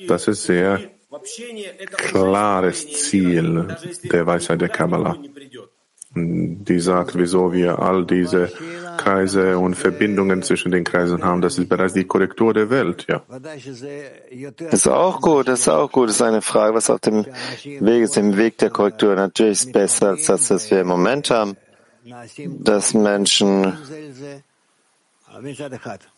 Das 0.07 0.27
ist 0.27 0.43
sehr 0.43 0.91
klares 2.11 2.87
Ziel 2.87 3.75
der 4.03 4.25
Weisheit 4.25 4.61
der 4.61 4.69
Kabbalah. 4.69 5.17
Die 6.14 6.80
sagt, 6.80 7.16
wieso 7.16 7.52
wir 7.52 7.78
all 7.78 8.04
diese 8.04 8.52
Kreise 8.96 9.58
und 9.58 9.74
Verbindungen 9.74 10.42
zwischen 10.42 10.70
den 10.70 10.84
Kreisen 10.84 11.24
haben. 11.24 11.40
Das 11.40 11.58
ist 11.58 11.68
bereits 11.68 11.94
die 11.94 12.04
Korrektur 12.04 12.52
der 12.54 12.70
Welt, 12.70 13.06
ja. 13.08 13.22
Das 13.30 14.72
ist 14.72 14.88
auch 14.88 15.20
gut, 15.20 15.48
das 15.48 15.60
ist 15.60 15.68
auch 15.68 15.90
gut. 15.90 16.08
Das 16.08 16.16
ist 16.16 16.22
eine 16.22 16.42
Frage, 16.42 16.74
was 16.74 16.90
auf 16.90 17.00
dem 17.00 17.24
Weg 17.24 18.02
ist. 18.02 18.16
Im 18.16 18.36
Weg 18.36 18.58
der 18.58 18.70
Korrektur 18.70 19.14
natürlich 19.14 19.64
ist 19.64 19.72
besser 19.72 20.10
als 20.10 20.26
das, 20.26 20.50
was 20.50 20.70
wir 20.70 20.80
im 20.82 20.88
Moment 20.88 21.30
haben, 21.30 21.56
dass 22.60 22.94
Menschen 22.94 23.72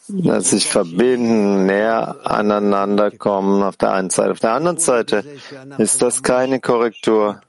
dass 0.09 0.51
sich 0.51 0.67
verbinden, 0.67 1.67
näher 1.67 2.17
aneinander 2.25 3.13
kommen 3.13 3.63
auf 3.63 3.77
der 3.77 3.93
einen 3.93 4.11
Seite. 4.11 4.33
Auf 4.33 4.41
der 4.41 4.53
anderen 4.53 4.79
Seite 4.79 5.25
ist 5.79 6.03
das 6.03 6.23
keine 6.23 6.59
Korrektur. 6.59 7.41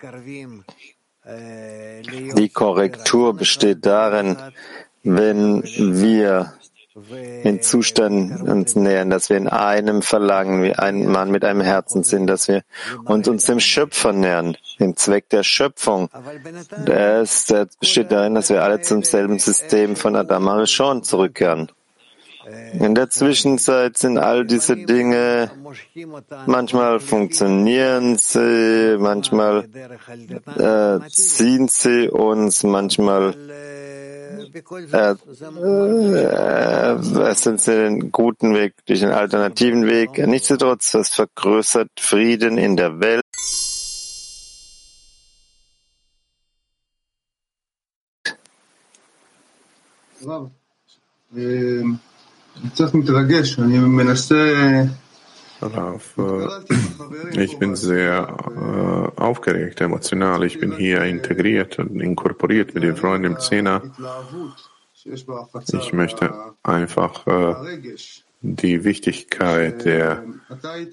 Die 1.27 2.49
Korrektur 2.49 3.35
besteht 3.35 3.85
darin, 3.85 4.37
wenn 5.03 5.63
wir 5.63 6.53
in 7.43 7.61
Zuständen 7.61 8.47
uns 8.47 8.75
nähern, 8.75 9.09
dass 9.09 9.29
wir 9.29 9.35
in 9.35 9.49
einem 9.49 10.01
Verlangen, 10.01 10.63
wie 10.63 10.73
ein 10.73 11.07
Mann 11.07 11.29
mit 11.29 11.43
einem 11.43 11.61
Herzen 11.61 12.03
sind, 12.03 12.27
dass 12.27 12.47
wir 12.47 12.63
uns, 13.03 13.27
uns 13.27 13.45
dem 13.45 13.59
Schöpfer 13.59 14.13
nähern, 14.13 14.55
dem 14.79 14.95
Zweck 14.95 15.29
der 15.29 15.43
Schöpfung. 15.43 16.09
Das, 16.85 17.47
das 17.47 17.75
besteht 17.77 18.11
darin, 18.11 18.35
dass 18.35 18.49
wir 18.49 18.63
alle 18.63 18.79
zum 18.81 19.03
selben 19.03 19.39
System 19.39 19.95
von 19.95 20.15
Adam 20.15 20.47
Arishon 20.47 21.03
zurückkehren. 21.03 21.69
In 22.79 22.93
der 22.93 23.09
Zwischenzeit 23.09 23.97
sind 23.97 24.19
all 24.19 24.45
diese 24.45 24.75
Dinge, 24.75 25.49
manchmal 26.45 26.99
funktionieren 26.99 28.17
sie, 28.17 28.97
manchmal 28.99 29.65
äh, 30.57 30.99
ziehen 31.09 31.67
sie 31.67 32.07
uns, 32.09 32.61
manchmal 32.63 33.33
äh, 34.93 35.15
äh, 36.91 37.33
sind 37.33 37.61
sie 37.61 37.75
den 37.75 38.11
guten 38.11 38.53
Weg 38.53 38.73
durch 38.85 38.99
den 38.99 39.11
alternativen 39.11 39.87
Weg. 39.87 40.17
Nichtsdestotrotz, 40.17 40.91
das 40.91 41.09
vergrößert 41.09 41.89
Frieden 41.99 42.59
in 42.59 42.77
der 42.77 42.99
Welt. 42.99 43.23
Raf, 55.61 56.15
ich 57.31 57.57
bin 57.57 57.75
sehr 57.75 59.13
äh, 59.17 59.21
aufgeregt, 59.21 59.81
emotional. 59.81 60.43
Ich 60.43 60.59
bin 60.59 60.73
hier 60.73 61.01
integriert 61.03 61.79
und 61.79 61.99
inkorporiert 61.99 62.73
mit 62.75 62.83
den 62.83 62.95
Freunden 62.95 63.25
im 63.25 63.39
Zehner. 63.39 63.81
Ich 65.05 65.93
möchte 65.93 66.33
einfach 66.63 67.27
äh, 67.27 67.55
die 68.41 68.83
Wichtigkeit 68.83 69.85
der, 69.85 70.23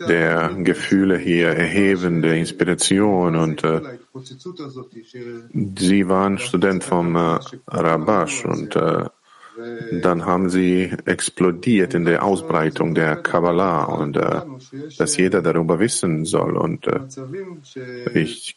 der 0.09 0.55
Gefühle 0.59 1.19
hier 1.19 1.49
erheben, 1.49 2.23
der 2.23 2.37
Inspiration. 2.37 3.37
Und 3.37 3.65
äh, 3.65 3.81
Sie 5.79 6.09
waren 6.09 6.39
Student 6.39 6.85
vom 6.85 7.17
äh, 7.17 7.39
Rabash 7.67 8.45
und 8.45 8.77
äh, 8.77 9.07
dann 10.03 10.25
haben 10.25 10.49
sie 10.49 10.93
explodiert 11.05 11.95
in 11.95 12.05
der 12.05 12.25
Ausbreitung 12.25 12.95
der 12.95 13.17
Kabbalah 13.17 13.85
und 13.85 14.17
äh, 14.17 14.41
dass 14.99 15.17
jeder 15.17 15.43
darüber 15.43 15.79
wissen 15.79 16.25
soll. 16.25 16.57
Und 16.57 16.87
äh, 16.87 17.01
ich 18.15 18.57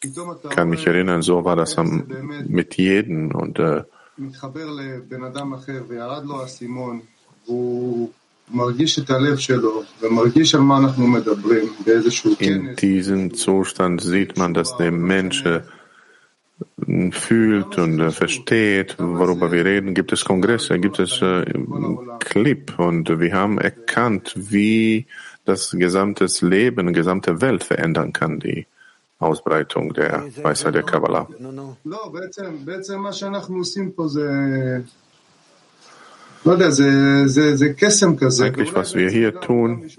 kann 0.50 0.70
mich 0.70 0.88
erinnern, 0.88 1.22
so 1.22 1.43
war 1.43 1.56
das 1.56 1.78
am, 1.78 2.08
mit 2.48 2.78
jedem 2.78 3.32
und 3.32 3.60
äh, 3.60 3.84
in 12.39 12.76
diesem 12.76 13.34
Zustand 13.34 14.02
sieht 14.02 14.38
man, 14.38 14.54
dass 14.54 14.78
der 14.78 14.91
Mensch 14.91 15.43
fühlt 17.12 17.78
und 17.78 17.99
äh, 17.99 18.12
versteht, 18.12 18.95
worüber 18.99 19.51
wir 19.51 19.66
reden, 19.66 19.93
gibt 19.93 20.14
es 20.14 20.24
Kongresse, 20.24 20.80
gibt 20.80 20.99
es 20.99 21.22
äh, 21.22 21.45
Clip 22.20 22.80
und 22.80 23.20
wir 23.20 23.34
haben 23.34 23.58
erkannt, 23.58 24.34
wie 24.36 25.08
das 25.43 25.72
gesamte 25.72 26.28
Leben, 26.41 26.88
die 26.88 26.93
gesamte 26.93 27.41
Welt 27.41 27.64
verändern 27.64 28.14
kann, 28.14 28.39
die 28.39 28.68
Ausbreitung 29.20 29.93
der 29.93 30.26
Weisheit 30.43 30.76
der 30.76 30.84
Kabbalah. 30.84 31.28
Eigentlich, 38.45 38.76
was 38.76 38.93
wir 38.95 39.10
hier 39.10 39.39
tun, 39.39 39.89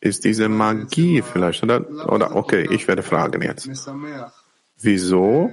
ist 0.00 0.24
diese 0.24 0.48
Magie 0.48 1.22
vielleicht, 1.22 1.62
oder? 1.62 1.84
Oder 2.10 2.34
okay, 2.34 2.66
ich 2.70 2.88
werde 2.88 3.02
fragen 3.02 3.42
jetzt. 3.42 3.68
Wieso? 4.80 5.50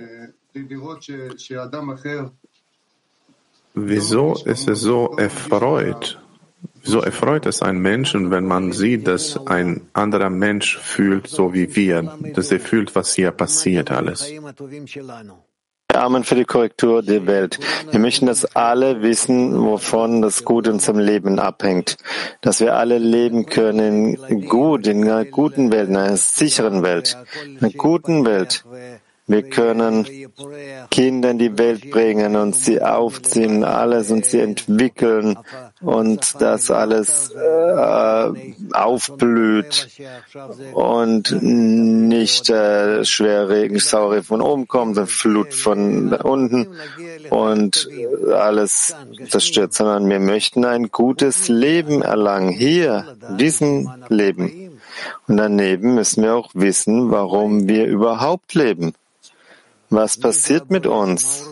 Wieso 3.74 4.36
ist 4.46 4.68
es 4.70 4.82
so 4.82 5.16
erfreut? 5.18 6.20
Wieso 6.84 7.00
erfreut 7.00 7.46
es 7.46 7.62
einen 7.62 7.80
Menschen, 7.80 8.30
wenn 8.30 8.46
man 8.46 8.72
sieht, 8.72 9.08
dass 9.08 9.48
ein 9.48 9.88
anderer 9.94 10.30
Mensch 10.30 10.78
fühlt, 10.78 11.28
so 11.28 11.54
wie 11.54 11.76
wir, 11.76 12.18
dass 12.34 12.52
er 12.52 12.60
fühlt, 12.60 12.94
was 12.96 13.14
hier 13.14 13.32
passiert 13.32 13.90
alles? 13.90 14.30
Amen 15.94 16.24
für 16.24 16.36
die 16.36 16.46
Korrektur 16.46 17.04
der 17.04 17.28
Welt. 17.28 17.60
Wir 17.92 18.00
möchten, 18.00 18.26
dass 18.26 18.46
alle 18.56 19.04
wissen, 19.04 19.60
wovon 19.64 20.24
das 20.24 20.44
Gute 20.44 20.72
in 20.72 20.76
unserem 20.76 21.00
Leben 21.00 21.40
abhängt. 21.40 21.98
Dass 22.42 22.60
wir 22.60 22.76
alle 22.76 22.98
leben 22.98 23.46
können 23.46 24.18
gut, 24.48 24.88
in 24.88 25.04
einer 25.04 25.26
guten 25.26 25.72
Welt, 25.72 25.90
in 25.90 25.96
einer 25.96 26.18
sicheren 26.18 26.82
Welt, 26.82 27.16
in 27.46 27.60
einer 27.60 27.74
guten 27.74 28.26
Welt 28.26 28.66
Wir 29.26 29.44
können 29.44 30.06
Kinder 30.92 31.32
in 31.32 31.38
die 31.38 31.58
Welt 31.58 31.90
bringen 31.92 32.36
und 32.36 32.56
sie 32.56 32.82
aufziehen, 32.82 33.64
alles 33.64 34.12
und 34.12 34.26
sie 34.26 34.42
entwickeln 34.42 35.40
und 35.82 36.42
das 36.42 36.70
alles 36.70 37.32
äh, 37.32 38.34
aufblüht 38.74 39.88
und 40.74 41.42
nicht 41.42 42.50
äh, 42.50 43.06
schwer 43.06 43.48
Regen, 43.48 43.80
saure 43.80 44.24
von 44.24 44.42
oben 44.42 44.68
kommt, 44.68 44.98
eine 44.98 45.08
Flut 45.08 45.54
von 45.54 46.12
unten 46.14 46.76
und 47.30 47.90
alles 48.34 48.94
zerstört, 49.30 49.74
sondern 49.74 50.10
wir 50.10 50.20
möchten 50.20 50.66
ein 50.66 50.92
gutes 50.92 51.48
Leben 51.48 52.02
erlangen, 52.02 52.50
hier, 52.50 53.16
in 53.30 53.38
diesem 53.38 53.90
Leben. 54.10 54.80
Und 55.28 55.38
daneben 55.38 55.96
müssen 55.96 56.24
wir 56.24 56.36
auch 56.36 56.52
wissen, 56.54 57.10
warum 57.10 57.70
wir 57.70 57.86
überhaupt 57.86 58.54
leben. 58.54 58.94
Was 59.94 60.20
passiert 60.20 60.72
mit 60.72 60.88
uns? 60.88 61.48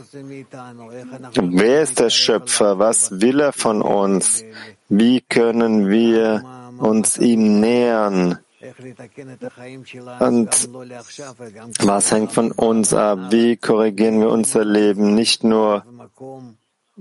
Wer 1.35 1.81
ist 1.83 1.99
der 1.99 2.09
Schöpfer? 2.09 2.79
Was 2.79 3.21
will 3.21 3.39
er 3.39 3.53
von 3.53 3.81
uns? 3.83 4.43
Wie 4.89 5.21
können 5.21 5.89
wir 5.89 6.43
uns 6.79 7.17
ihm 7.17 7.59
nähern? 7.59 8.39
Und 10.19 10.69
was 11.85 12.11
hängt 12.11 12.31
von 12.31 12.51
uns 12.51 12.93
ab? 12.93 13.19
Wie 13.29 13.57
korrigieren 13.57 14.19
wir 14.21 14.29
unser 14.29 14.65
Leben? 14.65 15.13
Nicht 15.13 15.43
nur 15.43 15.85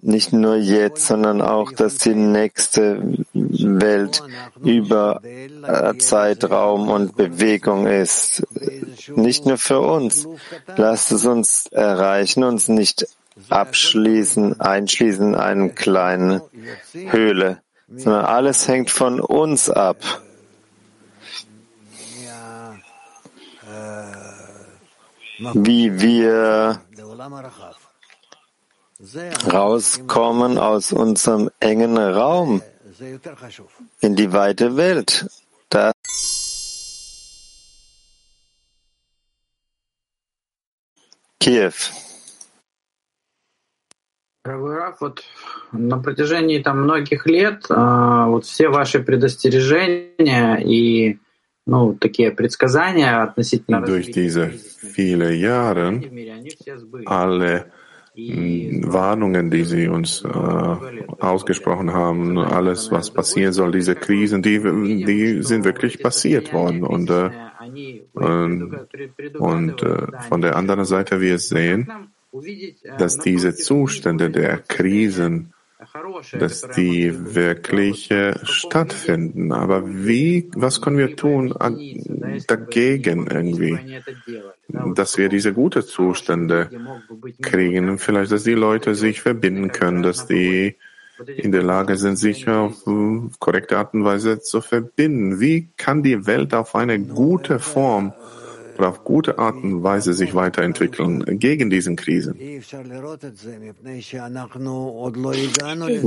nicht 0.03 0.33
nur 0.33 0.57
jetzt, 0.57 1.07
sondern 1.07 1.43
auch, 1.43 1.73
dass 1.73 1.99
die 1.99 2.15
nächste 2.15 3.25
Welt 3.53 4.23
über 4.63 5.21
äh, 5.25 5.97
Zeitraum 5.99 6.89
und 6.89 7.17
Bewegung 7.17 7.87
ist. 7.87 8.47
Nicht 9.15 9.47
nur 9.47 9.59
für 9.59 9.81
uns. 9.81 10.27
Lasst 10.77 11.13
es 11.13 11.27
uns 11.27 11.67
erreichen, 11.67 12.45
uns 12.45 12.69
nicht 12.69 13.07
abschließen, 13.49 14.61
einschließen 14.61 15.29
in 15.29 15.35
eine 15.35 15.71
kleine 15.71 16.43
Höhle, 16.93 17.63
sondern 17.89 18.25
alles 18.25 18.69
hängt 18.69 18.91
von 18.91 19.21
uns 19.21 19.71
ab. 19.71 19.99
Wie 25.55 26.01
wir 26.01 26.83
rauskommen 29.51 30.59
aus 30.59 30.93
unserem 30.93 31.51
engen 31.59 31.97
Raum 31.97 32.61
in 34.01 34.17
die 34.17 34.33
weite 34.33 34.77
Welt. 34.77 35.27
Das 35.69 35.93
Kiew. 41.39 41.73
вот 45.01 45.23
на 45.73 45.99
протяжении 45.99 46.63
там 46.63 46.83
многих 46.83 47.27
лет 47.27 47.67
вот 47.69 48.45
все 48.45 48.69
ваши 48.69 49.01
предостережения 49.01 50.57
и 50.57 51.19
ну, 51.67 51.95
такие 51.95 52.33
предсказания 52.33 53.23
относительно 53.23 53.81
Durch 53.81 54.11
diese 54.11 54.51
viele 54.83 55.35
Jahre 55.35 56.01
alle 57.07 57.71
Warnungen, 58.83 59.51
die 59.51 59.65
Sie 59.65 59.89
uns 59.89 60.23
äh, 60.25 60.29
ausgesprochen 60.29 61.93
haben, 61.93 62.39
alles, 62.39 62.91
was 62.91 63.11
passieren 63.11 63.53
soll, 63.53 63.73
diese 63.73 63.95
Krisen, 63.95 64.43
die, 64.43 64.59
die 65.05 65.43
sind 65.43 65.65
wirklich 65.65 66.03
passiert 66.03 66.53
worden. 66.53 66.83
Und, 66.83 67.11
äh, 67.11 67.31
und 69.39 69.83
äh, 69.83 70.07
von 70.29 70.41
der 70.41 70.57
anderen 70.57 70.85
Seite, 70.85 71.21
wir 71.21 71.39
sehen, 71.39 71.91
dass 72.99 73.19
diese 73.19 73.55
Zustände 73.55 74.31
der 74.31 74.59
Krisen 74.59 75.53
dass 76.33 76.69
die 76.77 77.35
wirklich 77.35 78.11
äh, 78.11 78.35
stattfinden. 78.45 79.53
Aber 79.53 79.83
wie, 79.87 80.51
was 80.55 80.81
können 80.81 80.99
wir 80.99 81.17
tun 81.17 81.55
dagegen 82.47 83.27
irgendwie, 83.27 83.79
dass 84.69 85.19
wir 85.19 85.29
diese 85.29 85.53
guten 85.53 85.83
Zustände 85.83 86.71
kriegen? 87.43 87.99
Vielleicht, 87.99 88.33
dass 88.33 88.45
die 88.45 88.55
Leute 88.55 88.95
sich 88.95 89.21
verbinden 89.23 89.73
können, 89.73 90.03
dass 90.03 90.27
die 90.27 90.77
in 91.37 91.53
der 91.53 91.63
Lage 91.63 91.97
sind, 91.97 92.17
sich 92.17 92.49
auf 92.49 92.87
äh, 92.87 93.21
korrekte 93.39 93.77
Art 93.77 93.93
und 93.95 94.05
Weise 94.05 94.41
zu 94.41 94.61
verbinden. 94.61 95.39
Wie 95.39 95.69
kann 95.77 96.03
die 96.03 96.27
Welt 96.27 96.55
auf 96.55 96.75
eine 96.75 96.99
gute 96.99 97.59
Form 97.59 98.15
oder 98.81 98.89
auf 98.89 99.05
gute 99.05 99.39
Art 99.39 99.57
und 99.57 99.83
Weise 99.83 100.15
sich 100.15 100.35
weiterentwickeln 100.35 101.39
gegen 101.39 101.69
diesen 101.69 101.97
Krisen. 101.97 102.35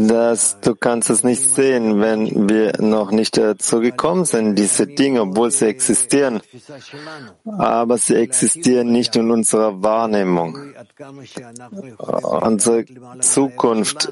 Das, 0.07 0.59
du 0.61 0.75
kannst 0.75 1.09
es 1.11 1.23
nicht 1.23 1.41
sehen, 1.41 2.01
wenn 2.01 2.49
wir 2.49 2.73
noch 2.79 3.11
nicht 3.11 3.37
dazu 3.37 3.79
gekommen 3.79 4.25
sind, 4.25 4.55
diese 4.55 4.87
Dinge, 4.87 5.21
obwohl 5.21 5.51
sie 5.51 5.67
existieren. 5.67 6.41
Aber 7.45 7.97
sie 7.99 8.15
existieren 8.15 8.91
nicht 8.91 9.15
in 9.15 9.29
unserer 9.29 9.83
Wahrnehmung. 9.83 10.57
Unsere 12.41 12.85
Zukunft 13.19 14.11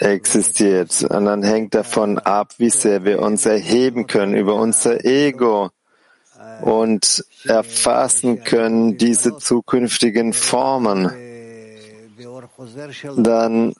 existiert 0.00 1.06
und 1.08 1.26
dann 1.26 1.44
hängt 1.44 1.74
davon 1.76 2.18
ab, 2.18 2.54
wie 2.58 2.70
sehr 2.70 3.04
wir 3.04 3.22
uns 3.22 3.46
erheben 3.46 4.08
können 4.08 4.34
über 4.34 4.56
unser 4.56 5.04
Ego 5.04 5.70
und 6.62 7.24
erfassen 7.44 8.44
können 8.44 8.96
diese 8.96 9.36
zukünftigen 9.38 10.32
Formen, 10.32 11.10
dann 13.16 13.74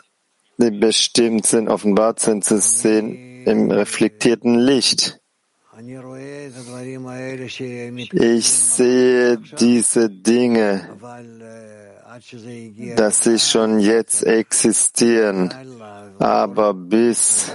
die 0.58 0.70
bestimmt 0.70 1.46
sind, 1.46 1.68
offenbart 1.68 2.20
sind 2.20 2.44
zu 2.44 2.60
sehen 2.60 3.44
im 3.46 3.70
reflektierten 3.70 4.58
Licht. 4.58 5.18
Ich 8.12 8.48
sehe 8.48 9.38
diese 9.58 10.10
Dinge, 10.10 10.88
dass 12.96 13.24
sie 13.24 13.38
schon 13.38 13.80
jetzt 13.80 14.22
existieren, 14.22 15.52
aber 16.18 16.74
bis 16.74 17.52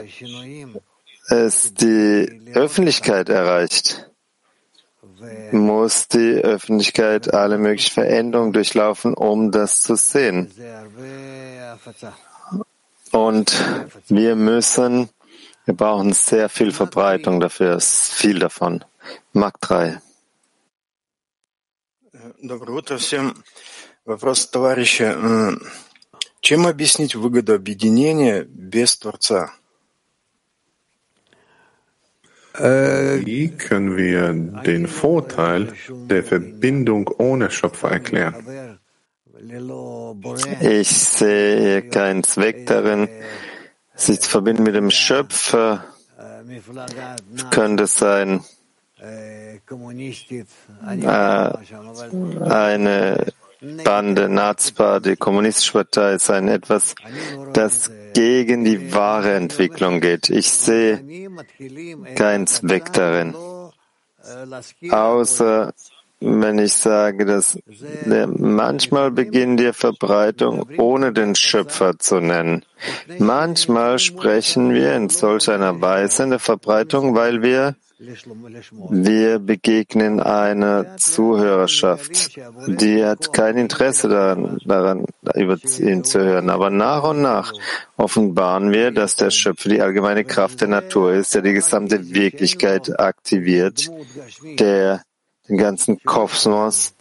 es 1.30 1.74
die 1.74 2.52
Öffentlichkeit 2.54 3.30
erreicht, 3.30 4.07
muss 5.53 6.09
die 6.09 6.35
Öffentlichkeit 6.43 7.33
alle 7.33 7.59
möglichen 7.59 7.93
Veränderungen 7.93 8.53
durchlaufen, 8.53 9.15
um 9.15 9.51
das 9.51 9.81
zu 9.81 9.97
sehen. 9.97 10.51
Und 13.11 13.65
wir 14.09 14.37
müssen, 14.37 15.09
wir 15.65 15.75
brauchen 15.75 16.13
sehr 16.13 16.49
viel 16.49 16.73
Verbreitung 16.73 17.41
dafür, 17.41 17.81
viel 17.81 18.39
davon. 18.39 18.85
Mark 19.33 19.61
3. 19.61 20.01
Доброе 22.41 22.79
утро 22.79 22.99
всем. 22.99 23.35
Вопрос 24.05 24.47
товарища. 24.47 25.57
Чем 26.41 26.67
объяснить 26.67 27.15
выгоду 27.15 27.55
объединения 27.55 28.43
без 28.43 28.97
Творца? 28.97 29.53
Wie 32.60 33.50
können 33.50 33.98
wir 33.98 34.34
den 34.64 34.88
Vorteil 34.88 35.74
der 36.10 36.24
Verbindung 36.24 37.08
ohne 37.18 37.52
Schöpfer 37.52 37.92
erklären? 37.92 38.80
Ich 40.62 40.90
sehe 40.90 41.84
keinen 41.84 42.24
Zweck 42.24 42.66
darin, 42.66 43.08
sich 43.96 44.22
zu 44.22 44.30
verbinden 44.30 44.64
mit 44.64 44.76
dem 44.76 44.90
Schöpfer. 44.90 45.86
Könnte 47.52 47.86
sein, 47.88 48.44
äh, 49.00 49.60
Bande, 53.62 54.30
Nazpa, 54.30 55.00
die 55.00 55.16
Kommunistische 55.16 55.74
Partei 55.74 56.18
sein 56.18 56.48
etwas, 56.48 56.96
das 57.54 57.92
gegen 58.14 58.64
die 58.64 58.94
wahre 58.94 59.34
Entwicklung 59.34 60.00
geht. 60.00 60.30
Ich 60.30 60.52
sehe 60.52 61.04
keinen 62.16 62.48
Zweck 62.48 62.94
darin, 62.94 63.36
außer 64.92 65.74
wenn 66.20 66.58
ich 66.58 66.74
sage, 66.74 67.26
dass 67.26 67.60
manchmal 68.06 69.12
beginnt 69.12 69.60
die 69.60 69.74
Verbreitung 69.74 70.68
ohne 70.78 71.14
den 71.14 71.36
Schöpfer 71.36 72.00
zu 72.00 72.20
nennen. 72.20 72.66
Manchmal 73.20 74.00
sprechen 74.00 74.74
wir 74.74 74.96
in 74.96 75.10
solch 75.10 75.50
einer 75.50 75.80
Weise 75.80 76.24
in 76.24 76.32
der 76.32 76.40
Verbreitung, 76.40 77.14
weil 77.16 77.44
wir 77.44 77.76
wir 78.00 79.40
begegnen 79.40 80.20
einer 80.20 80.98
Zuhörerschaft, 80.98 82.38
die 82.68 83.04
hat 83.04 83.34
kein 83.34 83.58
Interesse 83.58 84.08
daran, 84.08 84.60
daran 84.66 85.06
über 85.34 85.58
ihn 85.80 86.04
zu 86.04 86.20
hören. 86.20 86.52
Aber 86.52 86.70
nach 86.70 87.04
und 87.04 87.24
nach 87.24 87.54
offenbaren 87.96 88.72
wir, 88.72 88.92
dass 88.92 89.16
der 89.16 89.32
Schöpfer 89.32 89.70
die 89.70 89.82
allgemeine 89.82 90.26
Kraft 90.26 90.62
der 90.62 90.68
Natur 90.68 91.14
ist, 91.14 91.34
der 91.34 91.42
die 91.42 91.54
gesamte 91.54 92.14
Wirklichkeit 92.14 93.00
aktiviert, 93.00 93.90
der 94.60 95.02
den 95.50 95.58
ganzen 95.58 96.00
Kosmos 96.04 96.94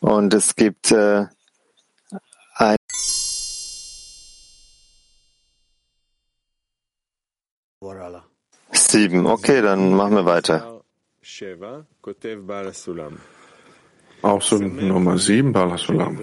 Und 0.00 0.32
es 0.32 0.56
gibt 0.56 0.92
äh, 0.92 1.26
Sieben. 8.90 9.26
Okay, 9.26 9.60
dann 9.60 9.94
machen 9.94 10.14
wir 10.14 10.24
weiter. 10.24 10.82
Ausdruck 14.22 14.82
Nummer 14.82 15.18
sieben, 15.18 15.52
Balasulam. 15.52 16.18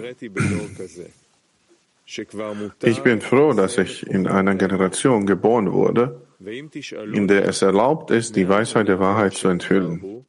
Ich 2.82 3.02
bin 3.02 3.20
froh, 3.20 3.52
dass 3.52 3.78
ich 3.78 4.06
in 4.06 4.26
einer 4.26 4.54
Generation 4.56 5.26
geboren 5.26 5.72
wurde, 5.72 6.20
in 6.40 7.28
der 7.28 7.44
es 7.46 7.62
erlaubt 7.62 8.10
ist, 8.10 8.36
die 8.36 8.48
Weisheit 8.48 8.88
der 8.88 8.98
Wahrheit 9.00 9.34
zu 9.34 9.48
enthüllen. 9.48 10.24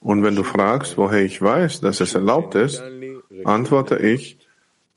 Und 0.00 0.22
wenn 0.22 0.36
du 0.36 0.42
fragst, 0.42 0.98
woher 0.98 1.24
ich 1.24 1.40
weiß, 1.40 1.80
dass 1.80 2.00
es 2.00 2.14
erlaubt 2.14 2.54
ist, 2.54 2.82
antworte 3.44 3.96
ich, 3.98 4.38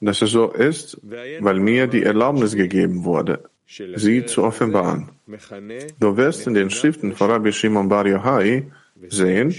dass 0.02 0.22
es 0.22 0.32
so 0.32 0.52
ist, 0.52 1.00
weil 1.40 1.60
mir 1.60 1.88
die 1.88 2.04
Erlaubnis 2.04 2.56
gegeben 2.56 3.06
wurde, 3.06 3.50
sie 3.68 4.26
zu 4.26 4.44
offenbaren. 4.44 5.10
Du 6.00 6.18
wirst 6.18 6.48
in 6.48 6.54
den 6.54 6.70
Schriften 6.70 7.14
von 7.14 7.30
Rabbi 7.30 7.52
Shimon 7.52 7.90
Bar 7.90 8.08
Yochai 8.08 8.72
sehen, 9.10 9.54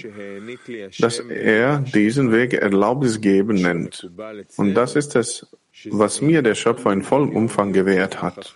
dass 0.99 1.21
er 1.21 1.79
diesen 1.79 2.33
Weg 2.33 2.55
Erlaubnis 2.55 3.21
geben 3.21 3.57
nennt. 3.57 4.11
Und 4.57 4.75
das 4.75 4.97
ist 4.97 5.15
es, 5.17 5.47
was 5.91 6.21
mir 6.21 6.43
der 6.43 6.55
Schöpfer 6.55 6.93
in 6.93 7.03
vollem 7.03 7.37
Umfang 7.37 7.73
gewährt 7.73 8.23
hat. 8.23 8.55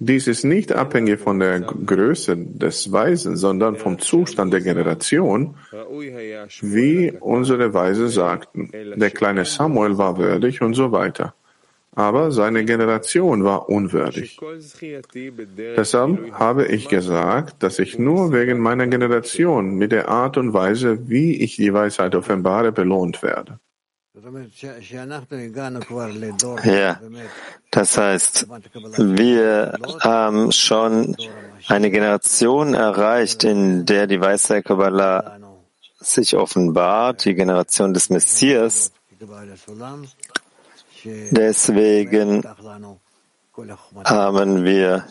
Dies 0.00 0.28
ist 0.28 0.44
nicht 0.44 0.70
abhängig 0.70 1.18
von 1.18 1.40
der 1.40 1.58
Größe 1.60 2.36
des 2.36 2.92
Weisen, 2.92 3.36
sondern 3.36 3.74
vom 3.74 3.98
Zustand 3.98 4.52
der 4.52 4.60
Generation, 4.60 5.56
wie 6.60 7.12
unsere 7.18 7.74
Weise 7.74 8.08
sagten. 8.08 8.70
Der 8.72 9.10
kleine 9.10 9.44
Samuel 9.44 9.98
war 9.98 10.16
würdig 10.16 10.62
und 10.62 10.74
so 10.74 10.92
weiter. 10.92 11.34
Aber 11.98 12.30
seine 12.30 12.64
Generation 12.64 13.42
war 13.42 13.68
unwürdig. 13.68 14.38
Deshalb 15.76 16.32
habe 16.32 16.66
ich 16.66 16.88
gesagt, 16.88 17.60
dass 17.64 17.80
ich 17.80 17.98
nur 17.98 18.32
wegen 18.32 18.60
meiner 18.60 18.86
Generation 18.86 19.74
mit 19.74 19.90
der 19.90 20.08
Art 20.08 20.36
und 20.36 20.52
Weise, 20.52 21.08
wie 21.08 21.34
ich 21.42 21.56
die 21.56 21.74
Weisheit 21.74 22.14
offenbare, 22.14 22.70
belohnt 22.70 23.20
werde. 23.24 23.58
Ja, 26.64 27.00
das 27.72 27.98
heißt, 27.98 28.46
wir 28.98 29.72
haben 29.98 30.52
schon 30.52 31.16
eine 31.66 31.90
Generation 31.90 32.74
erreicht, 32.74 33.42
in 33.42 33.86
der 33.86 34.06
die 34.06 34.20
Weisheit 34.20 34.64
Kabbalah 34.66 35.40
sich 35.98 36.36
offenbart, 36.36 37.24
die 37.24 37.34
Generation 37.34 37.92
des 37.92 38.08
Messias. 38.08 38.92
Deswegen 41.30 42.42
haben 44.04 44.64
wir 44.64 45.04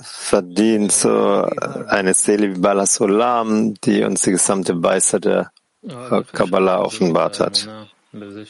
verdient 0.00 0.92
so 0.92 1.42
eine 1.88 2.14
Seele 2.14 2.54
wie 2.54 2.60
Balasolam, 2.60 3.74
die 3.74 4.04
uns 4.04 4.22
die 4.22 4.30
gesamte 4.32 4.82
Weisheit 4.82 5.24
der 5.24 5.52
Kabbalah 6.32 6.82
offenbart 6.82 7.40
hat. 7.40 7.68
Wie 8.12 8.48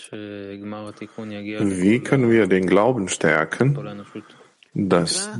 können 2.01 2.31
wir 2.31 2.47
den 2.47 2.67
Glauben 2.67 3.09
stärken, 3.09 4.05
dass 4.75 5.31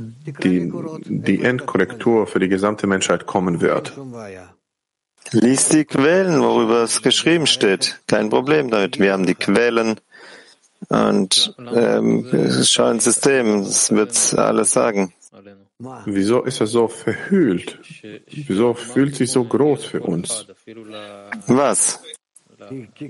die, 0.43 0.71
die 1.05 1.43
Endkorrektur 1.43 2.27
für 2.27 2.39
die 2.39 2.49
gesamte 2.49 2.87
Menschheit 2.87 3.25
kommen 3.25 3.61
wird? 3.61 3.97
Lies 5.31 5.69
die 5.69 5.85
Quellen, 5.85 6.41
worüber 6.41 6.83
es 6.83 7.01
geschrieben 7.03 7.45
steht. 7.45 8.01
Kein 8.07 8.29
Problem 8.29 8.71
damit. 8.71 8.99
Wir 8.99 9.13
haben 9.13 9.27
die 9.27 9.35
Quellen 9.35 9.99
und 10.87 11.55
ähm, 11.73 12.25
schau 12.63 12.89
ins 12.89 13.03
System. 13.03 13.61
Es 13.61 13.91
wird 13.91 14.37
alles 14.37 14.71
sagen. 14.71 15.13
Wieso 16.05 16.43
ist 16.43 16.59
er 16.59 16.67
so 16.67 16.87
verhüllt? 16.87 17.79
Wieso 18.27 18.73
fühlt 18.73 19.15
sich 19.15 19.31
so 19.31 19.43
groß 19.43 19.85
für 19.85 20.01
uns? 20.01 20.45
Was? 21.47 22.01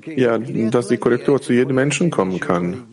Ja, 0.06 0.38
dass 0.38 0.88
die 0.88 0.98
Korrektur 0.98 1.42
zu 1.42 1.54
jedem 1.54 1.76
Menschen 1.76 2.12
kommen 2.12 2.40
kann. 2.40 2.88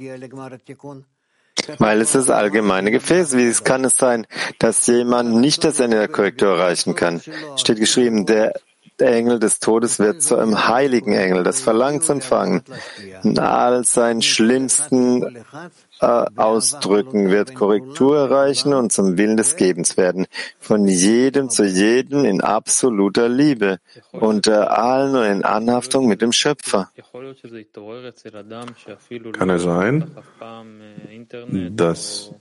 Weil 1.78 2.00
es 2.00 2.12
das 2.12 2.30
allgemeine 2.30 2.90
Gefäß. 2.90 3.36
Wie 3.36 3.52
kann 3.62 3.84
es 3.84 3.96
sein, 3.96 4.26
dass 4.58 4.86
jemand 4.86 5.34
nicht 5.34 5.64
das 5.64 5.80
Ende 5.80 5.98
der 5.98 6.08
Korrektur 6.08 6.48
erreichen 6.48 6.94
kann? 6.94 7.20
Steht 7.56 7.78
geschrieben, 7.78 8.24
der 8.24 8.54
Engel 9.02 9.38
des 9.38 9.60
Todes 9.60 9.98
wird 9.98 10.22
zu 10.22 10.36
einem 10.36 10.68
heiligen 10.68 11.12
Engel, 11.12 11.42
das 11.42 11.60
Verlangen 11.60 12.00
zu 12.00 12.12
empfangen. 12.12 12.62
In 13.22 13.38
all 13.38 13.84
seinen 13.84 14.22
schlimmsten 14.22 15.44
äh, 16.00 16.24
Ausdrücken 16.36 17.30
wird 17.30 17.54
Korrektur 17.54 18.18
erreichen 18.18 18.72
und 18.74 18.92
zum 18.92 19.18
Willen 19.18 19.36
des 19.36 19.56
Gebens 19.56 19.96
werden. 19.96 20.26
Von 20.58 20.86
jedem 20.86 21.50
zu 21.50 21.64
jedem 21.64 22.24
in 22.24 22.40
absoluter 22.40 23.28
Liebe, 23.28 23.78
unter 24.12 24.78
allen 24.78 25.16
und 25.16 25.24
in 25.24 25.44
Anhaftung 25.44 26.06
mit 26.06 26.22
dem 26.22 26.32
Schöpfer. 26.32 26.90
Kann 29.32 29.50
es 29.50 29.62
sein, 29.62 30.10
dass 31.70 32.32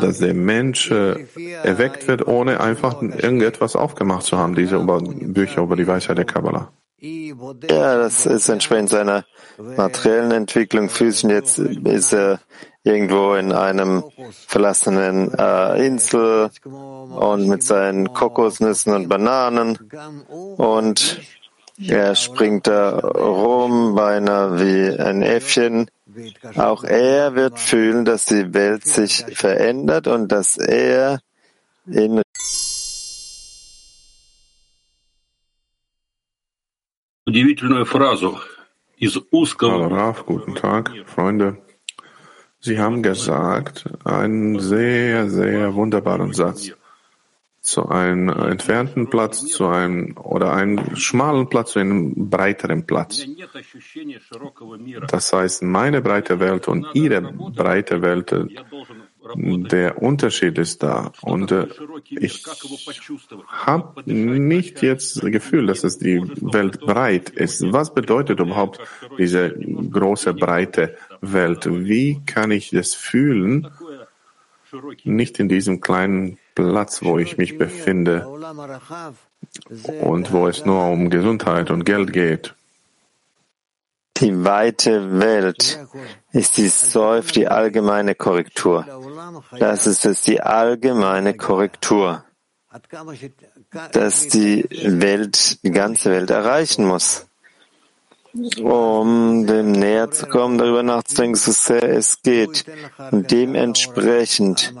dass 0.00 0.18
der 0.18 0.34
Mensch 0.34 0.90
äh, 0.90 1.26
erweckt 1.62 2.08
wird, 2.08 2.26
ohne 2.26 2.60
einfach 2.60 3.00
irgendetwas 3.02 3.76
aufgemacht 3.76 4.24
zu 4.24 4.38
haben, 4.38 4.54
diese 4.54 4.78
Bücher 4.78 5.62
über 5.62 5.76
die 5.76 5.86
Weisheit 5.86 6.18
der 6.18 6.24
Kabbalah. 6.24 6.72
Ja, 7.00 7.96
das 7.96 8.26
ist 8.26 8.48
entsprechend 8.50 8.90
seiner 8.90 9.24
materiellen 9.58 10.32
Entwicklung. 10.32 10.90
Physischen 10.90 11.30
jetzt 11.30 11.58
ist 11.58 12.12
er 12.12 12.40
irgendwo 12.82 13.34
in 13.34 13.52
einem 13.52 14.04
verlassenen 14.46 15.32
äh, 15.34 15.86
Insel 15.86 16.50
und 16.64 17.48
mit 17.48 17.62
seinen 17.62 18.12
Kokosnüssen 18.12 18.94
und 18.94 19.08
Bananen 19.08 19.78
und 20.56 21.20
er 21.82 22.14
springt 22.14 22.66
da 22.66 22.98
rum, 22.98 23.94
beinahe 23.94 24.60
wie 24.60 25.00
ein 25.00 25.22
Äffchen 25.22 25.90
auch 26.56 26.84
er 26.84 27.34
wird 27.34 27.58
fühlen, 27.58 28.04
dass 28.04 28.26
die 28.26 28.52
Welt 28.54 28.84
sich 28.84 29.24
verändert 29.34 30.06
und 30.06 30.30
dass 30.32 30.56
er 30.56 31.20
in 31.86 32.22
Hallo 39.72 39.94
Raf, 39.94 40.26
guten 40.26 40.54
Tag, 40.54 40.92
Freunde. 41.06 41.58
Sie 42.58 42.78
haben 42.78 43.02
gesagt 43.02 43.84
einen 44.04 44.58
sehr, 44.58 45.30
sehr 45.30 45.74
wunderbaren 45.74 46.32
Satz 46.32 46.72
zu 47.70 47.88
einem 47.88 48.28
entfernten 48.28 49.08
Platz, 49.08 49.46
zu 49.46 49.68
einem 49.68 50.16
oder 50.16 50.52
einem 50.52 50.96
schmalen 50.96 51.48
Platz 51.48 51.72
zu 51.72 51.78
einem 51.78 52.28
breiteren 52.28 52.84
Platz. 52.84 53.24
Das 55.08 55.32
heißt, 55.32 55.62
meine 55.62 56.02
breite 56.02 56.40
Welt 56.40 56.66
und 56.66 56.86
Ihre 56.94 57.22
breite 57.22 58.02
Welt, 58.02 58.34
der 59.36 60.02
Unterschied 60.02 60.58
ist 60.58 60.82
da. 60.82 61.12
Und 61.22 61.52
äh, 61.52 61.68
ich 62.08 62.44
habe 63.46 64.02
nicht 64.10 64.82
jetzt 64.82 65.22
das 65.22 65.30
Gefühl, 65.30 65.66
dass 65.66 65.84
es 65.84 65.98
die 65.98 66.20
Welt 66.52 66.80
breit 66.80 67.30
ist. 67.30 67.72
Was 67.72 67.94
bedeutet 67.94 68.40
überhaupt 68.40 68.80
diese 69.16 69.50
große, 69.52 70.34
breite 70.34 70.96
Welt? 71.20 71.68
Wie 71.70 72.20
kann 72.26 72.50
ich 72.50 72.70
das 72.70 72.94
fühlen? 72.94 73.68
Nicht 75.04 75.38
in 75.38 75.48
diesem 75.48 75.80
kleinen 75.80 76.38
Platz, 76.68 77.02
wo 77.02 77.18
ich 77.18 77.38
mich 77.38 77.58
befinde 77.58 78.28
und 80.00 80.32
wo 80.32 80.46
es 80.48 80.64
nur 80.64 80.84
um 80.86 81.10
Gesundheit 81.10 81.70
und 81.70 81.84
Geld 81.84 82.12
geht. 82.12 82.54
Die 84.18 84.44
weite 84.44 85.18
Welt 85.18 85.78
ist 86.32 86.58
die 86.58 86.68
Seuf, 86.68 87.32
die 87.32 87.48
allgemeine 87.48 88.14
Korrektur. 88.14 88.86
Das 89.58 89.86
ist 89.86 90.04
es, 90.04 90.22
die 90.22 90.42
allgemeine 90.42 91.34
Korrektur, 91.34 92.24
dass 93.92 94.28
die 94.28 94.68
Welt, 94.84 95.62
die 95.64 95.70
ganze 95.70 96.10
Welt 96.10 96.30
erreichen 96.30 96.84
muss 96.84 97.29
um 98.62 99.46
dem 99.46 99.72
näher 99.72 100.10
zu 100.10 100.26
kommen, 100.26 100.58
darüber 100.58 100.82
nachzudenken, 100.82 101.36
so 101.36 101.52
sehr 101.52 101.82
es 101.82 102.22
geht. 102.22 102.64
Und 103.10 103.30
dementsprechend 103.30 104.74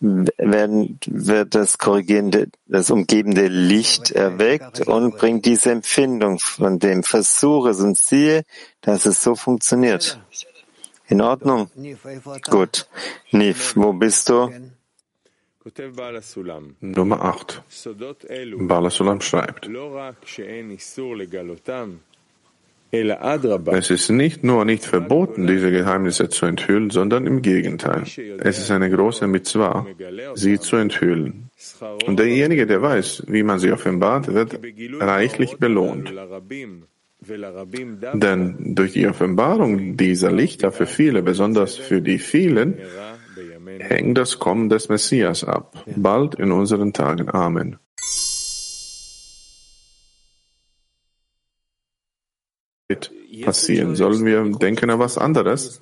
werden, 0.00 0.98
wird 1.06 1.54
das 1.54 1.78
korrigierende, 1.78 2.48
das 2.66 2.90
umgebende 2.90 3.46
Licht 3.48 4.10
erweckt 4.10 4.86
und 4.86 5.16
bringt 5.16 5.46
diese 5.46 5.70
Empfindung 5.70 6.38
von 6.38 6.78
dem 6.78 7.02
Versuch 7.02 7.66
es 7.66 7.80
und 7.80 7.96
siehe, 7.96 8.44
dass 8.80 9.06
es 9.06 9.22
so 9.22 9.34
funktioniert. 9.34 10.20
In 11.08 11.20
Ordnung? 11.20 11.70
Gut. 12.50 12.88
Nif, 13.30 13.76
wo 13.76 13.92
bist 13.92 14.28
du? 14.28 14.50
Nummer 16.80 17.22
8. 17.22 17.62
Balasulam 18.58 19.20
schreibt. 19.20 19.68
Es 22.94 23.90
ist 23.90 24.10
nicht 24.10 24.44
nur 24.44 24.66
nicht 24.66 24.84
verboten, 24.84 25.46
diese 25.46 25.70
Geheimnisse 25.70 26.28
zu 26.28 26.44
enthüllen, 26.44 26.90
sondern 26.90 27.26
im 27.26 27.40
Gegenteil. 27.40 28.02
Es 28.38 28.58
ist 28.58 28.70
eine 28.70 28.90
große 28.90 29.26
Mitzvah, 29.26 29.86
sie 30.34 30.60
zu 30.60 30.76
enthüllen. 30.76 31.48
Und 32.06 32.18
derjenige, 32.18 32.66
der 32.66 32.82
weiß, 32.82 33.24
wie 33.28 33.42
man 33.44 33.58
sie 33.58 33.72
offenbart, 33.72 34.34
wird 34.34 34.60
reichlich 35.00 35.56
belohnt. 35.56 36.12
Denn 38.14 38.74
durch 38.74 38.92
die 38.92 39.06
Offenbarung 39.06 39.96
dieser 39.96 40.30
Lichter 40.30 40.70
für 40.70 40.86
viele, 40.86 41.22
besonders 41.22 41.76
für 41.76 42.02
die 42.02 42.18
vielen, 42.18 42.76
hängt 43.78 44.18
das 44.18 44.38
Kommen 44.38 44.68
des 44.68 44.90
Messias 44.90 45.44
ab, 45.44 45.82
bald 45.96 46.34
in 46.34 46.52
unseren 46.52 46.92
Tagen. 46.92 47.30
Amen. 47.30 47.78
Passieren? 53.44 53.96
Sollen 53.96 54.24
wir 54.24 54.42
denken 54.58 54.90
an 54.90 54.98
was 54.98 55.18
anderes? 55.18 55.80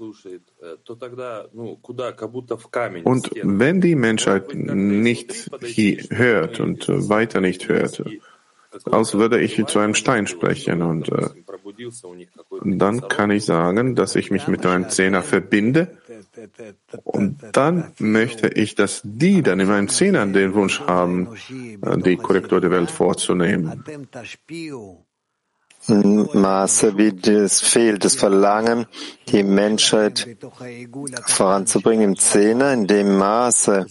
Und 3.04 3.30
wenn 3.42 3.80
die 3.80 3.94
Menschheit 3.94 4.54
nicht 4.54 5.50
hört 6.10 6.60
und 6.60 6.88
weiter 6.88 7.40
nicht 7.40 7.68
hört, 7.68 8.02
als 8.84 9.14
würde 9.14 9.40
ich 9.40 9.64
zu 9.66 9.78
einem 9.78 9.94
Stein 9.94 10.26
sprechen 10.26 10.82
und 10.82 11.08
äh, 11.10 11.28
dann 12.62 13.08
kann 13.08 13.30
ich 13.30 13.44
sagen, 13.44 13.96
dass 13.96 14.14
ich 14.14 14.30
mich 14.30 14.46
mit 14.46 14.64
einem 14.64 14.88
Zehner 14.88 15.22
verbinde 15.22 15.98
und 17.02 17.38
dann 17.52 17.92
möchte 17.98 18.48
ich, 18.48 18.74
dass 18.76 19.00
die 19.04 19.42
dann 19.42 19.58
in 19.60 19.68
meinem 19.68 19.88
Zehner 19.88 20.24
den 20.26 20.54
Wunsch 20.54 20.80
haben, 20.80 21.34
äh, 21.82 21.98
die 21.98 22.16
Korrektur 22.16 22.60
der 22.60 22.70
Welt 22.70 22.90
vorzunehmen. 22.90 23.84
Maße, 25.90 26.96
wie 26.96 27.08
es 27.30 27.60
fehlt, 27.60 28.04
das 28.04 28.14
Verlangen, 28.14 28.86
die 29.28 29.42
Menschheit 29.42 30.26
voranzubringen 31.26 32.10
im 32.10 32.16
Zehner, 32.16 32.72
in 32.72 32.86
dem 32.86 33.16
Maße 33.18 33.86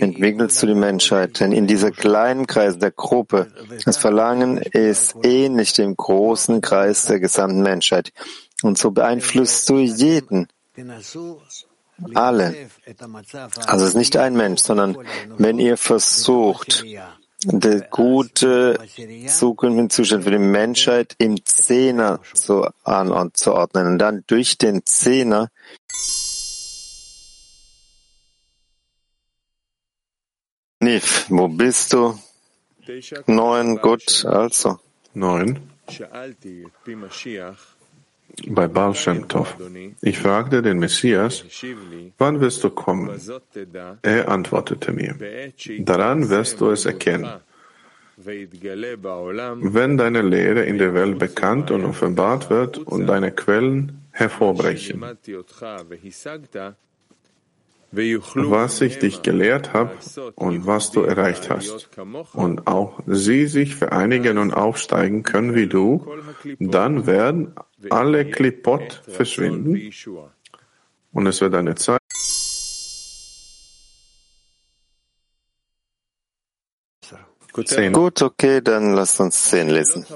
entwickelst 0.00 0.62
du 0.62 0.66
die 0.66 0.74
Menschheit. 0.74 1.40
Denn 1.40 1.52
in 1.52 1.66
dieser 1.66 1.90
kleinen 1.90 2.46
Kreis 2.46 2.78
der 2.78 2.90
Gruppe, 2.90 3.52
das 3.84 3.96
Verlangen 3.96 4.58
ist 4.58 5.16
ähnlich 5.22 5.72
dem 5.72 5.96
großen 5.96 6.60
Kreis 6.60 7.06
der 7.06 7.20
gesamten 7.20 7.62
Menschheit. 7.62 8.12
Und 8.62 8.78
so 8.78 8.90
beeinflusst 8.90 9.68
du 9.68 9.78
jeden, 9.78 10.48
alle. 12.14 12.54
Also 13.66 13.84
es 13.84 13.90
ist 13.90 13.96
nicht 13.96 14.16
ein 14.16 14.34
Mensch, 14.34 14.62
sondern 14.62 14.96
wenn 15.38 15.58
ihr 15.58 15.76
versucht, 15.76 16.84
der 17.44 17.80
gute 17.82 18.78
zukünftige 19.26 19.88
Zustand 19.88 20.24
für 20.24 20.30
die 20.30 20.38
Menschheit 20.38 21.14
im 21.18 21.44
Zehner 21.44 22.20
zu 22.34 22.66
anzuordnen 22.84 23.86
und 23.86 23.98
dann 23.98 24.24
durch 24.26 24.58
den 24.58 24.84
Zehner 24.86 25.50
Nif, 30.80 31.26
wo 31.28 31.46
bist 31.46 31.92
du? 31.92 32.18
Neun, 33.26 33.76
gut, 33.76 34.24
also. 34.24 34.80
Neun 35.14 35.70
bei 38.48 38.68
Baal 38.68 38.94
Shem 38.94 39.28
Tov. 39.28 39.56
Ich 40.00 40.18
fragte 40.18 40.62
den 40.62 40.78
Messias, 40.78 41.44
wann 42.18 42.40
wirst 42.40 42.64
du 42.64 42.70
kommen? 42.70 43.10
Er 44.02 44.28
antwortete 44.28 44.92
mir, 44.92 45.16
daran 45.80 46.28
wirst 46.28 46.60
du 46.60 46.70
es 46.70 46.84
erkennen. 46.84 47.28
Wenn 48.16 49.96
deine 49.96 50.22
Lehre 50.22 50.62
in 50.64 50.78
der 50.78 50.94
Welt 50.94 51.18
bekannt 51.18 51.70
und 51.70 51.84
offenbart 51.84 52.50
wird 52.50 52.78
und 52.78 53.06
deine 53.06 53.32
Quellen 53.32 54.06
hervorbrechen 54.12 55.02
was 57.92 58.80
ich 58.80 58.98
dich 58.98 59.22
gelehrt 59.22 59.72
habe 59.72 59.92
und 60.34 60.66
was 60.66 60.90
du 60.90 61.02
erreicht 61.02 61.50
hast, 61.50 61.90
und 62.32 62.66
auch 62.66 63.00
sie 63.06 63.46
sich 63.46 63.76
vereinigen 63.76 64.38
und 64.38 64.52
aufsteigen 64.52 65.22
können 65.22 65.54
wie 65.54 65.66
du, 65.66 66.06
dann 66.58 67.06
werden 67.06 67.54
alle 67.90 68.24
Klippot 68.24 69.02
verschwinden 69.06 69.92
und 71.12 71.26
es 71.26 71.40
wird 71.40 71.54
eine 71.54 71.74
Zeit 71.74 72.00
Zehn. 77.66 77.92
Gut, 77.92 78.22
okay, 78.22 78.62
dann 78.62 78.94
lasst 78.94 79.20
uns 79.20 79.42
zehn 79.42 79.68
lesen. 79.68 80.06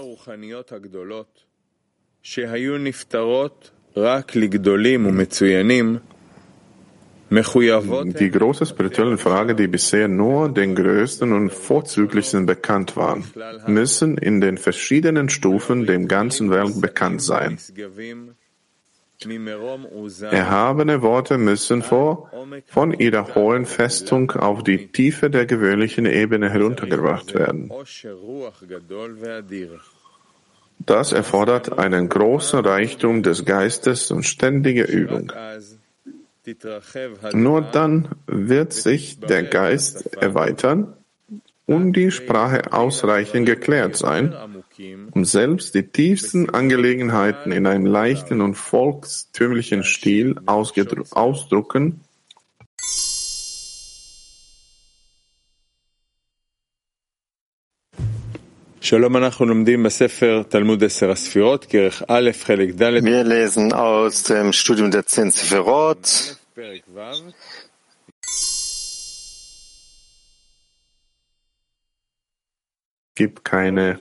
Die 7.29 8.31
große 8.31 8.67
spirituelle 8.67 9.19
Frage, 9.19 9.55
die 9.55 9.67
bisher 9.67 10.07
nur 10.07 10.49
den 10.49 10.75
Größten 10.75 11.33
und 11.33 11.51
Vorzüglichsten 11.51 12.47
bekannt 12.47 12.97
waren, 12.97 13.25
müssen 13.67 14.17
in 14.17 14.41
den 14.41 14.59
verschiedenen 14.59 15.29
Stufen 15.29 15.87
dem 15.87 16.07
ganzen 16.07 16.51
Welt 16.51 16.81
bekannt 16.81 17.23
sein. 17.23 17.59
Erhabene 20.31 21.03
Worte 21.03 21.39
müssen 21.39 21.83
vor, 21.83 22.31
von 22.67 22.93
ihrer 22.93 23.35
hohen 23.35 23.65
Festung 23.65 24.31
auf 24.33 24.63
die 24.63 24.89
Tiefe 24.89 25.31
der 25.31 25.47
gewöhnlichen 25.47 26.07
Ebene 26.07 26.51
heruntergebracht 26.51 27.35
werden. 27.35 27.73
Das 30.79 31.13
erfordert 31.13 31.79
einen 31.79 32.09
großen 32.09 32.61
Reichtum 32.61 33.23
des 33.23 33.45
Geistes 33.45 34.11
und 34.11 34.25
ständige 34.25 34.83
Übung. 34.83 35.33
Nur 37.33 37.63
dann 37.63 38.09
wird 38.27 38.73
sich 38.73 39.21
der 39.21 39.43
Geist 39.43 40.15
erweitern 40.17 40.95
und 41.67 41.95
die 41.95 42.11
Sprache 42.11 42.73
ausreichend 42.73 43.47
geklärt 43.47 43.97
sein, 43.97 44.35
um 45.13 45.25
selbst 45.25 45.75
die 45.75 45.89
tiefsten 45.89 46.51
Angelegenheiten 46.51 47.51
in 47.51 47.67
einem 47.67 47.87
leichten 47.87 48.41
und 48.41 48.55
volkstümlichen 48.55 49.83
Stil 49.83 50.37
ausdrucken 50.47 52.01
Wir 63.05 63.25
lesen 63.25 63.73
aus 63.73 64.23
dem 64.23 64.53
Studium 64.53 64.93
der 64.93 65.05
Zehn 65.05 65.33
Sefirot. 65.33 66.37
gibt 73.17 73.45
keine 73.45 74.01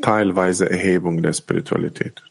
teilweise 0.00 0.70
Erhebung 0.70 1.22
der 1.22 1.34
Spiritualität. 1.34 2.22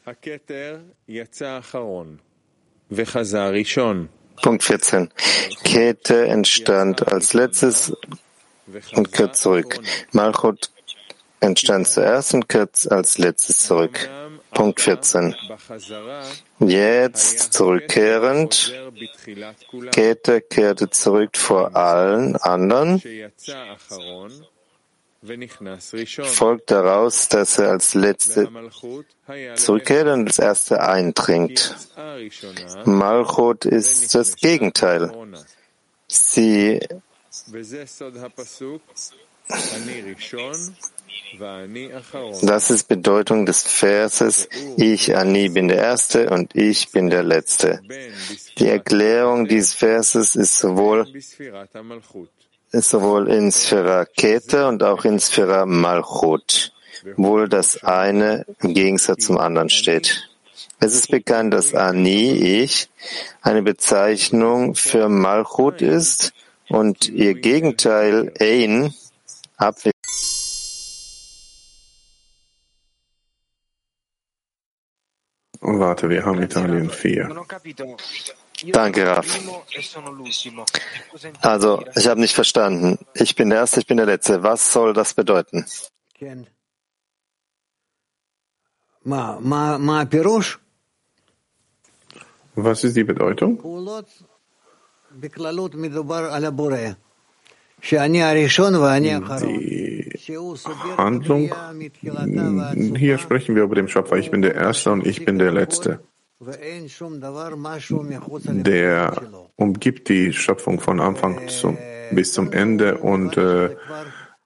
Punkt 4.41 4.63
14. 4.63 5.09
Kete 5.63 6.25
entstand 6.27 7.07
als 7.07 7.33
letztes 7.33 7.95
und 8.95 9.11
kehrt 9.11 9.35
zurück. 9.35 9.79
Malchut 10.13 10.71
entstand 11.39 11.87
zuerst 11.87 12.33
und 12.33 12.49
kehrt 12.49 12.91
als 12.91 13.17
letztes 13.17 13.59
zurück. 13.59 14.09
Punkt 14.51 14.81
14. 14.81 15.35
Jetzt 16.59 17.53
zurückkehrend, 17.53 18.73
Kete 19.91 20.41
kehrte 20.41 20.89
zurück 20.89 21.37
vor 21.37 21.75
allen 21.75 22.35
anderen, 22.35 23.01
folgt 26.23 26.71
daraus, 26.71 27.27
dass 27.27 27.59
er 27.59 27.69
als 27.69 27.93
Letzte 27.93 28.49
zurückkehrt 29.55 30.07
und 30.07 30.27
als 30.27 30.39
Erste 30.39 30.81
eindringt. 30.81 31.75
Malchut 32.85 33.65
ist 33.65 34.15
das 34.15 34.35
Gegenteil. 34.35 35.11
Sie 36.07 36.79
das 42.41 42.69
ist 42.69 42.88
Bedeutung 42.88 43.45
des 43.45 43.64
Verses, 43.64 44.49
ich 44.77 45.15
Ani 45.15 45.49
bin 45.49 45.68
der 45.68 45.77
Erste 45.77 46.30
und 46.30 46.56
ich 46.56 46.91
bin 46.91 47.10
der 47.10 47.23
Letzte. 47.23 47.81
Die 48.57 48.68
Erklärung 48.68 49.48
dieses 49.48 49.73
Verses 49.73 50.36
ist 50.36 50.60
sowohl, 50.60 51.07
ist 52.72 52.90
sowohl 52.90 53.30
in 53.30 53.52
Sphära 53.52 54.06
Kete 54.06 54.68
und 54.68 54.84
auch 54.84 55.06
in 55.06 55.19
Sphära 55.19 55.65
Malchut, 55.65 56.73
wohl 57.15 57.48
das 57.48 57.84
eine 57.84 58.45
im 58.61 58.73
Gegensatz 58.73 59.26
zum 59.26 59.38
anderen 59.38 59.69
steht. 59.69 60.30
Es 60.81 60.94
ist 60.94 61.11
bekannt, 61.11 61.53
dass 61.53 61.73
Ani, 61.73 62.31
ich, 62.31 62.90
eine 63.41 63.61
Bezeichnung 63.61 64.76
für 64.76 65.10
Malchut 65.10 65.81
ist 65.81 66.34
und 66.69 67.10
ihr 67.10 67.34
Gegenteil 67.34 68.31
Ein, 68.40 68.94
Abwehr 69.57 69.91
Warte, 75.61 76.10
wir 76.10 76.26
haben 76.26 76.41
Italien 76.41 76.90
4. 76.90 77.30
Danke, 78.72 79.06
Raf. 79.06 79.26
Also, 81.41 81.84
ich 81.95 82.07
habe 82.07 82.19
nicht 82.19 82.36
verstanden. 82.36 82.98
Ich 83.14 83.36
bin 83.36 83.49
der 83.49 83.60
Erste, 83.60 83.80
ich 83.80 83.88
bin 83.88 83.98
der 83.98 84.06
Letzte. 84.06 84.44
Was 84.44 84.72
soll 84.72 84.94
das 84.94 85.14
bedeuten? 85.14 85.65
Was 92.56 92.84
ist 92.84 92.95
die 92.95 93.03
Bedeutung? 93.03 93.60
Die 100.27 100.38
Handlung, 100.97 101.51
hier 102.95 103.18
sprechen 103.18 103.56
wir 103.56 103.64
über 103.64 103.76
den 103.76 103.88
Schöpfer. 103.88 104.18
Ich 104.18 104.31
bin 104.31 104.41
der 104.41 104.56
Erste 104.56 104.91
und 104.91 105.06
ich 105.06 105.26
bin 105.26 105.39
der 105.39 105.51
Letzte. 105.51 105.99
Der 108.47 109.22
umgibt 109.56 110.10
die 110.10 110.34
Schöpfung 110.34 110.80
von 110.80 110.99
Anfang 111.01 111.47
zum, 111.49 111.77
bis 112.11 112.31
zum 112.34 112.53
Ende 112.53 112.97
und 112.97 113.35
äh, 113.35 113.76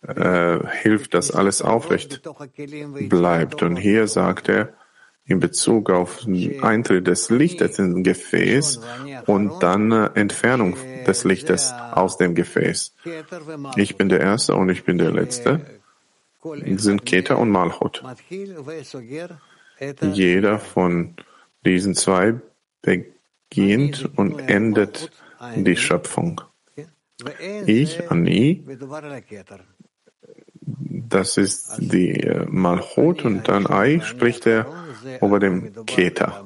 äh, 0.08 0.60
hilft, 0.82 1.14
dass 1.14 1.32
alles 1.32 1.62
aufrecht 1.62 2.22
bleibt. 3.10 3.62
Und 3.62 3.76
hier 3.78 4.08
sagt 4.08 4.50
er, 4.50 4.74
in 5.26 5.40
Bezug 5.40 5.90
auf 5.90 6.26
den 6.26 6.64
Eintritt 6.64 7.08
des 7.08 7.30
Lichtes 7.30 7.80
in 7.80 8.04
Gefäß 8.04 8.82
und 9.26 9.62
dann 9.62 9.92
äh, 9.92 10.10
Entfernung 10.16 10.76
des 11.08 11.24
Lichtes 11.24 11.74
aus 11.92 12.18
dem 12.18 12.36
Gefäß. 12.36 12.96
Ich 13.76 13.96
bin 13.98 14.10
der 14.10 14.22
Erste 14.22 14.56
und 14.56 14.70
ich 14.70 14.84
bin 14.84 14.98
der 14.98 15.12
Letzte, 15.12 15.62
sind 16.78 17.06
Keter 17.06 17.40
und 17.40 17.50
Malchut. 17.50 18.04
Jeder 20.02 20.60
von 20.60 21.16
diesen 21.66 21.96
zwei 21.96 22.36
beginnt 22.82 24.10
und 24.18 24.40
endet 24.40 25.12
die 25.56 25.78
Schöpfung. 25.78 26.42
Ich, 27.66 28.12
Ani, 28.12 28.64
das 31.14 31.38
ist 31.38 31.78
die 31.78 32.12
äh, 32.12 32.46
Malchut 32.50 33.24
und 33.24 33.48
dann 33.48 33.68
Ai 33.68 34.00
spricht 34.00 34.46
er 34.48 34.66
über 35.22 35.40
dem 35.40 35.86
Keter. 35.86 36.46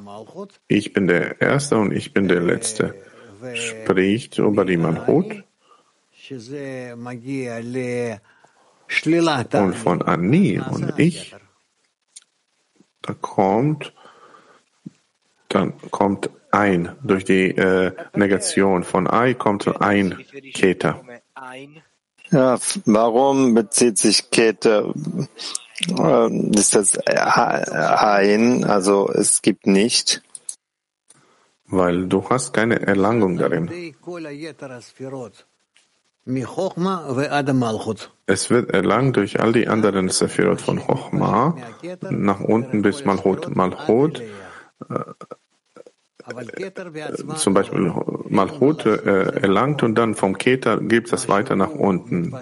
Ich 0.67 0.93
bin 0.93 1.07
der 1.07 1.41
Erste 1.41 1.77
und 1.77 1.91
ich 1.91 2.13
bin 2.13 2.27
der 2.27 2.41
Letzte. 2.41 2.93
Spricht 3.55 4.37
über 4.37 4.65
die 4.65 4.77
Malchut 4.77 5.43
und 9.53 9.75
von 9.75 10.01
Ani 10.01 10.59
und 10.59 10.93
ich, 10.97 11.35
da 13.01 13.13
kommt, 13.13 13.93
dann 15.49 15.73
kommt 15.91 16.29
ein, 16.51 16.95
durch 17.03 17.23
die 17.23 17.51
äh, 17.51 17.91
Negation 18.15 18.83
von 18.83 19.07
Ai 19.07 19.33
kommt 19.33 19.67
ein 19.81 20.17
Keter. 20.53 21.03
Ja, 22.29 22.57
warum 22.85 23.53
bezieht 23.53 23.97
sich 23.97 24.29
Kete, 24.31 24.93
äh, 25.97 26.49
ist 26.57 26.75
das 26.75 26.97
ein, 26.97 28.65
also 28.65 29.09
es 29.09 29.41
gibt 29.41 29.65
nicht? 29.67 30.21
Weil 31.67 32.07
du 32.07 32.29
hast 32.29 32.53
keine 32.53 32.81
Erlangung 32.81 33.37
darin. 33.37 33.69
Es 38.25 38.49
wird 38.49 38.71
erlangt 38.71 39.15
durch 39.15 39.39
all 39.39 39.53
die 39.53 39.67
anderen 39.67 40.09
Sephirot 40.09 40.61
von 40.61 40.79
Chochma 40.79 41.55
nach 42.09 42.41
unten 42.41 42.81
bis 42.81 43.05
Malchut. 43.05 43.55
Malchut 43.55 44.21
äh, 44.89 44.95
zum 47.37 47.53
Beispiel 47.53 47.93
Malchut 48.27 48.85
äh, 48.85 49.39
erlangt 49.41 49.83
und 49.83 49.95
dann 49.95 50.15
vom 50.15 50.37
Keter 50.37 50.81
gibt 50.81 51.13
es 51.13 51.29
weiter 51.29 51.55
nach 51.55 51.71
unten. 51.71 52.35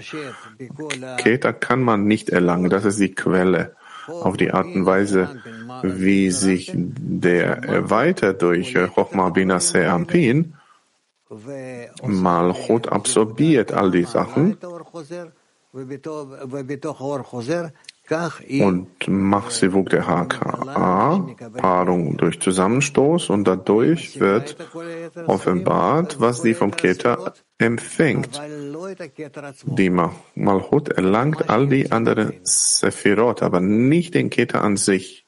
Keter 1.17 1.53
kann 1.53 1.83
man 1.83 2.05
nicht 2.05 2.29
erlangen, 2.29 2.69
das 2.71 2.85
ist 2.85 2.99
die 2.99 3.13
Quelle. 3.13 3.75
Auf 4.07 4.37
die 4.37 4.51
Art 4.51 4.67
und 4.67 4.85
Weise, 4.85 5.41
wie 5.83 6.31
sich 6.31 6.71
der 6.75 7.63
erweitert 7.63 8.41
durch 8.41 8.73
Chochma 8.73 9.29
Bina 9.29 9.59
Ampin, 9.87 10.55
Malchut 12.03 12.87
absorbiert 12.87 13.71
all 13.71 13.91
die 13.91 14.03
Sachen 14.03 14.57
und 18.61 19.07
Machsivuk 19.07 19.89
der 19.89 20.05
HKA, 20.05 21.27
Paarung 21.57 22.17
durch 22.17 22.39
Zusammenstoß 22.39 23.31
und 23.31 23.47
dadurch 23.47 24.19
wird 24.19 24.55
offenbart, 25.25 26.19
was 26.19 26.43
die 26.43 26.53
vom 26.53 26.71
Keter 26.71 27.33
empfängt. 27.57 28.39
Die 29.65 29.89
Malchut 29.89 30.89
erlangt 30.89 31.49
all 31.49 31.67
die 31.67 31.91
anderen 31.91 32.33
Sephirot, 32.43 33.41
aber 33.41 33.59
nicht 33.59 34.13
den 34.13 34.29
Keter 34.29 34.63
an 34.63 34.77
sich. 34.77 35.24